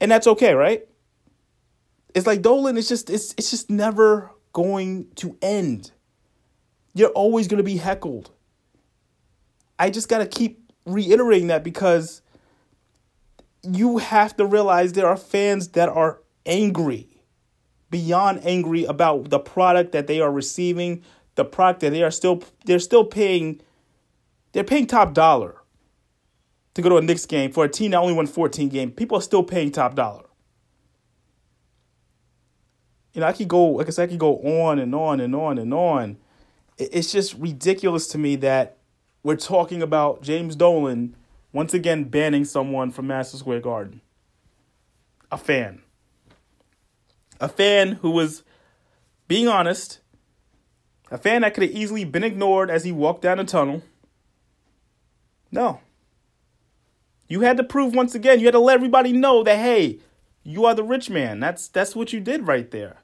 And 0.00 0.10
that's 0.10 0.26
okay, 0.26 0.54
right? 0.54 0.86
It's 2.14 2.26
like 2.26 2.42
Dolan, 2.42 2.76
it's 2.76 2.88
just 2.88 3.10
it's 3.10 3.34
it's 3.36 3.50
just 3.50 3.70
never 3.70 4.30
going 4.52 5.08
to 5.16 5.36
end. 5.42 5.92
You're 6.94 7.10
always 7.10 7.46
going 7.46 7.58
to 7.58 7.64
be 7.64 7.76
heckled. 7.76 8.30
I 9.78 9.90
just 9.90 10.08
got 10.08 10.18
to 10.18 10.26
keep 10.26 10.72
reiterating 10.86 11.48
that 11.48 11.62
because 11.62 12.22
you 13.62 13.98
have 13.98 14.36
to 14.38 14.46
realize 14.46 14.94
there 14.94 15.06
are 15.06 15.16
fans 15.16 15.68
that 15.68 15.88
are 15.88 16.20
angry, 16.46 17.08
beyond 17.90 18.40
angry 18.44 18.84
about 18.84 19.30
the 19.30 19.38
product 19.38 19.92
that 19.92 20.06
they 20.06 20.20
are 20.20 20.30
receiving, 20.30 21.02
the 21.34 21.44
product 21.44 21.80
that 21.80 21.90
they 21.90 22.02
are 22.02 22.10
still 22.10 22.42
they're 22.64 22.78
still 22.78 23.04
paying 23.04 23.60
they're 24.52 24.64
paying 24.64 24.86
top 24.86 25.14
dollar 25.14 25.56
to 26.74 26.82
go 26.82 26.88
to 26.88 26.96
a 26.96 27.02
Knicks 27.02 27.26
game 27.26 27.52
for 27.52 27.64
a 27.64 27.68
team 27.68 27.92
that 27.92 27.98
only 27.98 28.14
won 28.14 28.26
14 28.26 28.68
games. 28.68 28.92
People 28.96 29.18
are 29.18 29.22
still 29.22 29.42
paying 29.42 29.70
top 29.70 29.94
dollar. 29.94 30.24
You 33.12 33.20
know, 33.20 33.26
I 33.26 33.32
could 33.32 33.48
go, 33.48 33.66
like 33.70 33.88
I 33.88 33.90
said, 33.90 34.04
I 34.04 34.06
could 34.06 34.20
go 34.20 34.38
on 34.38 34.78
and 34.78 34.94
on 34.94 35.20
and 35.20 35.34
on 35.34 35.58
and 35.58 35.74
on. 35.74 36.16
It's 36.78 37.10
just 37.10 37.34
ridiculous 37.34 38.06
to 38.08 38.18
me 38.18 38.36
that 38.36 38.76
we're 39.22 39.36
talking 39.36 39.82
about 39.82 40.22
James 40.22 40.54
Dolan 40.54 41.16
once 41.52 41.74
again 41.74 42.04
banning 42.04 42.44
someone 42.44 42.90
from 42.90 43.08
Madison 43.08 43.40
Square 43.40 43.60
Garden. 43.60 44.00
A 45.32 45.36
fan. 45.36 45.82
A 47.40 47.48
fan 47.48 47.92
who 48.02 48.10
was 48.10 48.42
being 49.26 49.48
honest. 49.48 50.00
A 51.10 51.18
fan 51.18 51.42
that 51.42 51.54
could 51.54 51.62
have 51.62 51.72
easily 51.72 52.04
been 52.04 52.22
ignored 52.24 52.70
as 52.70 52.84
he 52.84 52.92
walked 52.92 53.22
down 53.22 53.38
the 53.38 53.44
tunnel. 53.44 53.82
No. 55.50 55.80
You 57.28 57.40
had 57.40 57.56
to 57.56 57.64
prove 57.64 57.94
once 57.94 58.14
again, 58.14 58.40
you 58.40 58.46
had 58.46 58.52
to 58.52 58.58
let 58.58 58.74
everybody 58.74 59.12
know 59.12 59.42
that 59.42 59.58
hey, 59.58 60.00
you 60.42 60.64
are 60.64 60.74
the 60.74 60.84
rich 60.84 61.10
man. 61.10 61.40
That's 61.40 61.68
that's 61.68 61.96
what 61.96 62.12
you 62.12 62.20
did 62.20 62.46
right 62.46 62.70
there. 62.70 62.98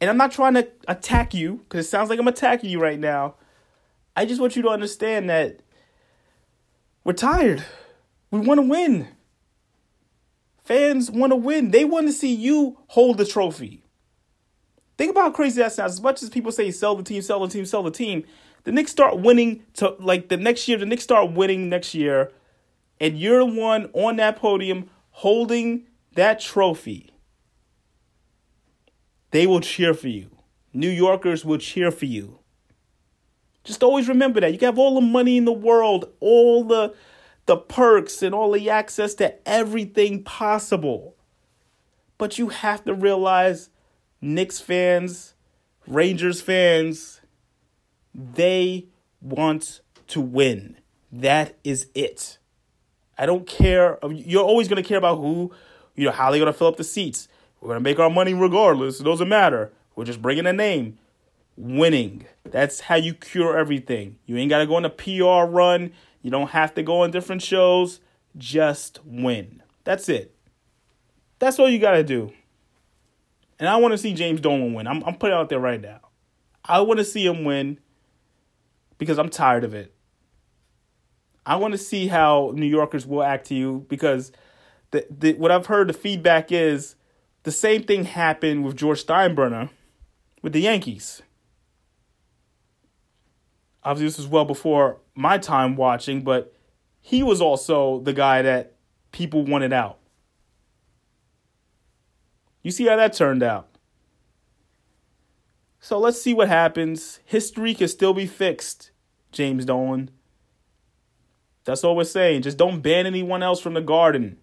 And 0.00 0.10
I'm 0.10 0.16
not 0.16 0.32
trying 0.32 0.54
to 0.54 0.68
attack 0.88 1.32
you 1.32 1.64
because 1.68 1.86
it 1.86 1.88
sounds 1.88 2.10
like 2.10 2.18
I'm 2.18 2.28
attacking 2.28 2.70
you 2.70 2.80
right 2.80 2.98
now. 2.98 3.36
I 4.16 4.26
just 4.26 4.40
want 4.40 4.56
you 4.56 4.62
to 4.62 4.68
understand 4.68 5.30
that 5.30 5.60
we're 7.02 7.14
tired. 7.14 7.64
We 8.30 8.40
want 8.40 8.58
to 8.58 8.66
win. 8.66 9.08
Fans 10.64 11.10
want 11.10 11.32
to 11.32 11.36
win. 11.36 11.70
They 11.70 11.84
want 11.84 12.06
to 12.06 12.12
see 12.12 12.34
you 12.34 12.78
hold 12.88 13.18
the 13.18 13.26
trophy. 13.26 13.84
Think 14.96 15.10
about 15.10 15.22
how 15.22 15.30
crazy 15.30 15.60
that 15.60 15.72
sounds. 15.72 15.94
As 15.94 16.00
much 16.00 16.22
as 16.22 16.30
people 16.30 16.52
say 16.52 16.70
sell 16.70 16.94
the 16.94 17.02
team, 17.02 17.20
sell 17.22 17.40
the 17.40 17.48
team, 17.48 17.66
sell 17.66 17.82
the 17.82 17.90
team, 17.90 18.24
the 18.64 18.72
Knicks 18.72 18.90
start 18.90 19.18
winning 19.18 19.64
to 19.74 19.96
like 19.98 20.28
the 20.28 20.36
next 20.36 20.66
year, 20.68 20.78
the 20.78 20.86
Knicks 20.86 21.02
start 21.02 21.32
winning 21.32 21.68
next 21.68 21.94
year 21.94 22.32
and 23.00 23.18
you're 23.18 23.40
the 23.40 23.46
one 23.46 23.90
on 23.92 24.16
that 24.16 24.36
podium 24.36 24.88
holding 25.10 25.86
that 26.14 26.40
trophy, 26.40 27.10
they 29.30 29.46
will 29.46 29.60
cheer 29.60 29.94
for 29.94 30.08
you. 30.08 30.30
New 30.72 30.88
Yorkers 30.88 31.44
will 31.44 31.58
cheer 31.58 31.90
for 31.90 32.06
you. 32.06 32.38
Just 33.64 33.82
always 33.82 34.08
remember 34.08 34.40
that. 34.40 34.52
You 34.52 34.58
can 34.58 34.66
have 34.66 34.78
all 34.78 34.94
the 34.94 35.00
money 35.00 35.36
in 35.36 35.44
the 35.44 35.52
world, 35.52 36.10
all 36.20 36.64
the 36.64 36.94
the 37.46 37.56
perks 37.56 38.22
and 38.22 38.34
all 38.34 38.52
the 38.52 38.70
access 38.70 39.14
to 39.14 39.48
everything 39.48 40.22
possible. 40.22 41.14
But 42.18 42.38
you 42.38 42.48
have 42.48 42.84
to 42.84 42.94
realize 42.94 43.70
Knicks 44.20 44.60
fans, 44.60 45.34
Rangers 45.86 46.40
fans, 46.40 47.20
they 48.14 48.86
want 49.20 49.80
to 50.08 50.20
win. 50.20 50.76
That 51.12 51.56
is 51.64 51.88
it. 51.94 52.38
I 53.18 53.26
don't 53.26 53.46
care. 53.46 53.98
You're 54.08 54.44
always 54.44 54.68
going 54.68 54.82
to 54.82 54.88
care 54.88 54.98
about 54.98 55.18
who, 55.18 55.52
you 55.94 56.06
know, 56.06 56.12
how 56.12 56.30
they're 56.30 56.40
going 56.40 56.52
to 56.52 56.58
fill 56.58 56.68
up 56.68 56.76
the 56.76 56.84
seats. 56.84 57.28
We're 57.60 57.68
going 57.68 57.80
to 57.80 57.84
make 57.84 57.98
our 57.98 58.10
money 58.10 58.34
regardless. 58.34 59.00
It 59.00 59.04
doesn't 59.04 59.28
matter. 59.28 59.72
We're 59.96 60.04
just 60.04 60.22
bringing 60.22 60.46
a 60.46 60.52
name. 60.52 60.98
Winning. 61.56 62.26
That's 62.44 62.80
how 62.80 62.96
you 62.96 63.14
cure 63.14 63.56
everything. 63.56 64.18
You 64.26 64.36
ain't 64.36 64.50
got 64.50 64.58
to 64.58 64.66
go 64.66 64.74
on 64.74 64.84
a 64.84 64.90
PR 64.90 65.50
run. 65.50 65.92
You 66.24 66.30
don't 66.30 66.50
have 66.50 66.72
to 66.74 66.82
go 66.82 67.02
on 67.02 67.10
different 67.10 67.42
shows. 67.42 68.00
Just 68.38 68.98
win. 69.04 69.62
That's 69.84 70.08
it. 70.08 70.34
That's 71.38 71.58
all 71.58 71.68
you 71.68 71.78
got 71.78 71.92
to 71.92 72.02
do. 72.02 72.32
And 73.58 73.68
I 73.68 73.76
want 73.76 73.92
to 73.92 73.98
see 73.98 74.14
James 74.14 74.40
Dolan 74.40 74.72
win. 74.72 74.86
I'm, 74.86 75.04
I'm 75.04 75.16
putting 75.16 75.36
it 75.36 75.38
out 75.38 75.50
there 75.50 75.60
right 75.60 75.80
now. 75.80 76.00
I 76.64 76.80
want 76.80 76.96
to 76.96 77.04
see 77.04 77.26
him 77.26 77.44
win 77.44 77.78
because 78.96 79.18
I'm 79.18 79.28
tired 79.28 79.64
of 79.64 79.74
it. 79.74 79.94
I 81.44 81.56
want 81.56 81.72
to 81.72 81.78
see 81.78 82.06
how 82.06 82.52
New 82.54 82.64
Yorkers 82.64 83.06
will 83.06 83.22
act 83.22 83.48
to 83.48 83.54
you 83.54 83.84
because 83.90 84.32
the, 84.92 85.06
the 85.10 85.34
what 85.34 85.50
I've 85.50 85.66
heard 85.66 85.90
the 85.90 85.92
feedback 85.92 86.50
is 86.50 86.94
the 87.42 87.52
same 87.52 87.82
thing 87.82 88.04
happened 88.04 88.64
with 88.64 88.76
George 88.76 89.04
Steinbrenner 89.04 89.68
with 90.40 90.54
the 90.54 90.62
Yankees. 90.62 91.20
Obviously, 93.82 94.06
this 94.06 94.16
was 94.16 94.26
well 94.26 94.46
before 94.46 95.00
my 95.14 95.38
time 95.38 95.76
watching, 95.76 96.22
but 96.22 96.54
he 97.00 97.22
was 97.22 97.40
also 97.40 98.00
the 98.00 98.12
guy 98.12 98.42
that 98.42 98.74
people 99.12 99.44
wanted 99.44 99.72
out. 99.72 99.98
You 102.62 102.70
see 102.70 102.86
how 102.86 102.96
that 102.96 103.12
turned 103.12 103.42
out. 103.42 103.68
So 105.80 105.98
let's 105.98 106.20
see 106.20 106.32
what 106.32 106.48
happens. 106.48 107.20
History 107.26 107.74
can 107.74 107.88
still 107.88 108.14
be 108.14 108.26
fixed, 108.26 108.90
James 109.32 109.66
Dolan. 109.66 110.10
That's 111.64 111.84
all 111.84 111.94
we're 111.94 112.04
saying. 112.04 112.42
Just 112.42 112.56
don't 112.56 112.80
ban 112.80 113.06
anyone 113.06 113.42
else 113.42 113.60
from 113.60 113.74
the 113.74 113.82
garden 113.82 114.38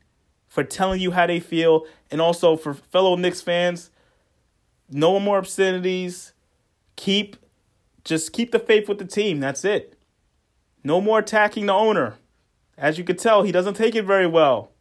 for 0.48 0.64
telling 0.64 1.02
you 1.02 1.12
how 1.12 1.26
they 1.26 1.40
feel. 1.40 1.86
And 2.12 2.22
also 2.22 2.56
for 2.56 2.76
fellow 2.76 3.16
Knicks 3.16 3.42
fans, 3.42 3.90
no 4.90 5.20
more 5.20 5.40
obscenities. 5.40 6.34
Keep 6.96 7.38
just 8.04 8.34
keep 8.34 8.52
the 8.52 8.60
faith 8.60 8.90
with 8.90 8.98
the 9.00 9.06
team. 9.06 9.40
That's 9.40 9.66
it. 9.66 9.98
No 10.84 11.00
more 11.02 11.20
attacking 11.20 11.68
the 11.68 11.74
owner. 11.74 12.16
As 12.78 12.98
you 12.98 13.04
can 13.04 13.18
tell, 13.18 13.44
he 13.44 13.52
doesn't 13.52 13.76
take 13.76 13.96
it 13.96 14.04
very 14.04 14.28
well. 14.28 14.72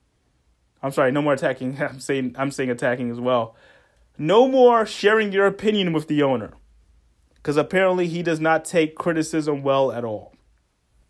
I'm 0.82 0.92
sorry, 0.92 1.12
no 1.12 1.22
more 1.22 1.34
attacking. 1.34 1.80
I'm 1.82 2.01
saying 2.01 2.34
I'm 2.38 2.51
saying 2.51 2.70
attacking 2.70 3.11
as 3.11 3.20
well. 3.20 3.57
No 4.16 4.48
more 4.48 4.86
sharing 4.86 5.32
your 5.32 5.46
opinion 5.46 5.92
with 5.92 6.09
the 6.09 6.22
owner. 6.22 6.53
Cuz 7.42 7.57
apparently 7.57 8.07
he 8.07 8.22
does 8.22 8.40
not 8.40 8.64
take 8.64 8.94
criticism 8.94 9.62
well 9.62 9.92
at 9.92 10.05
all. 10.05 10.34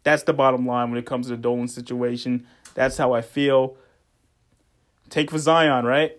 That's 0.03 0.23
the 0.23 0.33
bottom 0.33 0.67
line 0.67 0.91
when 0.91 0.99
it 0.99 1.07
comes 1.07 1.27
to 1.27 1.37
the 1.37 1.43
Dolan 1.43 1.69
situation. 1.69 2.47
That's 2.75 2.97
how 2.97 3.13
I 3.13 3.21
feel. 3.21 3.77
Take 5.09 5.31
for 5.31 5.39
Zion, 5.39 5.85
right? 5.85 6.17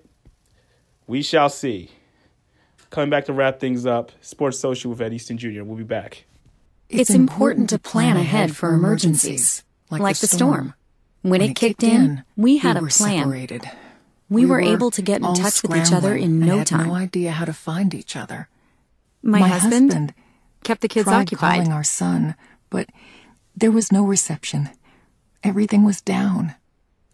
We 1.07 1.21
shall 1.21 1.49
see. 1.49 1.91
Coming 2.89 3.09
back 3.09 3.25
to 3.25 3.33
wrap 3.33 3.59
things 3.59 3.85
up, 3.85 4.11
Sports 4.19 4.59
Social 4.59 4.91
with 4.91 5.01
Ed 5.01 5.13
Easton 5.13 5.37
Jr. 5.37 5.63
We'll 5.63 5.77
be 5.77 5.83
back. 5.83 6.25
It's, 6.93 7.09
important 7.09 7.69
to 7.69 7.79
plan 7.79 8.17
ahead 8.17 8.55
for 8.55 8.73
emergencies, 8.73 9.63
like, 9.89 10.01
like 10.01 10.17
the 10.17 10.27
storm. 10.27 10.73
When, 11.21 11.41
it, 11.41 11.55
kicked 11.55 11.83
in, 11.83 12.23
we 12.35 12.57
had 12.57 12.77
a 12.77 12.81
plan. 12.81 13.23
Separated. 13.23 13.69
We, 14.29 14.43
we 14.43 14.45
were, 14.45 14.55
were 14.55 14.61
able 14.61 14.91
to 14.91 15.01
get 15.01 15.21
in 15.21 15.33
touch 15.33 15.61
with 15.61 15.75
each 15.75 15.91
other 15.91 16.15
in 16.15 16.39
no 16.39 16.59
had 16.59 16.67
time. 16.67 16.87
No 16.87 16.95
idea 16.95 17.31
how 17.31 17.45
to 17.45 17.53
find 17.53 17.93
each 17.93 18.15
other. 18.15 18.47
My, 19.21 19.39
My 19.39 19.47
husband, 19.49 19.91
husband, 19.91 20.13
kept 20.63 20.81
the 20.81 20.87
kids 20.87 21.05
tried 21.05 21.21
occupied. 21.21 21.57
calling 21.57 21.71
our 21.71 21.83
son, 21.83 22.35
but 22.69 22.89
there 23.55 23.71
was 23.71 23.91
no 23.91 24.03
reception. 24.03 24.69
Everything 25.43 25.83
was 25.83 26.01
down. 26.01 26.55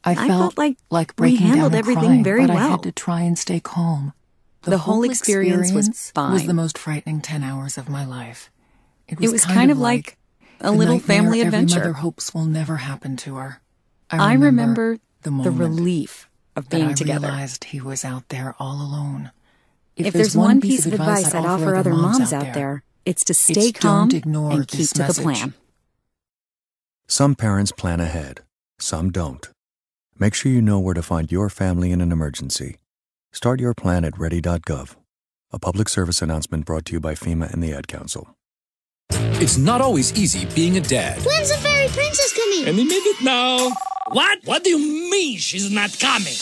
I, 0.04 0.12
I 0.12 0.16
felt, 0.16 0.28
felt, 0.28 0.58
like, 0.58 0.78
like 0.90 1.16
breaking 1.16 1.42
we 1.42 1.48
handled 1.48 1.72
down 1.74 1.80
everything 1.80 2.04
crying, 2.04 2.24
very 2.24 2.48
but 2.48 2.56
well. 2.56 2.68
I 2.68 2.72
had 2.72 2.84
to 2.84 2.92
try 2.92 3.22
and 3.22 3.38
stay 3.38 3.60
calm. 3.60 4.14
The, 4.62 4.72
the 4.72 4.78
whole, 4.80 4.96
whole 4.96 5.04
experience, 5.04 5.68
experience, 5.68 5.88
was 5.90 6.12
fine. 6.12 6.34
Was 6.34 6.46
the 6.46 6.54
most 6.54 6.78
frightening 6.78 7.22
ten 7.22 7.44
hours 7.44 7.78
of 7.78 7.90
my 7.90 8.06
life. 8.06 8.50
It 9.08 9.20
was, 9.20 9.30
it 9.30 9.34
was 9.34 9.46
kind, 9.46 9.58
kind, 9.58 9.72
of 9.72 9.80
like, 9.80 10.18
like 10.60 10.70
a 10.70 10.72
little 10.72 11.00
family 11.00 11.42
adventure. 11.42 11.80
Every 11.80 11.92
mother 11.92 12.00
hopes 12.00 12.34
will 12.34 12.46
never 12.46 12.78
happen 12.78 13.16
to 13.18 13.36
her. 13.36 13.62
I 14.10 14.34
remember, 14.34 14.46
I 14.46 14.46
remember 14.46 14.98
the, 15.22 15.32
moment 15.32 15.58
the 15.58 15.64
relief 15.64 16.30
of 16.56 16.70
being 16.70 16.90
I 16.90 16.94
together. 16.94 17.28
realized 17.28 17.66
he 17.66 17.82
was 17.82 18.04
out 18.04 18.30
there 18.30 18.56
all 18.60 18.82
alone. 18.82 19.32
If, 19.96 20.08
if 20.08 20.14
there's, 20.14 20.34
there's, 20.34 20.38
one 20.38 20.62
piece 20.62 20.86
of 20.86 20.94
advice 20.94 21.34
I'd 21.34 21.46
offer 21.46 21.76
other 21.76 21.94
moms 21.94 22.34
out 22.34 22.54
there, 22.54 22.84
it's 23.06 23.24
to 23.26 23.34
stay 23.34 23.70
it's 23.70 23.80
calm 23.80 24.12
ignore 24.12 24.52
and 24.52 24.68
keep 24.68 24.90
to 24.90 25.00
message. 25.00 25.16
the 25.16 25.22
plan. 25.22 25.54
Some 27.08 27.36
parents 27.36 27.72
plan 27.72 28.00
ahead, 28.00 28.42
some 28.80 29.12
don't. 29.12 29.50
Make 30.20 30.34
sure 30.34 30.52
you 30.52 30.62
know 30.62 30.80
where 30.80 30.94
to 30.94 31.02
find 31.02 31.32
your 31.32 31.50
family 31.50 31.92
in 31.92 32.02
an 32.02 32.12
emergency. 32.12 32.78
Start 33.32 33.60
your 33.60 33.74
plan 33.74 34.04
at 34.04 34.18
ready.gov. 34.18 34.96
A 35.52 35.60
public 35.60 35.90
service 35.90 36.22
announcement 36.22 36.66
brought 36.66 36.86
to 36.86 36.94
you 36.94 37.00
by 37.00 37.14
FEMA 37.14 37.52
and 37.54 37.64
the 37.64 37.72
Ad 37.72 37.88
Council. 37.88 38.37
It's 39.40 39.58
not 39.60 39.82
always 39.82 40.12
easy 40.18 40.46
being 40.56 40.78
a 40.78 40.82
dad. 40.82 41.20
When's 41.24 41.50
the 41.50 41.58
fairy 41.58 41.88
princess 41.90 42.34
coming? 42.34 42.66
Any 42.68 42.84
minute 42.86 43.22
now. 43.22 43.70
What? 44.10 44.40
What 44.46 44.64
do 44.64 44.72
you 44.72 44.80
mean 45.12 45.38
she's 45.38 45.70
not 45.70 45.96
coming? 46.00 46.34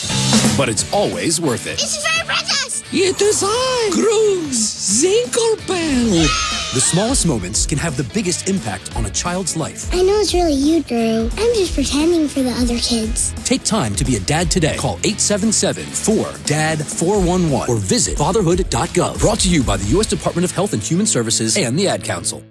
But 0.56 0.70
it's 0.70 0.90
always 0.94 1.38
worth 1.38 1.66
it. 1.66 1.72
It's 1.74 2.02
the 2.02 2.08
fairy 2.08 2.26
princess! 2.26 2.82
It 2.94 3.20
is 3.20 3.44
I, 3.46 3.90
Grooves 3.92 4.56
Zinkelpel. 5.04 6.24
The 6.72 6.80
smallest 6.80 7.26
moments 7.26 7.66
can 7.66 7.76
have 7.76 7.98
the 7.98 8.04
biggest 8.14 8.48
impact 8.48 8.96
on 8.96 9.04
a 9.04 9.10
child's 9.10 9.58
life. 9.58 9.92
I 9.92 10.00
know 10.00 10.18
it's 10.18 10.32
really 10.32 10.54
you, 10.54 10.82
Drew. 10.82 11.28
I'm 11.36 11.54
just 11.54 11.74
pretending 11.74 12.28
for 12.28 12.40
the 12.40 12.52
other 12.52 12.78
kids. 12.78 13.34
Take 13.44 13.62
time 13.62 13.94
to 13.96 14.06
be 14.06 14.16
a 14.16 14.20
dad 14.20 14.50
today. 14.50 14.78
Call 14.78 14.96
877-4DAD-411 14.98 17.68
or 17.68 17.76
visit 17.76 18.16
fatherhood.gov. 18.16 19.20
Brought 19.20 19.40
to 19.40 19.50
you 19.50 19.62
by 19.62 19.76
the 19.76 19.84
U.S. 19.96 20.06
Department 20.06 20.46
of 20.46 20.50
Health 20.52 20.72
and 20.72 20.82
Human 20.82 21.04
Services 21.04 21.58
and 21.58 21.78
the 21.78 21.88
Ad 21.88 22.02
Council. 22.02 22.42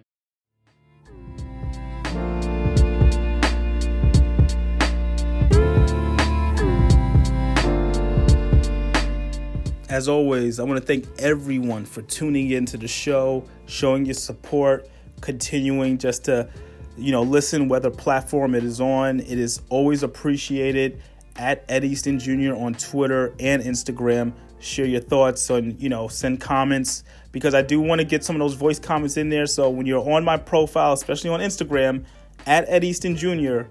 As 9.96 10.10
always, 10.10 10.60
I 10.60 10.64
want 10.64 10.78
to 10.78 10.86
thank 10.86 11.08
everyone 11.20 11.86
for 11.86 12.02
tuning 12.02 12.52
into 12.52 12.76
the 12.76 12.86
show, 12.86 13.46
showing 13.66 14.06
your 14.06 14.14
support, 14.14 14.90
continuing 15.22 15.98
just 15.98 16.26
to, 16.26 16.50
you 16.98 17.14
know, 17.14 17.24
listen 17.24 17.70
whether 17.70 17.90
platform 17.90 18.56
it 18.56 18.66
is 18.66 18.82
on. 18.82 19.22
It 19.22 19.40
is 19.40 19.62
always 19.70 20.04
appreciated 20.04 21.02
at 21.38 21.64
Ed 21.70 21.86
Easton 21.86 22.20
Jr. 22.20 22.56
on 22.56 22.74
Twitter 22.74 23.34
and 23.40 23.64
Instagram. 23.64 24.34
Share 24.60 24.86
your 24.86 25.00
thoughts 25.00 25.50
on, 25.50 25.80
you 25.80 25.88
know, 25.88 26.10
send 26.10 26.42
comments 26.42 27.06
because 27.32 27.56
I 27.56 27.62
do 27.62 27.80
want 27.80 28.02
to 28.02 28.06
get 28.06 28.22
some 28.22 28.36
of 28.36 28.42
those 28.42 28.56
voice 28.56 28.80
comments 28.80 29.16
in 29.16 29.30
there. 29.30 29.46
So 29.46 29.70
when 29.70 29.86
you're 29.86 30.06
on 30.12 30.26
my 30.26 30.36
profile, 30.36 30.92
especially 30.92 31.30
on 31.30 31.40
Instagram, 31.40 32.04
at 32.46 32.66
Ed 32.68 32.84
Easton 32.84 33.16
Jr., 33.16 33.62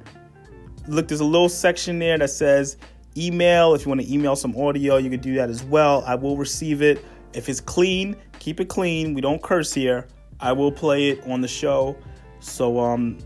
look, 0.89 1.07
there's 1.07 1.21
a 1.21 1.25
little 1.27 1.51
section 1.51 1.99
there 1.99 2.17
that 2.17 2.31
says 2.31 2.79
email. 3.17 3.75
If 3.75 3.85
you 3.85 3.89
want 3.89 4.01
to 4.01 4.13
email 4.13 4.37
some 4.37 4.57
audio, 4.57 4.97
you 4.97 5.11
can 5.11 5.21
do 5.21 5.35
that 5.35 5.51
as 5.51 5.63
well. 5.65 6.03
I 6.07 6.15
will 6.15 6.37
receive 6.37 6.83
it. 6.83 7.05
If 7.33 7.49
it's 7.49 7.61
clean, 7.61 8.17
keep 8.39 8.61
it 8.61 8.69
clean. 8.69 9.15
We 9.15 9.21
don't 9.21 9.43
curse 9.43 9.73
here. 9.73 10.07
I 10.41 10.53
will 10.53 10.73
play 10.73 11.11
it 11.11 11.27
on 11.27 11.41
the 11.41 11.49
show. 11.49 11.97
So, 12.41 12.79
um, 12.79 13.19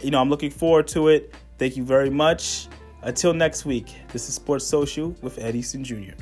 you 0.00 0.10
know, 0.10 0.20
I'm 0.20 0.30
looking 0.30 0.50
forward 0.50 0.86
to 0.88 1.08
it. 1.08 1.34
Thank 1.58 1.76
you 1.76 1.84
very 1.84 2.10
much. 2.10 2.68
Until 3.02 3.34
next 3.34 3.64
week, 3.64 3.94
this 4.12 4.28
is 4.28 4.34
Sports 4.34 4.66
Social 4.66 5.14
with 5.20 5.38
Ed 5.38 5.54
Easton 5.54 5.84
Jr. 5.84 6.12